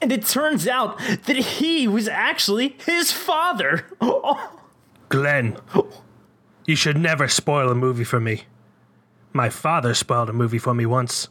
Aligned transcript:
And 0.00 0.12
it 0.12 0.24
turns 0.24 0.68
out 0.68 0.98
that 0.98 1.36
he 1.36 1.88
was 1.88 2.08
actually 2.08 2.76
his 2.86 3.10
father. 3.10 3.86
Oh, 4.00 4.60
Glenn, 5.08 5.56
you 6.66 6.76
should 6.76 6.96
never 6.96 7.28
spoil 7.28 7.70
a 7.70 7.74
movie 7.74 8.04
for 8.04 8.20
me. 8.20 8.44
My 9.32 9.50
father 9.50 9.94
spoiled 9.94 10.30
a 10.30 10.32
movie 10.32 10.58
for 10.58 10.74
me 10.74 10.86
once. 10.86 11.28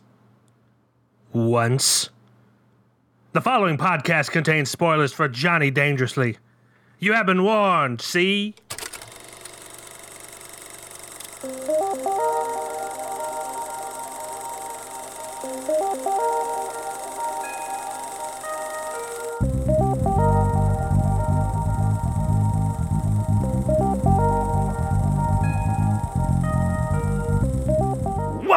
Once. 1.32 2.10
The 3.34 3.42
following 3.42 3.78
podcast 3.78 4.32
contains 4.32 4.70
spoilers 4.70 5.14
for 5.14 5.28
Johnny 5.28 5.70
Dangerously. 5.70 6.38
You 7.00 7.14
have 7.14 7.26
been 7.26 7.44
warned, 7.44 8.02
see? 8.02 8.56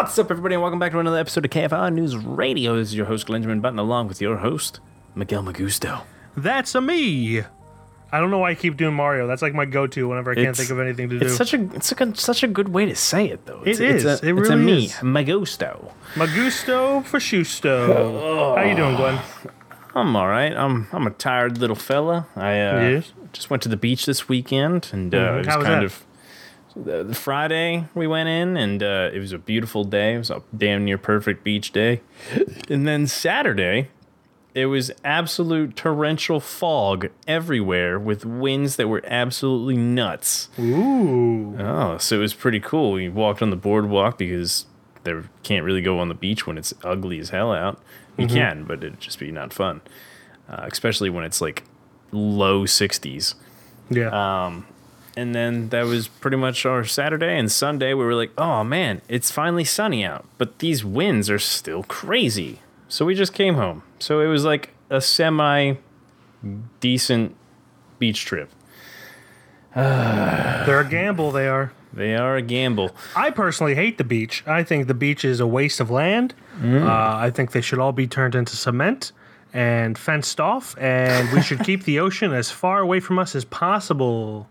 What's 0.01 0.19
up, 0.19 0.31
everybody, 0.31 0.55
and 0.55 0.63
welcome 0.63 0.79
back 0.79 0.93
to 0.93 0.99
another 0.99 1.19
episode 1.19 1.45
of 1.45 1.51
KFI 1.51 1.93
News 1.93 2.17
Radio. 2.17 2.75
This 2.77 2.89
is 2.89 2.95
your 2.95 3.05
host, 3.05 3.27
Glenjamin 3.27 3.61
Button, 3.61 3.79
along 3.79 4.09
with 4.09 4.19
your 4.23 4.39
host, 4.39 4.81
Miguel 5.15 5.43
Magusto. 5.43 6.05
That's 6.35 6.75
a 6.75 6.81
me. 6.81 7.41
I 8.11 8.19
don't 8.19 8.31
know 8.31 8.39
why 8.39 8.53
I 8.53 8.55
keep 8.55 8.79
doing 8.79 8.95
Mario. 8.95 9.27
That's 9.27 9.43
like 9.43 9.53
my 9.53 9.67
go-to 9.67 10.09
whenever 10.09 10.31
I 10.31 10.37
can't 10.37 10.47
It's- 10.49 10.57
think 10.57 10.71
of 10.71 10.81
anything 10.81 11.11
to 11.11 11.19
do. 11.19 11.27
It's 11.27 11.37
such 11.37 11.53
a 11.53 11.63
it's 11.75 11.93
like 11.93 12.01
a, 12.01 12.17
such 12.17 12.43
a 12.43 12.49
good 12.49 12.71
way 12.71 12.87
to 12.87 12.97
say 12.97 13.27
it, 13.29 13.45
though. 13.45 13.63
It's, 13.67 13.79
It 13.79 13.97
it's. 13.97 14.05
A, 14.05 14.13
It 14.27 14.39
it's 14.39 14.49
a 14.49 14.57
really 14.57 14.57
me, 14.57 14.85
is. 14.87 14.93
Magusto. 14.95 15.93
Magusto 16.15 17.05
for 17.05 17.19
Schusto. 17.19 18.57
How 18.57 18.62
you 18.65 18.75
doing, 18.75 18.97
Glenn? 18.97 19.21
I'm 19.95 20.17
all 20.17 20.29
right. 20.29 20.57
I'm 20.57 20.87
I'm 20.93 21.07
a 21.07 21.11
tired 21.11 21.59
little 21.59 21.77
fella. 21.77 22.27
I 22.37 22.53
uh, 22.61 22.81
Yes. 22.89 23.12
just 23.35 23.51
went 23.51 23.62
to 23.65 23.69
the 23.69 23.77
beach 23.77 24.07
this 24.07 24.31
weekend, 24.31 24.89
and 24.92 25.14
uh, 25.14 25.19
Mhm. 25.19 25.35
it 25.35 25.39
was 25.39 25.47
How 25.47 25.59
was 25.59 25.67
kind 25.67 25.81
that? 25.83 25.85
of 25.85 26.05
the, 26.77 27.05
the 27.05 27.15
Friday 27.15 27.87
we 27.95 28.07
went 28.07 28.29
in, 28.29 28.57
and 28.57 28.83
uh, 28.83 29.11
it 29.13 29.19
was 29.19 29.33
a 29.33 29.39
beautiful 29.39 29.85
day. 29.85 30.15
It 30.15 30.19
was 30.19 30.31
a 30.31 30.43
damn 30.57 30.85
near 30.85 30.99
perfect 30.99 31.45
beach 31.45 31.73
day. 31.73 32.01
And 32.69 32.87
then 32.87 33.07
Saturday, 33.07 33.89
it 34.55 34.67
was 34.67 34.91
absolute 35.05 35.77
torrential 35.77 36.41
fog 36.41 37.09
everywhere 37.27 37.98
with 37.98 38.25
winds 38.25 38.77
that 38.77 38.89
were 38.89 39.03
absolutely 39.07 39.77
nuts. 39.77 40.48
Ooh. 40.59 41.57
Oh, 41.59 41.98
so 41.98 42.17
it 42.17 42.21
was 42.21 42.35
pretty 42.35 42.61
cool. 42.61 42.93
We 42.93 43.09
walked 43.09 43.43
on 43.43 43.51
the 43.51 43.57
boardwalk 43.57 44.19
because 44.19 44.67
there 45.05 45.25
can't 45.43 45.65
really 45.65 45.83
go 45.83 45.98
on 45.98 46.09
the 46.09 46.15
beach 46.15 46.47
when 46.47 46.59
it's 46.59 46.75
ugly 46.83 47.19
as 47.19 47.31
hell 47.31 47.53
out. 47.53 47.81
You 48.19 48.27
can, 48.27 48.65
but 48.65 48.85
it'd 48.85 49.01
just 49.01 49.19
be 49.19 49.31
not 49.33 49.51
fun, 49.55 49.81
uh, 50.47 50.67
especially 50.71 51.09
when 51.09 51.25
it's 51.25 51.41
like 51.41 51.65
low 52.13 52.65
60s. 52.65 53.35
Yeah. 53.89 54.09
And 55.21 55.35
then 55.35 55.69
that 55.69 55.85
was 55.85 56.09
pretty 56.09 56.39
much 56.39 56.65
our 56.65 56.83
Saturday 56.83 57.39
and 57.39 57.53
Sunday. 57.53 57.93
We 57.93 58.07
were 58.07 58.15
like, 58.15 58.33
oh 58.39 58.65
man, 58.65 59.03
it's 59.07 59.31
finally 59.31 59.65
sunny 59.65 60.03
out, 60.03 60.25
but 60.39 60.61
these 60.61 60.83
winds 60.83 61.29
are 61.29 61.39
still 61.39 61.83
crazy. 61.83 62.61
So 62.89 63.05
we 63.05 63.15
just 63.15 63.35
came 63.35 63.57
home. 63.57 63.83
So 63.98 64.21
it 64.21 64.29
was 64.29 64.47
like 64.47 64.71
a 64.89 65.03
semi 65.03 65.75
decent 66.81 67.37
beach 67.98 68.25
trip. 68.25 68.51
They're 69.75 70.81
a 70.81 70.89
gamble, 70.89 71.33
they 71.33 71.48
are. 71.48 71.75
They 71.93 72.17
are 72.17 72.37
a 72.37 72.43
gamble. 72.43 72.97
I 73.15 73.31
personally 73.31 73.75
hate 73.75 73.98
the 73.98 74.05
beach. 74.05 74.43
I 74.47 74.63
think 74.63 74.87
the 74.87 74.95
beach 74.95 75.23
is 75.23 75.39
a 75.39 75.47
waste 75.47 75.81
of 75.81 75.91
land. 75.91 76.35
Mm. 76.61 76.87
Uh, 76.87 77.17
I 77.19 77.31
think 77.31 77.53
they 77.53 77.61
should 77.61 77.79
all 77.79 77.93
be 77.93 78.07
turned 78.07 78.35
into 78.35 78.57
cement 78.57 79.13
and 79.53 79.98
fenced 79.98 80.41
off, 80.41 80.79
and 80.79 81.31
we 81.33 81.43
should 81.43 81.61
keep 81.65 81.85
the 81.85 82.01
ocean 82.01 82.33
as 82.33 82.51
far 82.51 82.79
away 82.79 83.01
from 83.01 83.19
us 83.19 83.35
as 83.35 83.45
possible. 83.45 84.48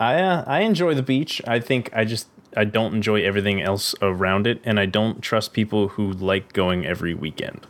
I 0.00 0.20
uh, 0.20 0.44
I 0.46 0.60
enjoy 0.60 0.94
the 0.94 1.02
beach. 1.02 1.40
I 1.46 1.60
think 1.60 1.90
I 1.92 2.04
just 2.04 2.28
I 2.56 2.64
don't 2.64 2.94
enjoy 2.94 3.22
everything 3.22 3.62
else 3.62 3.94
around 4.02 4.46
it, 4.46 4.60
and 4.64 4.78
I 4.78 4.86
don't 4.86 5.20
trust 5.22 5.52
people 5.52 5.88
who 5.88 6.12
like 6.12 6.52
going 6.52 6.86
every 6.86 7.14
weekend. 7.14 7.66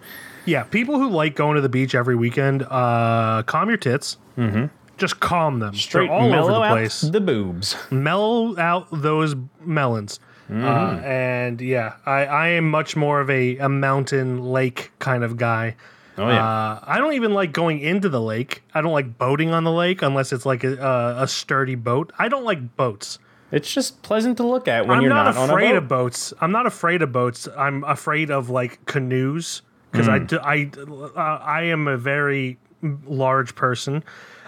Yeah, 0.46 0.64
people 0.64 0.98
who 0.98 1.08
like 1.08 1.36
going 1.36 1.56
to 1.56 1.62
the 1.62 1.68
beach 1.68 1.94
every 1.94 2.16
weekend, 2.16 2.62
uh, 2.68 3.42
calm 3.46 3.68
your 3.68 3.78
tits. 3.78 4.18
Mm-hmm. 4.36 4.66
Just 4.96 5.18
calm 5.20 5.58
them. 5.58 5.74
Straight 5.74 6.08
They're 6.08 6.16
all 6.16 6.34
over 6.34 6.52
the 6.52 6.60
out 6.60 6.70
place. 6.72 7.00
the 7.00 7.20
boobs. 7.20 7.76
mellow 7.90 8.56
out 8.58 8.86
those 8.92 9.34
melons. 9.60 10.20
Mm-hmm. 10.48 10.64
Uh, 10.64 11.00
and 11.02 11.60
yeah, 11.60 11.94
I, 12.04 12.26
I 12.26 12.48
am 12.48 12.70
much 12.70 12.94
more 12.94 13.20
of 13.20 13.30
a, 13.30 13.56
a 13.58 13.68
mountain 13.68 14.42
lake 14.44 14.92
kind 14.98 15.24
of 15.24 15.36
guy. 15.36 15.76
Oh 16.16 16.28
yeah, 16.28 16.44
Uh, 16.44 16.80
I 16.86 16.98
don't 16.98 17.14
even 17.14 17.34
like 17.34 17.52
going 17.52 17.80
into 17.80 18.08
the 18.08 18.20
lake. 18.20 18.62
I 18.72 18.80
don't 18.82 18.92
like 18.92 19.18
boating 19.18 19.50
on 19.52 19.64
the 19.64 19.72
lake 19.72 20.00
unless 20.02 20.32
it's 20.32 20.46
like 20.46 20.62
a, 20.64 20.76
a, 20.76 21.22
a 21.24 21.28
sturdy 21.28 21.74
boat. 21.74 22.12
I 22.18 22.28
don't 22.28 22.44
like 22.44 22.76
boats. 22.76 23.18
it's 23.50 23.72
just 23.72 24.02
pleasant 24.02 24.36
to 24.38 24.46
look 24.46 24.68
at 24.68 24.86
when 24.86 24.98
I'm 24.98 25.02
you're 25.02 25.10
not, 25.12 25.34
not, 25.34 25.50
afraid 25.50 25.72
a 25.74 25.78
of 25.78 25.88
boats. 25.88 26.32
I'm 26.40 26.52
not 26.52 26.66
afraid 26.66 27.02
of 27.02 27.10
boats. 27.12 27.48
I'm 27.56 27.82
afraid 27.84 28.30
of 28.30 28.48
like 28.50 28.84
canoes 28.86 29.62
because 29.90 30.08
I 30.08 30.18
Hmm. 30.20 30.26
do, 30.26 30.38
I 30.38 30.70
uh, 31.16 31.38
I 31.42 31.62
am 31.64 31.88
a 31.88 31.96
very 31.96 32.58
large 33.06 33.54
person. 33.54 34.04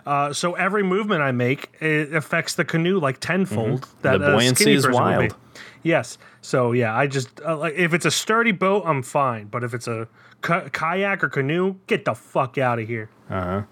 Uh, 0.06 0.32
so 0.32 0.54
every 0.54 0.84
movement 0.84 1.20
I 1.20 1.32
make 1.32 1.72
it 1.80 2.14
affects 2.14 2.54
the 2.54 2.64
canoe 2.64 3.00
like 3.00 3.18
tenfold. 3.18 3.88
That 4.02 4.14
Mm-hmm. 4.14 4.22
The 4.22 4.28
a 4.28 4.32
buoyancy 4.34 4.72
is 4.72 4.88
wild. 4.88 5.34
Yes. 5.82 6.16
So 6.42 6.70
yeah, 6.72 6.96
I 6.96 7.06
just 7.08 7.40
uh, 7.44 7.56
like 7.56 7.74
if 7.74 7.92
it's 7.92 8.06
a 8.06 8.10
sturdy 8.10 8.52
boat, 8.52 8.84
I'm 8.86 9.02
fine. 9.02 9.46
But 9.48 9.64
if 9.64 9.74
it's 9.74 9.88
a 9.88 10.06
ki- 10.46 10.70
kayak 10.72 11.24
or 11.24 11.28
canoe, 11.28 11.74
get 11.86 12.04
the 12.04 12.14
fuck 12.14 12.56
out 12.58 12.78
of 12.78 12.86
here. 12.86 13.08
Uh-huh. 13.28 13.62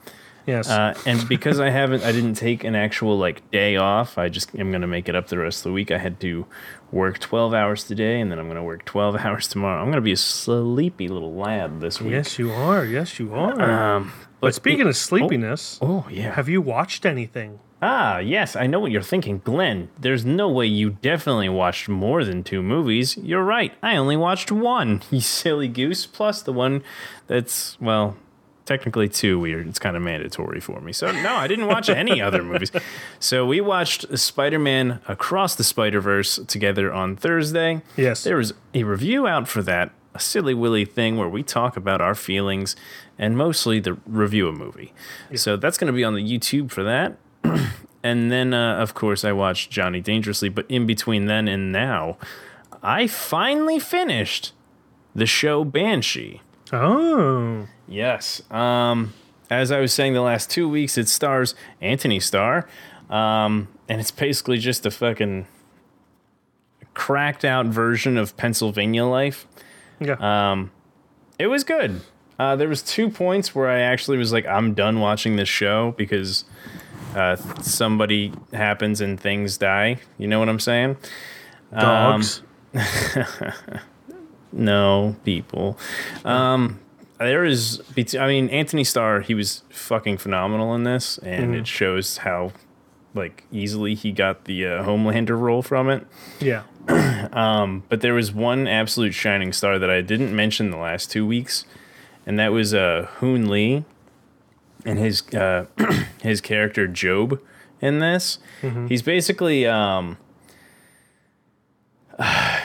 Yes. 0.47 0.69
Uh, 0.69 0.93
and 1.07 1.27
because 1.27 1.59
I 1.59 1.71
haven't, 1.71 2.05
I 2.05 2.12
didn't 2.12 2.35
take 2.35 2.65
an 2.65 2.75
actual 2.75 3.17
like 3.17 3.51
day 3.51 3.77
off. 3.77 4.19
I 4.19 4.29
just 4.29 4.55
am 4.55 4.71
gonna 4.71 4.87
make 4.87 5.09
it 5.09 5.15
up 5.17 5.29
the 5.29 5.39
rest 5.39 5.61
of 5.61 5.71
the 5.71 5.73
week. 5.73 5.91
I 5.91 5.97
had 5.97 6.21
to 6.21 6.45
work 6.93 7.19
12 7.19 7.55
hours 7.55 7.84
today, 7.84 8.21
and 8.21 8.31
then 8.31 8.39
I'm 8.39 8.47
gonna 8.49 8.63
work 8.63 8.84
12 8.84 9.17
hours 9.25 9.49
tomorrow. 9.49 9.81
I'm 9.81 9.89
gonna 9.89 10.03
be 10.03 10.13
a 10.13 10.19
sleepy 10.19 11.09
little 11.09 11.33
lad 11.34 11.81
this 11.81 11.99
week. 12.01 12.13
yes, 12.13 12.39
you 12.39 12.53
are. 12.53 12.84
Yes, 12.84 13.19
you 13.19 13.33
are. 13.34 13.57
Um, 13.97 14.13
but 14.41 14.49
but 14.49 14.55
speaking 14.55 14.87
of 14.87 14.97
sleepiness, 14.99 15.79
oh 15.81 16.07
yeah, 16.11 16.34
have 16.34 16.51
you 16.51 16.61
watched 16.61 17.07
anything? 17.07 17.61
Ah, 17.83 18.19
yes, 18.19 18.57
I 18.57 18.67
know 18.67 18.81
what 18.81 18.91
you're 18.93 19.03
thinking, 19.03 19.43
Glenn. 19.45 19.91
There's 19.99 20.25
no 20.25 20.49
way 20.49 20.67
you 20.67 20.91
definitely 20.91 21.49
watched 21.51 21.89
more 21.89 22.25
than 22.25 22.43
two 22.43 22.62
movies. 22.62 23.17
You're 23.19 23.45
right. 23.45 23.75
I 23.83 23.97
only 23.97 24.17
watched 24.17 24.51
one, 24.51 25.03
you 25.11 25.21
silly 25.21 25.69
goose, 25.69 26.07
plus 26.07 26.41
the 26.43 26.53
one 26.53 26.83
that's, 27.27 27.79
well, 27.81 28.17
technically 28.65 29.09
two 29.09 29.39
weird. 29.39 29.67
It's 29.69 29.79
kind 29.79 29.97
of 29.97 30.03
mandatory 30.03 30.61
for 30.61 30.81
me. 30.81 30.93
So, 30.93 31.11
no, 31.13 31.34
I 31.34 31.47
didn't 31.47 31.67
watch 31.67 31.91
any 31.91 32.23
other 32.23 32.43
movies. 32.51 32.73
So, 33.19 33.45
we 33.45 33.61
watched 33.61 34.19
Spider 34.19 34.59
Man 34.59 35.01
Across 35.07 35.57
the 35.57 35.65
Spider 35.65 36.01
Verse 36.01 36.39
together 36.47 36.91
on 36.93 37.17
Thursday. 37.17 37.83
Yes. 37.97 38.25
There 38.25 38.37
was 38.37 38.55
a 38.73 38.84
review 38.84 39.27
out 39.27 39.47
for 39.47 39.63
that, 39.63 39.91
a 40.15 40.21
silly 40.21 40.55
willy 40.55 40.87
thing 40.87 41.19
where 41.19 41.29
we 41.29 41.43
talk 41.43 41.77
about 41.77 42.01
our 42.01 42.15
feelings 42.15 42.77
and 43.19 43.37
mostly 43.37 43.79
the 43.81 43.99
review 44.07 44.49
of 44.49 44.55
a 44.55 44.59
movie. 44.59 44.93
So 45.34 45.57
that's 45.57 45.77
going 45.77 45.89
to 45.89 45.93
be 45.93 46.05
on 46.05 46.15
the 46.15 46.23
YouTube 46.23 46.71
for 46.71 46.83
that. 46.84 47.19
and 48.03 48.31
then, 48.32 48.55
uh, 48.55 48.77
of 48.77 48.94
course, 48.94 49.25
I 49.25 49.32
watched 49.32 49.71
Johnny 49.71 50.00
Dangerously. 50.00 50.49
But 50.49 50.66
in 50.69 50.87
between 50.87 51.27
then 51.27 51.49
and 51.49 51.71
now, 51.72 52.16
I 52.82 53.06
finally 53.06 53.78
finished 53.78 54.53
the 55.15 55.27
show 55.27 55.65
Banshee. 55.65 56.41
Oh. 56.72 57.66
Yes. 57.87 58.43
Um, 58.50 59.12
as 59.50 59.71
I 59.71 59.81
was 59.81 59.93
saying, 59.93 60.15
the 60.15 60.22
last 60.22 60.50
two 60.50 60.69
weeks 60.69 60.97
it 60.99 61.09
stars 61.09 61.54
Anthony 61.81 62.19
Starr, 62.19 62.66
um, 63.10 63.69
and 63.88 64.00
it's 64.00 64.10
basically 64.10 64.59
just 64.59 64.87
a 64.87 64.91
fucking 64.91 65.47
cracked 66.94 67.44
out 67.44 67.66
version 67.66 68.16
of 68.16 68.37
Pennsylvania 68.37 69.04
Life. 69.04 69.47
Yeah. 70.00 70.16
Um, 70.53 70.71
It 71.38 71.49
was 71.49 71.65
good. 71.65 72.00
Uh, 72.38 72.56
there 72.56 72.69
was 72.69 72.83
two 72.83 73.09
points 73.10 73.54
where 73.54 73.69
I 73.69 73.81
actually 73.81 74.16
was 74.19 74.33
like, 74.33 74.47
I'm 74.47 74.75
done 74.75 74.98
watching 75.01 75.36
this 75.36 75.48
show 75.48 75.92
because 75.97 76.45
uh, 77.15 77.37
somebody 77.63 78.33
happens 78.53 79.01
and 79.01 79.19
things 79.21 79.57
die. 79.57 79.99
You 80.19 80.27
know 80.28 80.39
what 80.39 80.49
I'm 80.49 80.61
saying? 80.61 80.97
Dogs. 81.72 82.43
No, 84.57 85.16
people. 85.25 85.77
Um, 86.25 86.78
there 87.19 87.45
is, 87.45 87.83
I 88.19 88.28
mean, 88.28 88.49
Anthony 88.51 88.84
Starr, 88.84 89.21
he 89.21 89.34
was 89.34 89.63
fucking 89.69 90.19
phenomenal 90.19 90.75
in 90.75 90.84
this, 90.84 91.19
and 91.19 91.55
it 91.57 91.66
shows 91.66 92.19
how 92.19 92.53
like 93.15 93.45
easily 93.53 93.95
he 93.95 94.13
got 94.13 94.45
the 94.45 94.67
uh, 94.67 94.84
Homelander 94.84 95.39
role 95.39 95.63
from 95.63 95.89
it. 95.91 96.07
yeah. 96.41 96.63
Um, 97.33 97.83
but 97.89 98.01
there 98.01 98.15
was 98.15 98.33
one 98.33 98.69
absolute 98.69 99.13
shining 99.15 99.53
star 99.53 99.78
that 99.78 99.91
I 99.91 100.03
didn't 100.03 100.37
mention 100.37 100.71
the 100.71 100.77
last 100.77 101.10
two 101.10 101.27
weeks, 101.27 101.65
and 102.27 102.39
that 102.39 102.53
was 102.53 102.72
uh, 102.75 103.09
Hoon 103.17 103.49
Lee 103.49 103.84
and 104.84 104.98
his 104.98 105.22
uh, 105.34 105.66
his 106.22 106.41
character 106.41 106.86
Job 106.86 107.41
in 107.81 107.98
this. 107.98 108.39
He's 108.89 109.03
basically 109.03 109.66
um, 109.66 110.16
I, 112.19 112.63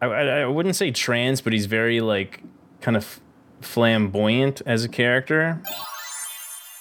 I, 0.00 0.06
I 0.42 0.46
wouldn't 0.46 0.76
say 0.76 0.90
trans, 0.90 1.40
but 1.40 1.52
he's 1.52 1.66
very 1.66 2.00
like 2.00 2.42
kind 2.80 2.96
of 2.96 3.20
flamboyant 3.60 4.62
as 4.66 4.84
a 4.84 4.88
character. 4.88 5.62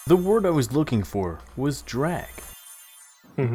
The 0.08 0.18
word 0.18 0.46
I 0.46 0.50
was 0.50 0.74
looking 0.74 1.04
for 1.04 1.40
was 1.56 1.82
drag. 1.82 2.28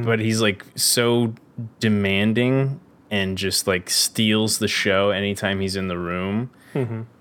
But 0.05 0.19
he's 0.19 0.41
like 0.41 0.65
so 0.75 1.35
demanding 1.79 2.81
and 3.11 3.39
just 3.39 3.67
like 3.67 3.91
steals 3.91 4.59
the 4.59 4.69
show 4.69 5.11
anytime 5.11 5.61
he's 5.61 5.77
in 5.77 5.89
the 5.89 5.99
room. 5.99 6.51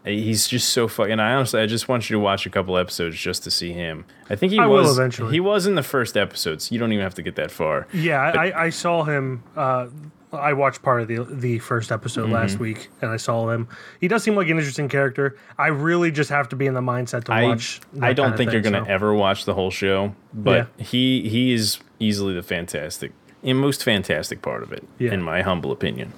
He's 0.05 0.47
just 0.47 0.69
so 0.69 0.88
fucking. 0.88 1.19
I 1.19 1.33
honestly, 1.33 1.61
I 1.61 1.65
just 1.65 1.88
want 1.88 2.09
you 2.09 2.15
to 2.15 2.19
watch 2.19 2.45
a 2.45 2.49
couple 2.49 2.77
episodes 2.77 3.17
just 3.17 3.44
to 3.44 3.51
see 3.51 3.73
him. 3.73 4.05
I 4.29 4.35
think 4.35 4.51
he 4.51 4.59
I 4.59 4.65
will 4.65 4.77
was 4.83 4.97
eventually. 4.97 5.31
He 5.33 5.39
was 5.39 5.65
in 5.67 5.75
the 5.75 5.83
first 5.83 6.15
episodes. 6.17 6.71
You 6.71 6.79
don't 6.79 6.91
even 6.94 7.03
have 7.03 7.15
to 7.15 7.21
get 7.21 7.35
that 7.35 7.51
far. 7.51 7.88
Yeah, 7.94 8.21
I, 8.21 8.65
I 8.65 8.69
saw 8.69 9.03
him. 9.03 9.44
Uh, 9.55 9.88
I 10.33 10.53
watched 10.53 10.81
part 10.81 11.01
of 11.01 11.07
the 11.07 11.23
the 11.23 11.59
first 11.59 11.91
episode 11.91 12.25
Mm-hmm. 12.25 12.33
last 12.33 12.59
week, 12.59 12.89
and 13.01 13.09
I 13.09 13.17
saw 13.17 13.49
him. 13.49 13.67
He 14.01 14.07
does 14.09 14.23
seem 14.23 14.35
like 14.35 14.47
an 14.49 14.57
interesting 14.57 14.89
character. 14.89 15.38
I 15.57 15.67
really 15.67 16.11
just 16.11 16.29
have 16.29 16.50
to 16.50 16.55
be 16.57 16.65
in 16.65 16.73
the 16.73 16.81
mindset 16.81 17.23
to 17.25 17.33
I 17.33 17.43
watch. 17.45 17.79
I 18.01 18.11
don't 18.13 18.35
think 18.35 18.51
you're 18.51 18.61
gonna 18.61 18.83
so. 18.85 18.91
ever 18.91 19.13
watch 19.13 19.45
the 19.45 19.53
whole 19.53 19.71
show, 19.71 20.13
but 20.33 20.67
he 20.77 21.27
he 21.29 21.53
is 21.53 21.79
easily 22.00 22.33
the 22.33 22.43
fantastic, 22.43 23.13
in 23.44 23.56
most 23.57 23.84
fantastic 23.84 24.42
part 24.42 24.63
of 24.63 24.72
it, 24.72 24.84
Yeah. 25.00 25.13
in 25.13 25.22
my 25.22 25.42
humble 25.42 25.72
opinion. 25.72 26.13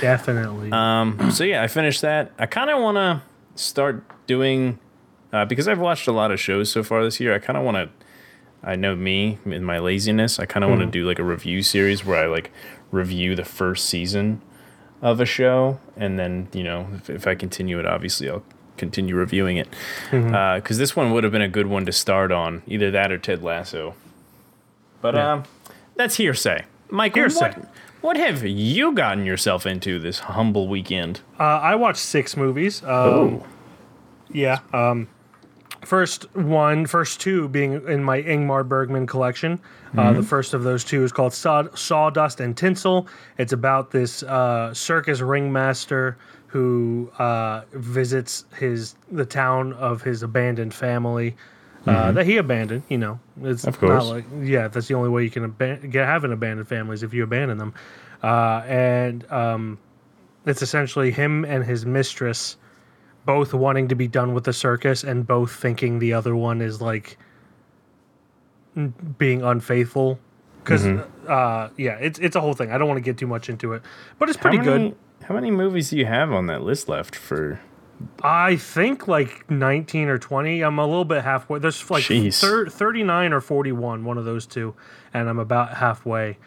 definitely. 0.00 0.70
Um, 0.72 1.30
so 1.30 1.44
yeah, 1.44 1.62
I 1.62 1.66
finished 1.66 2.02
that. 2.02 2.30
I 2.38 2.46
kind 2.46 2.70
of 2.70 2.80
want 2.80 2.96
to 2.96 3.22
start 3.56 4.02
doing 4.26 4.78
uh, 5.32 5.44
because 5.44 5.66
I've 5.68 5.78
watched 5.80 6.06
a 6.08 6.12
lot 6.12 6.30
of 6.30 6.40
shows 6.40 6.70
so 6.70 6.82
far 6.82 7.02
this 7.04 7.20
year. 7.20 7.34
I 7.34 7.38
kind 7.38 7.56
of 7.56 7.64
want 7.64 7.76
to. 7.76 7.88
I 8.62 8.74
know 8.76 8.96
me 8.96 9.38
in 9.44 9.62
my 9.64 9.78
laziness. 9.78 10.38
I 10.40 10.46
kind 10.46 10.64
of 10.64 10.70
want 10.70 10.80
to 10.82 10.86
do 10.86 11.06
like 11.06 11.18
a 11.18 11.24
review 11.24 11.62
series 11.62 12.04
where 12.04 12.22
I 12.24 12.26
like 12.26 12.50
review 12.90 13.36
the 13.36 13.44
first 13.44 13.86
season 13.88 14.40
of 15.00 15.20
a 15.20 15.24
show, 15.26 15.78
and 15.96 16.18
then 16.18 16.48
you 16.52 16.64
know 16.64 16.88
if, 16.96 17.08
if 17.10 17.26
I 17.26 17.34
continue 17.36 17.78
it, 17.78 17.86
obviously 17.86 18.28
I'll 18.28 18.42
continue 18.76 19.14
reviewing 19.14 19.58
it. 19.58 19.68
Because 20.10 20.78
this 20.78 20.96
one 20.96 21.12
would 21.12 21.22
have 21.24 21.32
been 21.32 21.42
a 21.42 21.48
good 21.48 21.66
one 21.68 21.84
to 21.86 21.92
start 21.92 22.32
on, 22.32 22.62
either 22.66 22.90
that 22.90 23.12
or 23.12 23.18
Ted 23.18 23.42
Lasso. 23.42 23.94
But 25.00 25.14
Yeah. 25.14 25.32
um, 25.34 25.42
that's 25.98 26.16
hearsay. 26.16 26.64
Mike, 26.88 27.14
Hearsay. 27.14 27.40
what 27.40 27.74
what 28.00 28.16
have 28.16 28.42
you 28.46 28.92
gotten 28.92 29.26
yourself 29.26 29.66
into 29.66 29.98
this 29.98 30.20
humble 30.20 30.68
weekend? 30.68 31.20
uh, 31.38 31.42
I 31.42 31.74
watched 31.74 31.98
six 32.00 32.36
movies. 32.36 32.82
Um, 32.82 32.88
Oh. 32.88 33.46
Yeah. 34.32 34.60
Um, 34.72 35.08
first 35.84 36.34
one, 36.34 36.86
first 36.86 37.20
two 37.20 37.48
being 37.48 37.72
in 37.88 38.02
my 38.04 38.22
Ingmar 38.22 38.66
Bergman 38.66 39.06
collection. 39.06 39.58
Uh, 39.96 40.12
the 40.12 40.22
first 40.22 40.52
of 40.54 40.62
those 40.64 40.84
two 40.84 41.02
is 41.02 41.12
called 41.12 41.32
Saw- 41.32 41.74
Sawdust 41.74 42.40
and 42.40 42.54
Tinsel. 42.56 43.06
It's 43.38 43.54
about 43.54 43.90
this 43.90 44.22
uh, 44.22 44.72
circus 44.74 45.20
ringmaster 45.22 46.18
who 46.46 47.10
uh, 47.18 47.62
visits 47.72 48.44
his 48.58 48.96
the 49.10 49.24
town 49.26 49.72
of 49.74 50.02
his 50.02 50.22
abandoned 50.22 50.74
family. 50.74 51.36
Uh, 51.88 52.12
that 52.12 52.26
he 52.26 52.36
abandoned, 52.36 52.82
you 52.88 52.98
know, 52.98 53.18
it's 53.42 53.64
Of 53.64 53.78
course. 53.78 54.04
not 54.04 54.14
like 54.14 54.24
yeah. 54.42 54.68
That's 54.68 54.88
the 54.88 54.94
only 54.94 55.08
way 55.08 55.24
you 55.24 55.30
can 55.30 55.50
aban- 55.52 55.90
get 55.90 56.06
have 56.06 56.24
an 56.24 56.32
abandoned 56.32 56.68
families 56.68 57.02
if 57.02 57.14
you 57.14 57.22
abandon 57.24 57.56
them, 57.58 57.72
uh, 58.22 58.62
and 58.66 59.24
um, 59.32 59.78
it's 60.44 60.60
essentially 60.62 61.10
him 61.10 61.44
and 61.44 61.64
his 61.64 61.86
mistress 61.86 62.56
both 63.26 63.52
wanting 63.52 63.88
to 63.88 63.94
be 63.94 64.08
done 64.08 64.32
with 64.34 64.44
the 64.44 64.52
circus 64.52 65.04
and 65.04 65.26
both 65.26 65.52
thinking 65.52 65.98
the 65.98 66.12
other 66.14 66.34
one 66.34 66.60
is 66.62 66.80
like 66.80 67.18
being 69.18 69.42
unfaithful 69.42 70.18
because 70.62 70.84
Mm-hmm. 70.84 71.26
uh 71.28 71.68
yeah 71.76 71.96
it's 72.00 72.18
it's 72.20 72.36
a 72.36 72.40
whole 72.40 72.54
thing 72.54 72.70
i 72.70 72.78
don't 72.78 72.86
want 72.88 72.96
to 72.98 73.02
get 73.02 73.18
too 73.18 73.26
much 73.26 73.48
into 73.48 73.72
it 73.72 73.82
but 74.18 74.28
it's 74.28 74.36
How 74.38 74.42
pretty 74.42 74.58
many, 74.58 74.88
good 74.90 74.96
How 75.24 75.34
many 75.34 75.50
movies 75.50 75.90
do 75.90 75.96
you 75.98 76.06
have 76.06 76.32
on 76.32 76.46
that 76.46 76.62
list 76.62 76.88
left 76.88 77.14
for? 77.16 77.60
I 78.22 78.56
think 78.56 79.08
like 79.08 79.50
19 79.50 80.08
or 80.08 80.18
20 80.18 80.62
i'm 80.62 80.78
a 80.78 80.86
little 80.86 81.04
bit 81.04 81.24
halfway 81.24 81.58
there's 81.58 81.90
like 81.90 82.04
thir- 82.04 82.66
39 82.68 83.32
or 83.32 83.40
41 83.40 84.04
one 84.04 84.18
of 84.18 84.24
those 84.24 84.46
two 84.46 84.74
and 85.12 85.28
i'm 85.28 85.38
about 85.38 85.74
halfway 85.74 86.38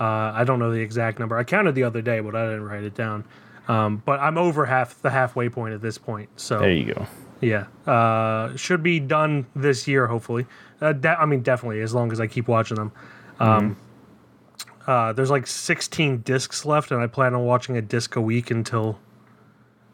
uh 0.00 0.04
i 0.34 0.44
don't 0.44 0.58
know 0.58 0.70
the 0.70 0.80
exact 0.80 1.18
number 1.18 1.36
i 1.36 1.44
counted 1.44 1.74
the 1.74 1.82
other 1.84 2.02
day 2.02 2.20
but 2.20 2.34
i 2.34 2.44
didn't 2.44 2.64
write 2.64 2.84
it 2.84 2.94
down 2.94 3.24
um, 3.68 4.02
but 4.04 4.20
I'm 4.20 4.38
over 4.38 4.66
half 4.66 5.00
the 5.02 5.10
halfway 5.10 5.48
point 5.48 5.74
at 5.74 5.82
this 5.82 5.98
point. 5.98 6.28
So 6.36 6.60
There 6.60 6.70
you 6.70 6.94
go. 6.94 7.06
Yeah, 7.40 7.66
uh, 7.84 8.56
should 8.56 8.82
be 8.82 9.00
done 9.00 9.46
this 9.54 9.88
year, 9.88 10.06
hopefully. 10.06 10.46
Uh, 10.80 10.92
de- 10.92 11.20
I 11.20 11.26
mean, 11.26 11.40
definitely, 11.40 11.80
as 11.80 11.92
long 11.92 12.12
as 12.12 12.20
I 12.20 12.26
keep 12.28 12.48
watching 12.48 12.76
them. 12.76 12.92
Um, 13.40 13.76
uh, 14.86 15.12
there's 15.12 15.30
like 15.30 15.46
16 15.46 16.18
discs 16.18 16.64
left, 16.64 16.92
and 16.92 17.02
I 17.02 17.08
plan 17.08 17.34
on 17.34 17.44
watching 17.44 17.76
a 17.76 17.82
disc 17.82 18.14
a 18.14 18.20
week 18.20 18.50
until 18.50 19.00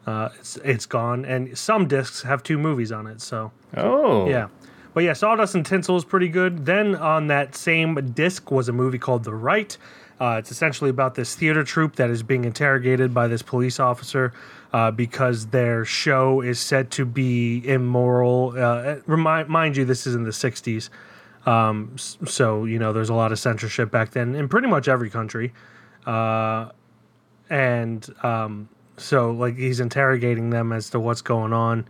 uh, 0.05 0.29
it's 0.39 0.57
it's 0.57 0.85
gone. 0.85 1.25
And 1.25 1.57
some 1.57 1.87
discs 1.87 2.23
have 2.23 2.43
two 2.43 2.57
movies 2.57 2.91
on 2.91 3.07
it, 3.07 3.21
so 3.21 3.51
Oh, 3.75 4.29
yeah. 4.29 4.47
But 4.93 5.03
yeah, 5.03 5.13
Sawdust 5.13 5.55
and 5.55 5.65
Tinsel 5.65 5.97
is 5.97 6.05
pretty 6.05 6.29
good. 6.29 6.65
Then 6.65 6.95
on 6.95 7.27
that 7.27 7.55
same 7.55 7.95
disc 8.13 8.51
was 8.51 8.69
a 8.69 8.73
movie 8.73 8.99
called 8.99 9.23
The 9.23 9.33
Rite. 9.33 9.77
Uh, 10.21 10.35
it's 10.37 10.51
essentially 10.51 10.91
about 10.91 11.15
this 11.15 11.35
theater 11.35 11.63
troupe 11.63 11.95
that 11.95 12.09
is 12.11 12.21
being 12.21 12.45
interrogated 12.45 13.13
by 13.13 13.27
this 13.27 13.41
police 13.41 13.79
officer 13.79 14.31
uh, 14.71 14.91
because 14.91 15.47
their 15.47 15.83
show 15.83 16.41
is 16.41 16.59
said 16.59 16.91
to 16.91 17.05
be 17.05 17.67
immoral. 17.67 18.53
Uh, 18.55 18.97
remind, 19.07 19.49
mind 19.49 19.75
you, 19.75 19.83
this 19.83 20.05
is 20.05 20.13
in 20.13 20.23
the 20.23 20.29
60s. 20.29 20.89
Um, 21.47 21.97
so, 21.97 22.65
you 22.65 22.77
know, 22.77 22.93
there's 22.93 23.09
a 23.09 23.13
lot 23.15 23.31
of 23.31 23.39
censorship 23.39 23.89
back 23.89 24.11
then 24.11 24.35
in 24.35 24.47
pretty 24.47 24.67
much 24.67 24.87
every 24.87 25.09
country. 25.09 25.53
Uh, 26.05 26.69
and 27.49 28.07
um, 28.23 28.69
so, 28.97 29.31
like, 29.31 29.57
he's 29.57 29.79
interrogating 29.79 30.49
them 30.49 30.71
as 30.71 30.89
to 30.91 30.99
what's 30.99 31.21
going 31.21 31.53
on. 31.53 31.87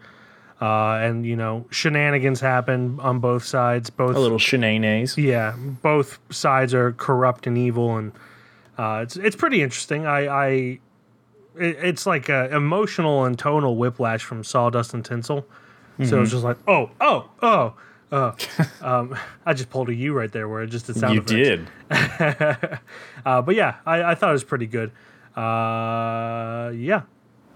Uh, 0.61 0.97
and 1.01 1.25
you 1.25 1.35
know 1.35 1.65
shenanigans 1.71 2.39
happen 2.39 2.97
on 3.01 3.19
both 3.19 3.43
sides. 3.43 3.89
Both 3.89 4.15
a 4.15 4.19
little 4.19 4.37
shenanigans. 4.39 5.17
yeah, 5.17 5.55
both 5.57 6.19
sides 6.29 6.73
are 6.73 6.93
corrupt 6.93 7.47
and 7.47 7.57
evil, 7.57 7.97
and 7.97 8.13
uh, 8.77 9.01
it's 9.03 9.17
it's 9.17 9.35
pretty 9.35 9.61
interesting. 9.61 10.05
I, 10.05 10.27
I 10.27 10.45
it, 10.47 10.79
it's 11.57 12.05
like 12.05 12.29
a 12.29 12.55
emotional 12.55 13.25
and 13.25 13.37
tonal 13.37 13.75
whiplash 13.75 14.23
from 14.23 14.45
Sawdust 14.45 14.93
and 14.93 15.03
Tinsel. 15.03 15.45
So 16.05 16.21
it's 16.21 16.31
just 16.31 16.45
like 16.45 16.57
oh 16.65 16.91
oh 17.01 17.29
oh 17.41 17.73
oh. 18.13 18.35
um, 18.81 19.17
I 19.45 19.53
just 19.53 19.69
pulled 19.69 19.89
a 19.89 19.93
U 19.95 20.13
right 20.13 20.31
there 20.31 20.47
where 20.47 20.61
it 20.63 20.67
just 20.67 20.85
did 20.85 20.95
sound 20.95 21.15
You 21.15 21.21
effects. 21.21 21.69
did. 21.89 22.79
Uh, 23.25 23.41
but 23.41 23.55
yeah, 23.55 23.75
I, 23.85 24.03
I 24.03 24.15
thought 24.15 24.29
it 24.29 24.33
was 24.33 24.43
pretty 24.43 24.67
good. 24.67 24.91
Uh, 25.35 26.71
yeah. 26.75 27.01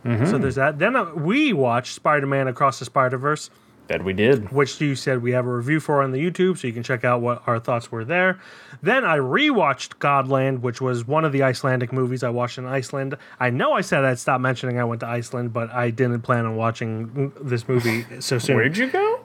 So 0.03 0.38
there's 0.38 0.56
that. 0.56 0.79
Then 0.79 0.95
uh, 0.95 1.13
we 1.15 1.51
watched 1.51 1.94
Spider-Man 1.94 2.47
Across 2.47 2.79
the 2.79 2.85
Spider-Verse. 2.85 3.50
That 3.88 4.03
we 4.03 4.12
did. 4.12 4.51
which 4.51 4.81
you 4.81 4.95
said 4.95 5.21
we 5.21 5.31
have 5.31 5.45
a 5.45 5.56
review 5.56 5.79
for 5.79 6.01
on 6.01 6.12
the 6.12 6.19
YouTube, 6.19 6.57
so 6.57 6.68
you 6.68 6.74
can 6.74 6.84
check 6.84 7.05
out 7.05 7.22
what 7.22 7.41
our 7.48 7.57
thoughts 7.57 7.89
were 7.89 8.03
there. 8.03 8.38
Then 8.81 9.05
I 9.05 9.17
rewatched 9.17 9.96
Godland, 10.00 10.60
which 10.60 10.81
was 10.81 11.07
one 11.07 11.24
of 11.24 11.31
the 11.31 11.43
Icelandic 11.43 11.93
movies 11.93 12.22
I 12.22 12.29
watched 12.29 12.57
in 12.57 12.65
Iceland. 12.65 13.15
I 13.39 13.50
know 13.50 13.72
I 13.74 13.81
said 13.81 14.03
I'd 14.03 14.19
stop 14.19 14.41
mentioning 14.41 14.77
I 14.77 14.84
went 14.84 15.00
to 15.01 15.07
Iceland, 15.07 15.53
but 15.53 15.69
I 15.72 15.89
didn't 15.89 16.22
plan 16.22 16.46
on 16.46 16.57
watching 16.57 17.31
this 17.41 17.67
movie 17.69 18.05
so 18.19 18.38
soon. 18.39 18.57
Where'd 18.57 18.75
you 18.75 18.88
go? 18.88 19.22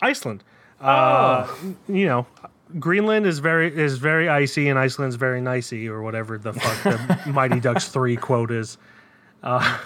Iceland. 0.00 0.44
Uh, 0.80 1.46
you 1.88 2.06
know, 2.06 2.26
Greenland 2.78 3.26
is 3.26 3.38
very 3.38 3.74
is 3.74 3.98
very 3.98 4.28
icy, 4.28 4.68
and 4.68 4.78
Iceland's 4.78 5.16
very 5.16 5.40
nicey, 5.40 5.88
or 5.88 6.02
whatever 6.02 6.38
the 6.38 6.52
fuck 6.52 6.82
the 7.24 7.30
Mighty 7.32 7.60
Ducks 7.60 7.88
three 7.88 8.16
quote 8.16 8.50
is. 8.50 8.78
Uh, 9.42 9.78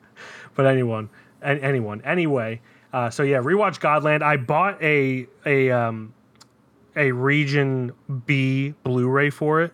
but 0.54 0.66
anyone, 0.66 1.08
an- 1.42 1.60
anyone, 1.60 2.02
anyway. 2.02 2.60
Uh, 2.92 3.10
so 3.10 3.22
yeah, 3.22 3.38
rewatch 3.38 3.80
Godland. 3.80 4.22
I 4.22 4.36
bought 4.36 4.82
a 4.82 5.26
a 5.44 5.70
um, 5.70 6.12
a 6.94 7.12
Region 7.12 7.92
B 8.26 8.74
Blu-ray 8.82 9.30
for 9.30 9.62
it, 9.62 9.72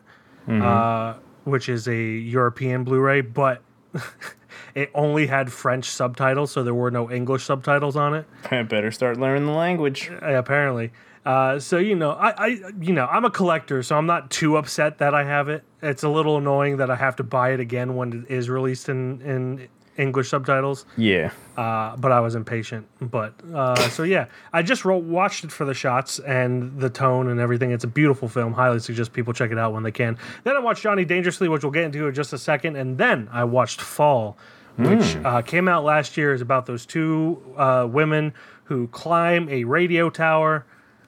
uh, 0.48 1.14
which 1.44 1.68
is 1.68 1.88
a 1.88 1.94
European 1.96 2.84
Blu-ray, 2.84 3.20
but 3.20 3.62
it 4.74 4.90
only 4.94 5.26
had 5.26 5.52
French 5.52 5.86
subtitles, 5.86 6.52
so 6.52 6.62
there 6.62 6.74
were 6.74 6.90
no 6.90 7.10
English 7.10 7.44
subtitles 7.44 7.96
on 7.96 8.14
it 8.14 8.26
I 8.50 8.62
better 8.62 8.90
start 8.90 9.18
learning 9.18 9.46
the 9.46 9.52
language. 9.52 10.10
apparently. 10.20 10.92
Uh, 11.24 11.58
so 11.60 11.78
you 11.78 11.94
know, 11.94 12.10
I, 12.12 12.30
I, 12.30 12.46
you 12.80 12.92
know, 12.92 13.06
I'm 13.06 13.24
a 13.24 13.30
collector, 13.30 13.82
so 13.82 13.96
I'm 13.96 14.06
not 14.06 14.30
too 14.30 14.56
upset 14.56 14.98
that 14.98 15.14
I 15.14 15.24
have 15.24 15.48
it. 15.48 15.62
It's 15.80 16.02
a 16.02 16.08
little 16.08 16.36
annoying 16.36 16.78
that 16.78 16.90
I 16.90 16.96
have 16.96 17.16
to 17.16 17.22
buy 17.22 17.52
it 17.52 17.60
again 17.60 17.94
when 17.94 18.24
it 18.28 18.34
is 18.34 18.50
released 18.50 18.88
in 18.88 19.20
in 19.22 19.68
English 19.96 20.30
subtitles. 20.30 20.84
Yeah. 20.96 21.30
Uh, 21.56 21.96
but 21.96 22.12
I 22.12 22.20
was 22.20 22.34
impatient. 22.34 22.86
But 23.00 23.34
uh, 23.54 23.88
so 23.90 24.02
yeah, 24.02 24.26
I 24.52 24.62
just 24.62 24.84
wrote, 24.84 25.04
watched 25.04 25.44
it 25.44 25.52
for 25.52 25.64
the 25.64 25.74
shots 25.74 26.18
and 26.18 26.80
the 26.80 26.90
tone 26.90 27.28
and 27.28 27.38
everything. 27.38 27.70
It's 27.72 27.84
a 27.84 27.88
beautiful 27.88 28.28
film. 28.28 28.52
Highly 28.52 28.80
suggest 28.80 29.12
people 29.12 29.32
check 29.32 29.50
it 29.50 29.58
out 29.58 29.72
when 29.72 29.82
they 29.82 29.92
can. 29.92 30.18
Then 30.44 30.56
I 30.56 30.60
watched 30.60 30.82
Johnny 30.82 31.04
Dangerously, 31.04 31.48
which 31.48 31.62
we'll 31.62 31.72
get 31.72 31.84
into 31.84 32.06
in 32.06 32.14
just 32.14 32.32
a 32.32 32.38
second, 32.38 32.76
and 32.76 32.96
then 32.98 33.28
I 33.30 33.44
watched 33.44 33.80
Fall, 33.80 34.36
which 34.78 35.16
uh, 35.24 35.42
came 35.42 35.68
out 35.68 35.84
last 35.84 36.16
year. 36.16 36.32
is 36.32 36.40
about 36.40 36.66
those 36.66 36.86
two 36.86 37.40
uh, 37.56 37.86
women 37.90 38.32
who 38.64 38.88
climb 38.88 39.48
a 39.48 39.64
radio 39.64 40.08
tower 40.10 40.64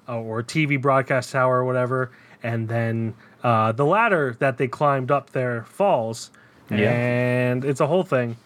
uh, 0.08 0.18
or 0.18 0.40
a 0.40 0.44
TV 0.44 0.80
broadcast 0.80 1.32
tower 1.32 1.58
or 1.60 1.64
whatever, 1.64 2.10
and 2.42 2.68
then 2.68 3.14
uh, 3.42 3.72
the 3.72 3.84
ladder 3.84 4.36
that 4.38 4.58
they 4.58 4.68
climbed 4.68 5.10
up 5.10 5.30
there 5.30 5.64
falls, 5.64 6.30
Yeah. 6.70 6.90
and 6.92 7.64
it's 7.64 7.80
a 7.80 7.86
whole 7.86 8.02
thing. 8.04 8.36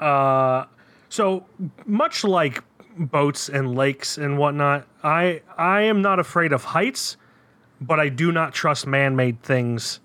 Uh, 0.00 0.64
So 1.08 1.46
much 1.86 2.24
like 2.24 2.62
boats 2.98 3.48
and 3.48 3.74
lakes 3.74 4.18
and 4.18 4.36
whatnot, 4.38 4.86
I 5.02 5.40
I 5.56 5.82
am 5.82 6.02
not 6.02 6.18
afraid 6.18 6.52
of 6.52 6.64
heights, 6.64 7.16
but 7.80 8.00
I 8.00 8.08
do 8.10 8.32
not 8.32 8.52
trust 8.52 8.86
man-made 8.86 9.42
things 9.42 10.00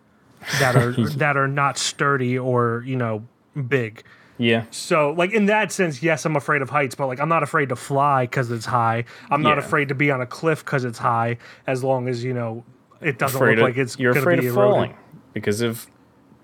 that 0.60 0.76
are 0.76 0.92
that 1.18 1.36
are 1.38 1.48
not 1.48 1.78
sturdy 1.78 2.38
or 2.38 2.84
you 2.86 2.96
know 2.96 3.24
big. 3.68 4.04
Yeah. 4.42 4.64
So, 4.72 5.12
like 5.12 5.32
in 5.34 5.46
that 5.46 5.72
sense, 5.72 6.02
yes, 6.02 6.26
I'm 6.26 6.36
afraid 6.36 6.62
of 6.64 6.70
heights, 6.70 6.96
but 6.96 7.06
like 7.08 7.20
I'm 7.20 7.30
not 7.30 7.44
afraid 7.44 7.70
to 7.70 7.76
fly 7.76 8.24
because 8.24 8.50
it's 8.50 8.66
high. 8.66 9.06
I'm 9.30 9.42
not 9.44 9.58
Yeah. 9.58 9.64
afraid 9.66 9.90
to 9.90 9.96
be 9.96 10.10
on 10.10 10.20
a 10.22 10.26
cliff 10.26 10.66
because 10.66 10.84
it's 10.84 10.98
high, 10.98 11.38
as 11.68 11.84
long 11.84 12.08
as 12.08 12.24
you 12.24 12.34
know 12.34 12.64
it 13.02 13.20
doesn't 13.20 13.38
Afraid 13.38 13.58
look 13.60 13.70
of, 13.70 13.76
like 13.76 13.78
it's. 13.78 14.00
you're 14.00 14.14
gonna 14.14 14.22
afraid 14.24 14.40
be 14.40 14.48
of 14.48 14.56
eroded. 14.56 14.74
falling 14.74 14.94
because 15.34 15.62
of 15.62 15.88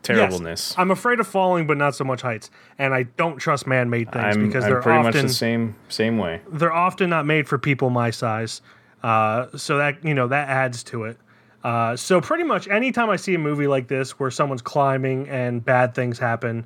Yes, 0.08 0.16
terribleness. 0.16 0.76
I'm 0.78 0.92
afraid 0.92 1.20
of 1.20 1.28
falling, 1.28 1.66
but 1.68 1.76
not 1.78 1.94
so 1.96 2.04
much 2.04 2.22
heights. 2.22 2.50
And 2.80 2.94
I 2.94 3.04
don't 3.04 3.38
trust 3.38 3.68
man-made 3.68 4.12
things 4.14 4.38
I'm, 4.38 4.48
because 4.48 4.64
I'm 4.64 4.70
they're 4.72 4.82
pretty 4.82 5.00
much 5.04 5.16
often 5.16 5.28
the 5.28 5.34
same 5.34 5.76
same 5.90 6.18
way. 6.20 6.42
they're 6.52 6.72
often 6.72 7.10
not 7.10 7.26
made 7.26 7.48
for 7.48 7.58
people 7.58 7.90
my 7.90 8.12
size. 8.12 8.62
Uh, 9.04 9.48
so 9.56 9.78
that 9.80 10.04
you 10.06 10.14
know 10.14 10.28
that 10.28 10.48
adds 10.50 10.84
to 10.84 11.06
it. 11.06 11.18
Uh, 11.64 11.96
so 11.96 12.22
pretty 12.22 12.44
much 12.44 12.68
anytime 12.68 13.10
I 13.10 13.16
see 13.16 13.34
a 13.34 13.40
movie 13.40 13.68
like 13.68 13.88
this 13.88 14.20
where 14.20 14.30
someone's 14.32 14.62
climbing 14.62 15.28
and 15.30 15.66
bad 15.66 15.94
things 15.96 16.18
happen, 16.20 16.66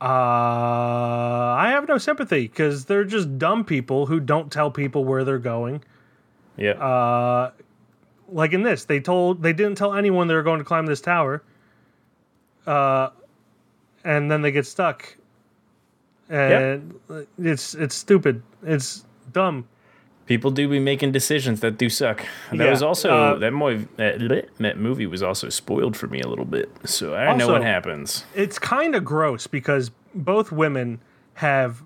uh, 0.00 0.04
I 0.04 1.70
have 1.72 1.86
no 1.86 1.98
sympathy 1.98 2.48
because 2.48 2.86
they're 2.86 3.04
just 3.04 3.38
dumb 3.38 3.64
people 3.64 4.06
who 4.06 4.18
don't 4.18 4.50
tell 4.50 4.70
people 4.70 5.04
where 5.04 5.24
they're 5.24 5.38
going. 5.38 5.82
Yeah. 6.56 6.72
Uh, 6.72 7.52
like 8.28 8.52
in 8.52 8.62
this, 8.62 8.84
they 8.84 9.00
told 9.00 9.42
they 9.42 9.52
didn't 9.52 9.76
tell 9.76 9.94
anyone 9.94 10.28
they 10.28 10.34
were 10.34 10.42
going 10.42 10.58
to 10.58 10.64
climb 10.64 10.86
this 10.86 11.00
tower. 11.00 11.42
Uh, 12.66 13.10
and 14.04 14.30
then 14.30 14.42
they 14.42 14.50
get 14.52 14.66
stuck. 14.66 15.16
And 16.30 16.94
it's 17.38 17.74
it's 17.74 17.94
stupid. 17.94 18.42
It's 18.62 19.04
dumb. 19.32 19.66
People 20.30 20.52
do 20.52 20.68
be 20.68 20.78
making 20.78 21.10
decisions 21.10 21.58
that 21.58 21.76
do 21.76 21.88
suck. 21.90 22.24
That 22.52 22.58
Yeah, 22.66 22.70
was 22.70 22.84
also 22.84 23.10
uh, 23.10 23.38
that, 23.40 23.50
mo- 23.52 23.84
that 23.96 24.48
that 24.60 24.78
movie 24.78 25.06
was 25.06 25.24
also 25.24 25.48
spoiled 25.48 25.96
for 25.96 26.06
me 26.06 26.20
a 26.20 26.28
little 26.28 26.44
bit, 26.44 26.70
so 26.84 27.16
I 27.16 27.34
know 27.34 27.48
what 27.48 27.62
happens. 27.62 28.24
it's 28.32 28.56
kind 28.56 28.94
of 28.94 29.04
gross 29.04 29.48
because 29.48 29.90
both 30.14 30.52
women 30.52 31.00
have 31.34 31.82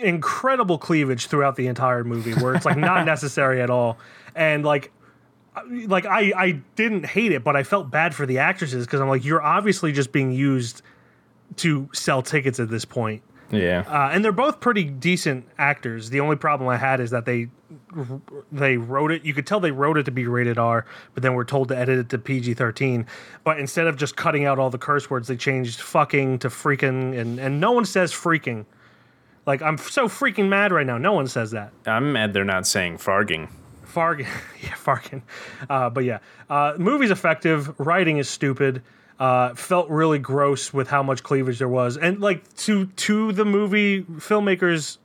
incredible 0.00 0.78
cleavage 0.78 1.28
throughout 1.28 1.54
the 1.54 1.68
entire 1.68 2.02
movie 2.02 2.34
where 2.34 2.54
it's 2.56 2.66
like 2.66 2.76
not 2.76 3.06
necessary 3.14 3.62
at 3.62 3.70
all 3.70 3.96
and 4.34 4.64
like 4.64 4.90
like 5.86 6.06
I 6.06 6.32
I 6.36 6.50
didn't 6.74 7.06
hate 7.06 7.30
it 7.30 7.44
but 7.44 7.54
I 7.54 7.62
felt 7.62 7.88
bad 7.90 8.16
for 8.16 8.26
the 8.26 8.38
actresses 8.38 8.84
because 8.84 9.00
I'm 9.00 9.08
like 9.08 9.24
you're 9.24 9.42
obviously 9.42 9.92
just 9.92 10.10
being 10.10 10.32
used 10.32 10.82
to 11.58 11.88
sell 11.94 12.20
tickets 12.20 12.58
at 12.60 12.68
this 12.68 12.84
point 12.84 13.22
Yeah. 13.50 13.84
uh, 13.86 14.10
and 14.12 14.24
they're 14.24 14.32
both 14.32 14.60
pretty 14.60 14.84
decent 14.84 15.46
actors. 15.58 16.10
The 16.10 16.20
only 16.20 16.36
problem 16.36 16.68
I 16.68 16.76
had 16.76 17.00
is 17.00 17.10
that 17.10 17.24
they 17.24 17.48
they 18.52 18.76
wrote 18.76 19.12
it. 19.12 19.24
You 19.24 19.34
could 19.34 19.46
tell 19.46 19.60
they 19.60 19.70
wrote 19.70 19.96
it 19.98 20.04
to 20.04 20.10
be 20.10 20.26
rated 20.26 20.58
R, 20.58 20.84
but 21.14 21.22
then 21.22 21.34
we're 21.34 21.44
told 21.44 21.68
to 21.68 21.76
edit 21.76 21.98
it 21.98 22.08
to 22.10 22.18
PG 22.18 22.54
thirteen. 22.54 23.06
But 23.44 23.58
instead 23.58 23.86
of 23.86 23.96
just 23.96 24.16
cutting 24.16 24.44
out 24.44 24.58
all 24.58 24.70
the 24.70 24.78
curse 24.78 25.08
words, 25.10 25.28
they 25.28 25.36
changed 25.36 25.80
fucking 25.80 26.40
to 26.40 26.48
freaking, 26.48 27.18
and 27.18 27.38
and 27.38 27.60
no 27.60 27.72
one 27.72 27.84
says 27.84 28.12
freaking. 28.12 28.66
Like 29.46 29.62
I'm 29.62 29.78
so 29.78 30.08
freaking 30.08 30.48
mad 30.48 30.72
right 30.72 30.86
now. 30.86 30.98
No 30.98 31.12
one 31.12 31.28
says 31.28 31.52
that. 31.52 31.72
I'm 31.86 32.12
mad 32.12 32.32
they're 32.32 32.44
not 32.44 32.66
saying 32.66 32.98
farging. 32.98 33.48
Fargin, 33.86 34.26
yeah, 34.62 34.74
Fargin. 34.74 35.22
Uh, 35.70 35.88
but 35.88 36.04
yeah, 36.04 36.18
uh, 36.50 36.74
movie's 36.78 37.10
effective. 37.10 37.78
Writing 37.80 38.18
is 38.18 38.28
stupid. 38.28 38.82
Uh, 39.18 39.54
felt 39.54 39.88
really 39.88 40.18
gross 40.18 40.74
with 40.74 40.88
how 40.88 41.02
much 41.02 41.22
cleavage 41.22 41.58
there 41.58 41.68
was, 41.70 41.96
and 41.96 42.20
like 42.20 42.54
to 42.54 42.84
to 42.84 43.32
the 43.32 43.46
movie 43.46 44.02
filmmakers' 44.02 44.98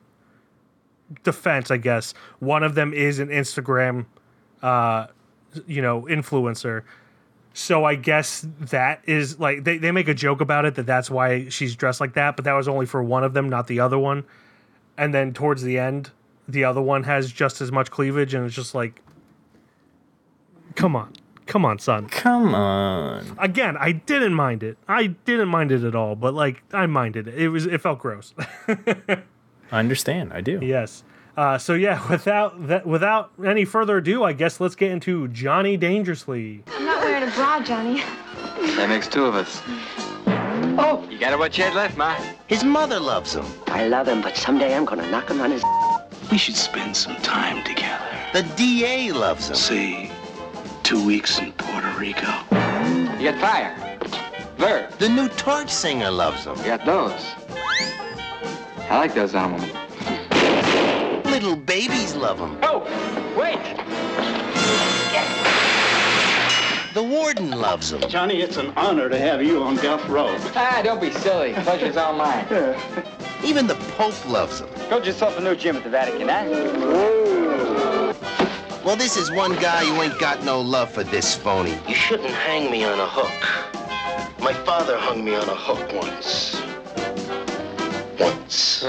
defense, 1.24 1.72
I 1.72 1.78
guess 1.78 2.14
one 2.40 2.64
of 2.64 2.76
them 2.76 2.94
is 2.94 3.20
an 3.20 3.30
Instagram, 3.30 4.06
uh, 4.62 5.08
you 5.66 5.82
know, 5.82 6.02
influencer. 6.10 6.84
So 7.54 7.86
I 7.86 7.96
guess 7.96 8.46
that 8.60 9.02
is 9.06 9.40
like 9.40 9.64
they, 9.64 9.78
they 9.78 9.92
make 9.92 10.08
a 10.08 10.14
joke 10.14 10.42
about 10.42 10.66
it 10.66 10.76
that 10.76 10.86
that's 10.86 11.10
why 11.10 11.50
she's 11.50 11.76
dressed 11.76 12.02
like 12.02 12.14
that, 12.14 12.36
but 12.36 12.46
that 12.46 12.54
was 12.54 12.68
only 12.68 12.86
for 12.86 13.02
one 13.02 13.24
of 13.24 13.34
them, 13.34 13.50
not 13.50 13.68
the 13.68 13.80
other 13.80 14.00
one. 14.00 14.24
And 14.98 15.14
then 15.14 15.34
towards 15.34 15.64
the 15.64 15.78
end, 15.80 16.12
the 16.48 16.64
other 16.66 16.82
one 16.82 17.04
has 17.04 17.32
just 17.32 17.62
as 17.62 17.72
much 17.72 17.92
cleavage, 17.92 18.34
and 18.34 18.46
it's 18.46 18.56
just 18.56 18.76
like, 18.76 19.02
come 20.76 20.96
on, 20.96 21.14
come 21.52 21.66
on, 21.66 21.80
son. 21.80 22.08
Come 22.08 22.56
on. 22.56 23.36
Again, 23.38 23.76
I 23.78 23.92
didn't 23.92 24.34
mind 24.34 24.64
it. 24.64 24.78
I 24.88 25.08
didn't 25.08 25.50
mind 25.50 25.74
it 25.74 25.84
at 25.84 25.96
all, 25.96 26.16
but 26.16 26.34
like 26.34 26.64
I 26.72 26.86
minded 26.86 27.28
it. 27.28 27.36
It 27.36 27.50
was 27.50 27.66
it 27.66 27.82
felt 27.82 28.00
gross. 28.00 28.34
I 28.68 29.24
understand. 29.72 30.32
I 30.32 30.40
do. 30.42 30.60
yes. 30.62 31.04
Uh, 31.36 31.58
so 31.58 31.74
yeah, 31.74 32.06
without 32.10 32.68
that, 32.68 32.86
without 32.86 33.32
any 33.46 33.66
further 33.66 33.98
ado, 33.98 34.24
I 34.24 34.34
guess 34.34 34.60
let's 34.60 34.76
get 34.76 34.92
into 34.92 35.28
Johnny 35.30 35.78
Dangerously. 35.78 36.64
I'm 36.68 36.86
not 36.86 37.02
wearing 37.04 37.24
a 37.24 37.32
bra, 37.32 37.62
Johnny. 37.62 38.02
That 38.76 38.88
makes 38.90 39.08
two 39.08 39.26
of 39.26 39.36
us. 39.36 39.62
Oh, 40.78 41.06
you 41.10 41.18
got 41.20 41.38
what 41.38 41.58
you 41.58 41.64
had 41.66 41.74
left, 41.74 41.98
Ma. 41.98 42.16
His 42.48 42.64
mother 42.64 43.00
loves 43.00 43.34
him. 43.36 43.46
I 43.68 43.88
love 43.88 44.08
him, 44.08 44.22
but 44.22 44.38
someday 44.38 44.76
I'm 44.76 44.86
gonna 44.86 45.10
knock 45.12 45.30
him 45.30 45.42
on 45.42 45.52
his. 45.52 45.64
We 46.32 46.38
should 46.38 46.56
spend 46.56 46.96
some 46.96 47.16
time 47.18 47.64
together. 47.66 48.06
The 48.34 48.44
DA 48.56 49.12
loves 49.12 49.50
him. 49.50 49.56
Say, 49.56 50.11
two 50.92 51.06
weeks 51.06 51.40
in 51.40 51.54
Puerto 51.54 51.90
Rico. 51.98 52.28
You 53.18 53.32
got 53.32 53.40
fire. 53.40 53.98
Verb. 54.58 54.92
The 55.00 55.08
new 55.08 55.30
torch 55.30 55.70
singer 55.70 56.12
loves 56.12 56.44
them. 56.44 56.58
You 56.58 56.66
got 56.66 56.86
those. 56.86 57.34
I 58.90 58.98
like 58.98 59.14
those 59.14 59.34
on 59.34 59.54
a. 59.54 61.22
Little 61.30 61.56
babies 61.56 62.14
love 62.14 62.40
them. 62.40 62.60
Oh, 62.62 62.82
wait. 63.40 63.64
The 66.94 67.02
warden 67.02 67.52
loves 67.52 67.92
them. 67.92 68.02
Johnny, 68.10 68.42
it's 68.42 68.58
an 68.58 68.74
honor 68.76 69.08
to 69.08 69.18
have 69.18 69.42
you 69.42 69.64
on 69.64 69.78
death 69.78 70.06
row. 70.10 70.36
Ah, 70.58 70.82
don't 70.84 71.00
be 71.00 71.12
silly. 71.12 71.54
Pleasure's 71.54 71.96
all 71.96 72.12
mine. 72.12 72.46
Even 73.46 73.66
the 73.66 73.76
Pope 73.96 74.28
loves 74.28 74.60
them. 74.60 74.70
Build 74.90 75.06
yourself 75.06 75.38
a 75.38 75.42
new 75.42 75.56
gym 75.56 75.78
at 75.78 75.86
the 75.86 75.90
Vatican, 75.90 76.28
huh? 76.28 77.41
Well, 78.84 78.96
this 78.96 79.16
is 79.16 79.30
one 79.30 79.54
guy 79.58 79.86
who 79.86 80.02
ain't 80.02 80.18
got 80.18 80.44
no 80.44 80.60
love 80.60 80.92
for 80.92 81.04
this 81.04 81.36
phony. 81.36 81.78
You 81.88 81.94
shouldn't 81.94 82.32
hang 82.32 82.72
me 82.72 82.84
on 82.84 83.00
a 83.00 83.06
hook. 83.08 84.40
My 84.40 84.54
father 84.54 84.98
hung 84.98 85.24
me 85.24 85.36
on 85.36 85.48
a 85.48 85.56
hook 85.56 85.94
once. 85.94 86.60
Once. 88.20 88.84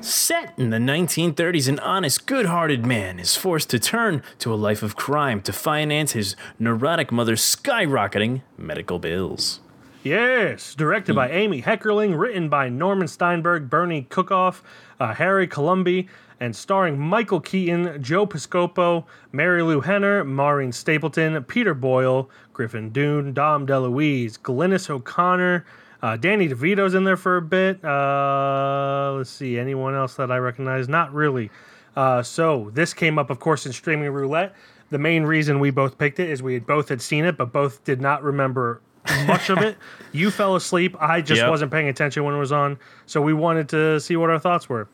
Set 0.00 0.52
in 0.58 0.70
the 0.70 0.78
1930s, 0.78 1.68
an 1.68 1.78
honest, 1.78 2.26
good 2.26 2.46
hearted 2.46 2.84
man 2.84 3.20
is 3.20 3.36
forced 3.36 3.70
to 3.70 3.78
turn 3.78 4.24
to 4.40 4.52
a 4.52 4.56
life 4.56 4.82
of 4.82 4.96
crime 4.96 5.40
to 5.42 5.52
finance 5.52 6.10
his 6.10 6.34
neurotic 6.58 7.12
mother's 7.12 7.40
skyrocketing 7.40 8.42
medical 8.58 8.98
bills. 8.98 9.60
Yes, 10.02 10.74
directed 10.74 11.14
by 11.14 11.30
Amy 11.30 11.62
Heckerling, 11.62 12.18
written 12.18 12.48
by 12.48 12.68
Norman 12.68 13.06
Steinberg, 13.06 13.70
Bernie 13.70 14.08
Kukoff, 14.10 14.62
uh, 14.98 15.14
Harry 15.14 15.46
Colomby, 15.46 16.08
and 16.40 16.54
starring 16.54 16.98
Michael 16.98 17.40
Keaton, 17.40 18.02
Joe 18.02 18.26
Piscopo, 18.26 19.04
Marilu 19.32 19.84
Henner, 19.84 20.24
Maureen 20.24 20.72
Stapleton, 20.72 21.42
Peter 21.44 21.72
Boyle, 21.74 22.28
Griffin 22.52 22.90
Dunne, 22.90 23.32
Dom 23.32 23.66
DeLuise, 23.66 24.38
Glynis 24.40 24.90
O'Connor, 24.90 25.64
uh, 26.02 26.16
Danny 26.16 26.48
DeVito's 26.48 26.94
in 26.94 27.04
there 27.04 27.16
for 27.16 27.36
a 27.38 27.42
bit. 27.42 27.82
Uh, 27.84 29.14
let's 29.16 29.30
see, 29.30 29.58
anyone 29.58 29.94
else 29.94 30.14
that 30.16 30.30
I 30.30 30.36
recognize? 30.38 30.88
Not 30.88 31.12
really. 31.14 31.50
Uh, 31.96 32.22
so 32.22 32.70
this 32.74 32.92
came 32.92 33.18
up, 33.18 33.30
of 33.30 33.40
course, 33.40 33.64
in 33.66 33.72
streaming 33.72 34.10
roulette. 34.10 34.54
The 34.90 34.98
main 34.98 35.24
reason 35.24 35.58
we 35.58 35.70
both 35.70 35.96
picked 35.98 36.20
it 36.20 36.28
is 36.30 36.42
we 36.42 36.54
had 36.54 36.66
both 36.66 36.90
had 36.90 37.00
seen 37.00 37.24
it, 37.24 37.36
but 37.38 37.52
both 37.52 37.82
did 37.84 38.00
not 38.00 38.22
remember 38.22 38.80
much 39.26 39.48
of 39.50 39.58
it. 39.58 39.76
You 40.12 40.30
fell 40.30 40.56
asleep. 40.56 40.96
I 40.98 41.20
just 41.20 41.40
Yep. 41.42 41.50
wasn't 41.50 41.72
paying 41.72 41.88
attention 41.88 42.24
when 42.24 42.34
it 42.34 42.38
was 42.38 42.52
on, 42.52 42.78
so 43.04 43.20
we 43.20 43.34
wanted 43.34 43.68
to 43.70 44.00
see 44.00 44.16
what 44.16 44.30
our 44.30 44.38
thoughts 44.38 44.66
were. 44.66 44.88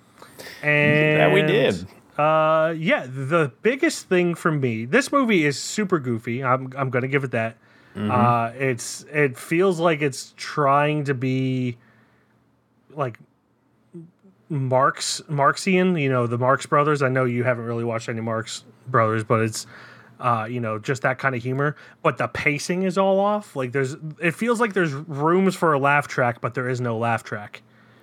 And 0.62 1.20
That 1.20 1.32
we 1.32 1.42
did. 1.42 1.86
Uh, 2.18 2.74
yeah, 2.76 3.06
the 3.06 3.52
biggest 3.62 4.08
thing 4.08 4.34
for 4.34 4.52
me, 4.52 4.84
this 4.84 5.10
movie 5.10 5.44
is 5.44 5.58
super 5.58 5.98
goofy. 5.98 6.44
I'm 6.44 6.72
I'm 6.76 6.90
gonna 6.90 7.08
give 7.08 7.24
it 7.24 7.30
that. 7.30 7.56
Mm-hmm. 7.96 8.10
Uh, 8.10 8.48
it's 8.58 9.04
it 9.12 9.38
feels 9.38 9.80
like 9.80 10.02
it's 10.02 10.34
trying 10.36 11.04
to 11.04 11.14
be 11.14 11.78
like 12.90 13.18
Marx 14.48 15.22
Marxian. 15.28 16.00
You 16.00 16.10
know, 16.10 16.26
the 16.26 16.38
Marx 16.38 16.66
Brothers. 16.66 17.02
I 17.02 17.08
know 17.08 17.24
you 17.24 17.44
haven't 17.44 17.64
really 17.64 17.84
watched 17.84 18.08
any 18.08 18.20
Marx 18.20 18.64
Brothers, 18.88 19.24
but 19.24 19.40
it's 19.40 19.66
uh, 20.22 20.46
you 20.48 20.60
know, 20.60 20.78
just 20.78 21.02
that 21.02 21.18
kind 21.18 21.34
of 21.34 21.42
humor. 21.42 21.76
But 22.02 22.16
the 22.16 22.28
pacing 22.28 22.84
is 22.84 22.96
all 22.96 23.18
off. 23.18 23.56
Like 23.56 23.72
there's, 23.72 23.96
it 24.20 24.32
feels 24.32 24.60
like 24.60 24.72
there's 24.72 24.92
rooms 24.92 25.56
for 25.56 25.72
a 25.72 25.78
laugh 25.78 26.06
track, 26.08 26.40
but 26.40 26.54
there 26.54 26.68
is 26.68 26.80
no 26.80 26.96
laugh 26.96 27.24
track. 27.24 27.62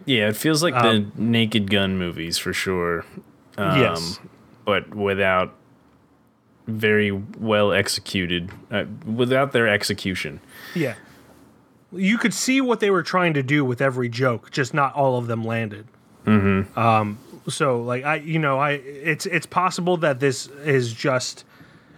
Yeah, 0.10 0.30
it 0.30 0.36
feels 0.36 0.64
like 0.64 0.74
the 0.74 1.06
Naked 1.18 1.70
Gun 1.70 2.00
movies 2.00 2.40
for 2.40 2.52
sure. 2.52 3.06
Um, 3.60 3.80
Yes. 3.80 4.20
But 4.66 4.96
without 4.96 5.54
very 6.66 7.12
well 7.12 7.72
executed, 7.72 8.52
uh, 8.72 8.86
without 9.06 9.52
their 9.52 9.68
execution. 9.68 10.40
Yeah. 10.74 10.96
you 11.92 12.18
could 12.18 12.34
see 12.34 12.60
what 12.60 12.80
they 12.80 12.90
were 12.90 13.04
trying 13.04 13.36
to 13.36 13.44
do 13.44 13.64
with 13.64 13.82
every 13.82 14.10
joke, 14.10 14.50
just 14.50 14.74
not 14.74 14.96
all 14.96 15.18
of 15.20 15.28
them 15.28 15.44
landed. 15.44 15.86
Mm-hmm. 16.26 16.78
Um, 16.78 17.20
so 17.48 17.80
like 17.82 18.04
I, 18.04 18.16
you 18.16 18.40
know, 18.40 18.58
I 18.58 18.72
it's 18.72 19.28
it's 19.28 19.46
possible 19.46 19.96
that 19.98 20.20
this 20.20 20.48
is 20.48 20.92
just, 20.92 21.46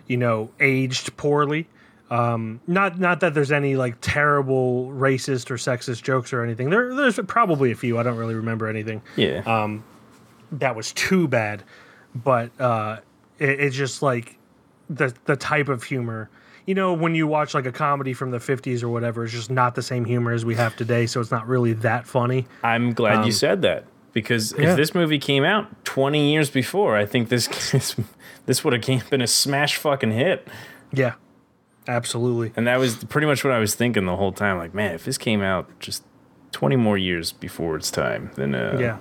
you 0.08 0.18
know, 0.18 0.50
aged 0.60 1.16
poorly. 1.16 1.68
Um, 2.12 2.60
not 2.68 3.00
not 3.00 3.22
that 3.22 3.34
there's 3.34 3.54
any 3.54 3.78
like 3.78 3.96
terrible 4.02 4.90
racist 4.90 5.50
or 5.50 5.56
sexist 5.56 6.04
jokes 6.04 6.34
or 6.34 6.44
anything. 6.44 6.70
There 6.70 6.94
there's 6.94 7.18
probably 7.26 7.72
a 7.72 7.76
few. 7.76 7.98
I 7.98 8.04
don't 8.04 8.18
really 8.18 8.36
remember 8.36 8.68
anything 8.68 9.02
Yeah. 9.16 9.42
Um, 9.46 9.84
that 10.52 10.76
was 10.76 10.92
too 10.92 11.30
bad, 11.30 11.64
but 12.14 12.52
uh, 12.60 12.98
it, 13.40 13.62
it's 13.62 13.76
just 13.78 14.02
like 14.02 14.38
the 14.90 15.14
the 15.24 15.38
type 15.38 15.70
of 15.70 15.84
humor. 15.84 16.30
You 16.66 16.76
know, 16.76 16.94
when 16.94 17.16
you 17.16 17.28
watch 17.28 17.54
like 17.54 17.66
a 17.66 17.72
comedy 17.72 18.14
from 18.14 18.32
the 18.32 18.40
'50s 18.40 18.84
or 18.84 18.90
whatever, 18.90 19.24
it's 19.24 19.34
just 19.34 19.50
not 19.50 19.76
the 19.76 19.82
same 19.82 20.04
humor 20.04 20.34
as 20.34 20.44
we 20.44 20.56
have 20.56 20.76
today. 20.76 21.06
So 21.06 21.22
it's 21.22 21.32
not 21.32 21.48
really 21.48 21.72
that 21.74 22.06
funny. 22.06 22.46
I'm 22.62 22.94
glad 22.94 23.20
Um, 23.20 23.24
you 23.26 23.32
said 23.32 23.62
that 23.62 23.86
because 24.12 24.54
yeah. 24.58 24.72
if 24.72 24.78
this 24.78 24.94
movie 24.94 25.18
came 25.18 25.46
out 25.46 25.86
20 25.86 26.30
years 26.32 26.50
before, 26.50 26.98
I 26.98 27.06
think 27.06 27.30
this 27.30 27.48
this, 27.72 27.96
this 28.48 28.64
would 28.66 28.74
have 28.74 29.10
been 29.10 29.22
a 29.22 29.28
smash 29.28 29.78
fucking 29.78 30.12
hit. 30.12 30.48
Yeah, 30.92 31.14
absolutely. 31.88 32.52
And 32.56 32.68
that 32.68 32.80
was 32.80 33.04
pretty 33.06 33.28
much 33.28 33.44
what 33.44 33.54
I 33.54 33.60
was 33.60 33.76
thinking 33.76 34.06
the 34.06 34.16
whole 34.16 34.32
time. 34.32 34.58
Like, 34.58 34.74
man, 34.74 34.94
if 34.96 35.06
this 35.06 35.18
came 35.18 35.42
out 35.42 35.68
just 35.80 36.04
20 36.52 36.76
more 36.76 36.98
years 36.98 37.32
before 37.32 37.76
its 37.76 37.92
time, 37.92 38.32
then 38.36 38.54
uh, 38.56 38.78
Yeah. 38.80 38.98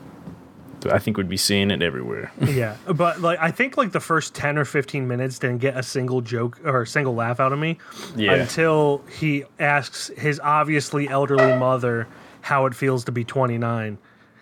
I 0.91 0.99
think 0.99 1.19
we'd 1.19 1.29
be 1.29 1.37
seeing 1.37 1.71
it 1.71 1.83
everywhere. 1.83 2.33
yeah, 2.41 2.77
but 2.95 3.21
like 3.21 3.39
I 3.39 3.51
think 3.51 3.77
like 3.77 3.93
the 3.93 4.01
first 4.01 4.35
ten 4.35 4.57
or 4.57 4.65
fifteen 4.65 5.07
minutes 5.07 5.39
didn't 5.39 5.59
get 5.59 5.77
a 5.77 5.83
single 5.83 6.23
joke 6.23 6.59
or 6.65 6.81
a 6.81 6.87
single 6.87 7.15
laugh 7.15 7.39
out 7.39 7.53
of 7.53 7.59
me 7.59 7.77
Yeah. 8.17 8.33
until 8.37 9.05
he 9.19 9.45
asks 9.59 10.11
his 10.17 10.41
obviously 10.43 11.07
elderly 11.07 11.55
mother 11.59 12.09
how 12.41 12.65
it 12.65 12.75
feels 12.75 13.05
to 13.05 13.13
be 13.13 13.25
twenty 13.25 13.59
nine 13.59 13.99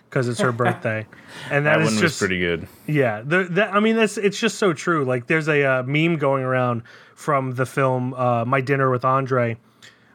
because 0.09 0.29
it's 0.29 0.39
her 0.39 0.51
birthday, 0.63 1.05
and 1.51 1.65
that 1.65 1.79
that 1.79 1.85
is 1.85 1.91
just 1.91 2.03
was 2.03 2.17
pretty 2.19 2.39
good. 2.39 2.69
yeah. 2.87 3.21
The, 3.21 3.43
that 3.43 3.73
I 3.73 3.81
mean 3.81 3.97
that's 3.97 4.17
it's 4.17 4.39
just 4.39 4.57
so 4.59 4.71
true. 4.71 5.03
Like 5.03 5.27
there's 5.27 5.49
a 5.49 5.65
uh, 5.65 5.83
meme 5.83 6.15
going 6.15 6.43
around 6.45 6.83
from 7.19 7.51
the 7.51 7.65
film 7.65 8.13
uh, 8.13 8.45
My 8.45 8.61
Dinner 8.61 8.89
with 8.89 9.03
Andre. 9.03 9.57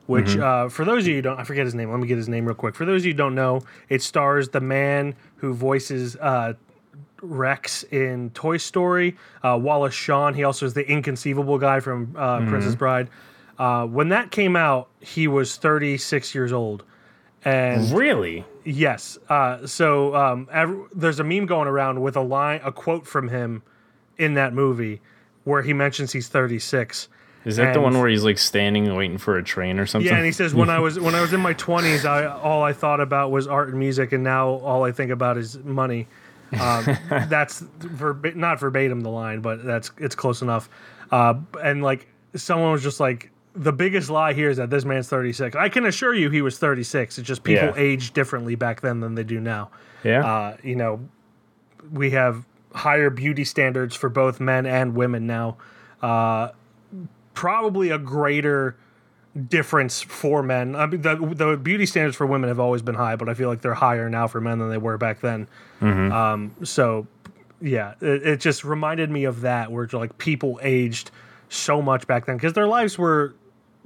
Which, 0.07 0.27
Mm-hmm. 0.29 0.43
uh, 0.67 0.69
for 0.71 0.85
those 0.87 1.03
of 1.05 1.09
you 1.09 1.17
who 1.17 1.23
don't, 1.23 1.39
I 1.39 1.45
forget 1.45 1.65
his 1.67 1.75
name. 1.75 1.91
Let 1.91 2.01
me 2.01 2.07
get 2.07 2.17
his 2.19 2.29
name 2.29 2.47
real 2.47 2.55
quick. 2.55 2.75
For 2.75 2.85
those 2.87 3.03
of 3.03 3.07
you 3.07 3.13
who 3.13 3.17
don't 3.19 3.35
know, 3.35 3.63
it 3.91 4.03
stars 4.03 4.49
the 4.51 4.61
man 4.61 5.15
who 5.37 5.53
voices 5.55 6.17
uh, 6.17 6.55
Rex 7.23 7.85
in 7.85 8.31
Toy 8.31 8.57
Story, 8.59 9.17
uh, 9.43 9.59
Wallace 9.61 9.95
Shawn. 9.95 10.35
He 10.35 10.45
also 10.45 10.67
is 10.67 10.75
the 10.75 10.87
inconceivable 10.91 11.59
guy 11.59 11.81
from 11.81 12.15
uh, 12.17 12.39
Mm-hmm. 12.39 12.49
Princess 12.51 12.75
Bride. 12.75 13.09
Uh, 13.59 13.87
when 13.87 14.09
that 14.11 14.31
came 14.31 14.57
out, 14.57 14.89
he 15.01 15.27
was 15.29 15.57
36 15.57 16.35
years 16.35 16.53
old. 16.53 16.85
And 17.45 17.91
Really? 17.93 18.45
yes, 18.65 19.19
uh, 19.29 19.67
so 19.67 20.15
um, 20.15 20.49
ev- 20.53 20.87
there's 20.95 21.21
a 21.21 21.25
meme 21.25 21.47
going 21.47 21.69
around 21.69 22.01
with 22.03 22.17
a 22.17 22.23
line, 22.23 22.61
a 22.65 22.73
quote 22.73 23.07
from 23.07 23.29
him 23.29 23.63
in 24.19 24.35
that 24.35 24.53
movie 24.55 25.01
where 25.45 25.63
he 25.63 25.73
mentions 25.73 26.13
he's 26.13 26.29
36. 26.29 27.09
Is 27.45 27.57
that 27.57 27.75
the 27.75 27.81
one 27.81 27.99
where 27.99 28.09
he's 28.09 28.25
like 28.25 28.39
standing 28.39 28.95
waiting 28.95 29.19
for 29.19 29.37
a 29.37 29.45
train 29.45 29.79
or 29.79 29.85
something? 29.85 30.11
Yeah, 30.11 30.17
and 30.17 30.25
he 30.25 30.33
says 30.33 30.55
when 30.55 30.71
I 30.71 30.79
was 30.79 30.99
when 31.07 31.15
I 31.15 31.21
was 31.21 31.35
in 31.35 31.41
my 31.41 31.53
twenties, 31.53 32.07
I 32.07 32.25
all 32.27 32.63
I 32.63 32.73
thought 32.73 33.01
about 33.01 33.31
was 33.31 33.47
art 33.47 33.69
and 33.69 33.79
music, 33.79 34.13
and 34.13 34.25
now 34.25 34.49
all 34.49 34.83
I 34.85 34.93
think 34.93 35.11
about 35.11 35.37
is 35.37 35.59
money. 35.59 36.09
Um, 36.59 36.85
that's 37.29 37.61
verba- 37.81 38.35
not 38.35 38.61
verbatim 38.61 39.03
the 39.03 39.11
line, 39.11 39.41
but 39.41 39.63
that's 39.63 39.91
it's 39.99 40.15
close 40.15 40.41
enough. 40.41 40.71
Uh, 41.11 41.35
and 41.63 41.83
like 41.83 42.09
someone 42.35 42.73
was 42.73 42.83
just 42.83 42.99
like, 42.99 43.31
the 43.55 43.73
biggest 43.75 44.09
lie 44.09 44.33
here 44.33 44.49
is 44.49 44.57
that 44.57 44.71
this 44.71 44.87
man's 44.87 45.11
thirty 45.11 45.35
six. 45.35 45.55
I 45.55 45.69
can 45.69 45.85
assure 45.85 46.15
you, 46.15 46.31
he 46.31 46.41
was 46.41 46.57
thirty 46.59 46.83
six. 46.83 47.19
It's 47.19 47.29
just 47.29 47.45
people 47.45 47.67
Yeah. 47.69 47.75
age 47.77 48.15
differently 48.15 48.55
back 48.55 48.81
then 48.81 49.01
than 49.01 49.17
they 49.17 49.23
do 49.25 49.39
now. 49.39 49.71
yeah. 50.03 50.25
Uh, 50.27 50.57
you 50.63 50.77
know, 50.77 51.07
we 51.93 52.13
have 52.13 52.47
higher 52.75 53.11
beauty 53.11 53.45
standards 53.45 53.95
for 53.95 54.09
both 54.09 54.41
men 54.41 54.67
and 54.67 54.95
women 54.95 55.27
now. 55.27 55.57
Uh, 56.03 56.51
probably 57.33 57.91
a 57.91 57.99
greater 57.99 58.77
difference 59.49 60.01
for 60.03 60.43
men. 60.43 60.77
I 60.77 60.87
mean, 60.87 61.03
the 61.03 61.17
the 61.17 61.57
beauty 61.57 61.87
standards 61.87 62.17
for 62.17 62.27
women 62.27 62.49
have 62.49 62.61
always 62.61 62.83
been 62.83 62.95
high, 62.95 63.17
but 63.17 63.29
I 63.29 63.35
feel 63.35 63.49
like 63.49 63.63
they're 63.63 63.75
higher 63.75 64.09
now 64.09 64.27
for 64.29 64.41
men 64.41 64.59
than 64.59 64.71
they 64.71 64.79
were 64.79 64.99
back 64.99 65.21
then. 65.21 65.49
Um, 66.13 66.55
so, 66.63 67.07
yeah, 67.61 67.95
it, 68.01 68.27
it 68.27 68.41
just 68.41 68.65
reminded 68.65 69.11
me 69.11 69.25
of 69.25 69.41
that, 69.43 69.73
where 69.73 69.89
like 69.93 70.19
people 70.19 70.61
aged 70.63 71.11
so 71.49 71.83
much 71.83 72.07
back 72.07 72.27
then 72.27 72.37
because 72.37 72.53
their 72.53 72.67
lives 72.67 72.97
were 72.99 73.35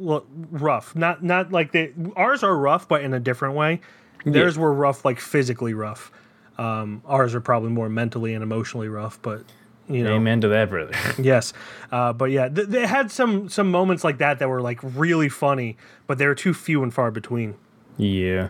l- 0.05 0.27
rough. 0.51 0.95
Not 0.95 1.23
not 1.23 1.51
like 1.53 1.73
they 1.73 1.93
ours 2.17 2.43
are 2.43 2.57
rough, 2.57 2.87
but 2.89 3.03
in 3.03 3.15
a 3.15 3.21
different 3.21 3.55
way. 3.55 3.81
Theirs 4.25 4.59
were 4.59 4.73
rough, 4.73 5.05
like 5.05 5.21
physically 5.21 5.75
rough. 5.75 6.11
Um, 6.59 7.03
ours 7.07 7.35
are 7.35 7.41
probably 7.41 7.71
more 7.71 7.89
mentally 7.89 8.35
and 8.35 8.43
emotionally 8.43 8.89
rough, 8.89 9.21
but 9.23 9.45
you 9.89 10.03
know, 10.05 10.17
Amen 10.17 10.41
to 10.43 10.49
that, 10.49 10.69
brother. 10.69 10.93
yes. 11.23 11.53
Uh, 11.91 12.13
but 12.13 12.31
yeah, 12.31 12.49
th- 12.49 12.69
they 12.69 12.87
had 12.87 13.11
some 13.11 13.49
some 13.49 13.71
moments 13.71 14.05
like 14.05 14.19
that 14.19 14.39
that 14.41 14.49
were 14.49 14.61
like 14.61 14.81
really 14.83 15.29
funny, 15.29 15.77
but 16.07 16.19
they 16.19 16.27
were 16.27 16.35
too 16.35 16.53
few 16.53 16.83
and 16.83 16.93
far 16.93 17.11
between. 17.11 17.55
yeah. 17.97 18.49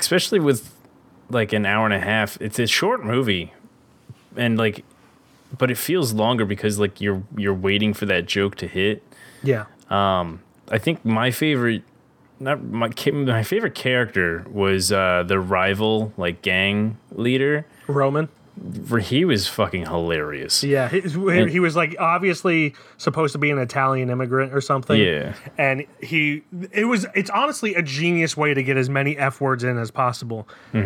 Especially 0.00 0.40
with 0.40 0.74
like 1.30 1.52
an 1.52 1.64
hour 1.66 1.84
and 1.84 1.94
a 1.94 2.00
half. 2.00 2.40
It's 2.40 2.58
a 2.58 2.66
short 2.66 3.04
movie. 3.04 3.52
And 4.36 4.58
like 4.58 4.84
but 5.56 5.70
it 5.70 5.78
feels 5.78 6.12
longer 6.12 6.44
because 6.44 6.78
like 6.78 7.00
you're 7.00 7.22
you're 7.36 7.54
waiting 7.54 7.94
for 7.94 8.06
that 8.06 8.26
joke 8.26 8.56
to 8.56 8.66
hit. 8.66 9.02
Yeah, 9.42 9.66
I 9.90 10.78
think 10.78 11.04
my 11.04 11.30
favorite 11.30 11.82
not 12.40 12.62
my 12.62 12.90
my 13.12 13.42
favorite 13.42 13.74
character 13.74 14.44
was 14.50 14.90
uh 14.92 15.22
the 15.26 15.38
rival 15.38 16.12
like 16.16 16.42
gang 16.42 16.98
leader. 17.12 17.66
Roman. 17.86 18.28
He 19.02 19.24
was 19.24 19.48
fucking 19.48 19.86
hilarious. 19.86 20.62
Yeah, 20.62 20.88
he, 20.88 21.00
he 21.00 21.58
was 21.58 21.74
like 21.74 21.96
obviously 21.98 22.76
supposed 22.98 23.32
to 23.32 23.38
be 23.38 23.50
an 23.50 23.58
Italian 23.58 24.10
immigrant 24.10 24.54
or 24.54 24.60
something. 24.60 24.96
Yeah. 25.00 25.34
and 25.58 25.84
he 26.00 26.44
it 26.70 26.84
was 26.84 27.04
it's 27.16 27.30
honestly 27.30 27.74
a 27.74 27.82
genius 27.82 28.36
way 28.36 28.54
to 28.54 28.62
get 28.62 28.76
as 28.76 28.88
many 28.88 29.18
f 29.18 29.40
words 29.40 29.64
in 29.64 29.76
as 29.76 29.90
possible. 29.90 30.46
By 30.72 30.80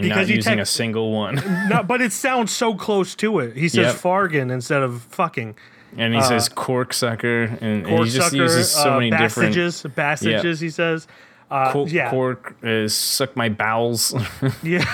not 0.00 0.02
Because 0.02 0.28
he 0.28 0.34
using 0.34 0.52
tech- 0.56 0.58
a 0.62 0.66
single 0.66 1.12
one. 1.12 1.36
no, 1.70 1.82
but 1.82 2.02
it 2.02 2.12
sounds 2.12 2.52
so 2.52 2.74
close 2.74 3.14
to 3.16 3.38
it. 3.38 3.56
He 3.56 3.70
says 3.70 3.94
Yep. 3.94 3.96
fargin 3.96 4.52
instead 4.52 4.82
of 4.82 5.00
fucking. 5.04 5.56
And 5.96 6.14
he 6.14 6.20
says 6.22 6.48
cork 6.48 6.92
sucker 6.92 7.44
and, 7.60 7.86
and 7.86 8.04
he 8.04 8.10
just 8.10 8.32
Corksucker, 8.32 8.38
uses 8.38 8.70
so 8.70 8.94
uh, 8.94 8.98
many 8.98 9.10
different 9.10 9.54
passages, 9.54 9.86
passages. 9.94 10.60
He 10.60 10.70
says, 10.70 11.06
uh, 11.50 11.72
Cork, 11.72 11.92
yeah, 11.92 12.10
cork 12.10 12.56
is 12.62 12.94
suck 12.94 13.36
my 13.36 13.48
bowels. 13.48 14.14
yeah, 14.62 14.84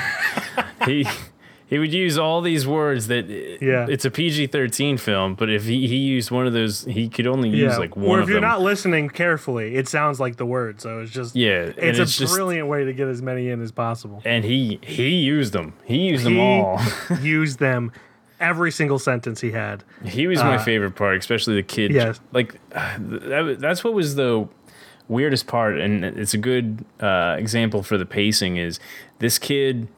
he 0.86 1.06
he 1.66 1.78
would 1.78 1.92
use 1.94 2.18
all 2.18 2.40
these 2.40 2.66
words 2.66 3.06
that 3.06 3.26
Yeah. 3.62 3.86
it's 3.88 4.04
a 4.04 4.10
PG 4.10 4.48
thirteen 4.48 4.96
film, 4.98 5.36
but 5.36 5.48
if 5.48 5.64
he, 5.64 5.86
he 5.86 5.96
used 5.98 6.32
one 6.32 6.48
of 6.48 6.52
those, 6.52 6.84
he 6.84 7.08
could 7.08 7.28
only 7.28 7.48
use 7.48 7.72
yeah. 7.74 7.78
like 7.78 7.96
one. 7.96 8.18
or 8.18 8.20
if 8.20 8.28
you're 8.28 8.40
them. 8.40 8.48
not 8.48 8.60
listening 8.60 9.08
carefully, 9.08 9.76
it 9.76 9.86
sounds 9.86 10.18
like 10.18 10.34
the 10.36 10.44
word. 10.46 10.80
So 10.80 10.98
it's 10.98 11.12
just 11.12 11.36
Yeah, 11.36 11.66
and 11.66 11.78
it's 11.78 11.98
a 12.00 12.04
just- 12.06 12.34
brilliant 12.34 12.66
way 12.66 12.84
to 12.84 12.92
get 12.92 13.06
as 13.06 13.22
many 13.22 13.48
in 13.50 13.62
as 13.62 13.70
possible. 13.70 14.20
and 14.24 14.44
he 14.44 14.80
he 14.82 15.10
used 15.14 15.52
them. 15.52 15.74
He 15.84 16.08
used 16.08 16.26
them 16.26 16.40
all. 16.40 16.80
used 17.22 17.60
them 17.60 17.92
every 18.40 18.72
single 18.72 18.98
sentence 18.98 19.40
he 19.40 19.50
had. 19.52 19.84
He 20.04 20.26
was 20.26 20.38
my 20.40 20.58
favorite 20.58 20.92
part, 20.96 21.16
especially 21.18 21.54
the 21.56 21.62
kid. 21.62 21.92
Uh, 21.92 21.94
yes. 21.94 22.20
Like 22.32 22.54
that, 22.70 23.56
that's 23.60 23.84
what 23.84 23.92
was 23.94 24.14
the 24.16 24.48
weirdest 25.08 25.46
part, 25.46 25.78
and 25.78 26.04
it's 26.04 26.34
a 26.34 26.38
good 26.38 26.84
uh, 27.00 27.36
example 27.38 27.82
for 27.82 27.98
the 27.98 28.06
pacing. 28.06 28.56
Is 28.56 28.80
this 29.18 29.38
kid 29.38 29.88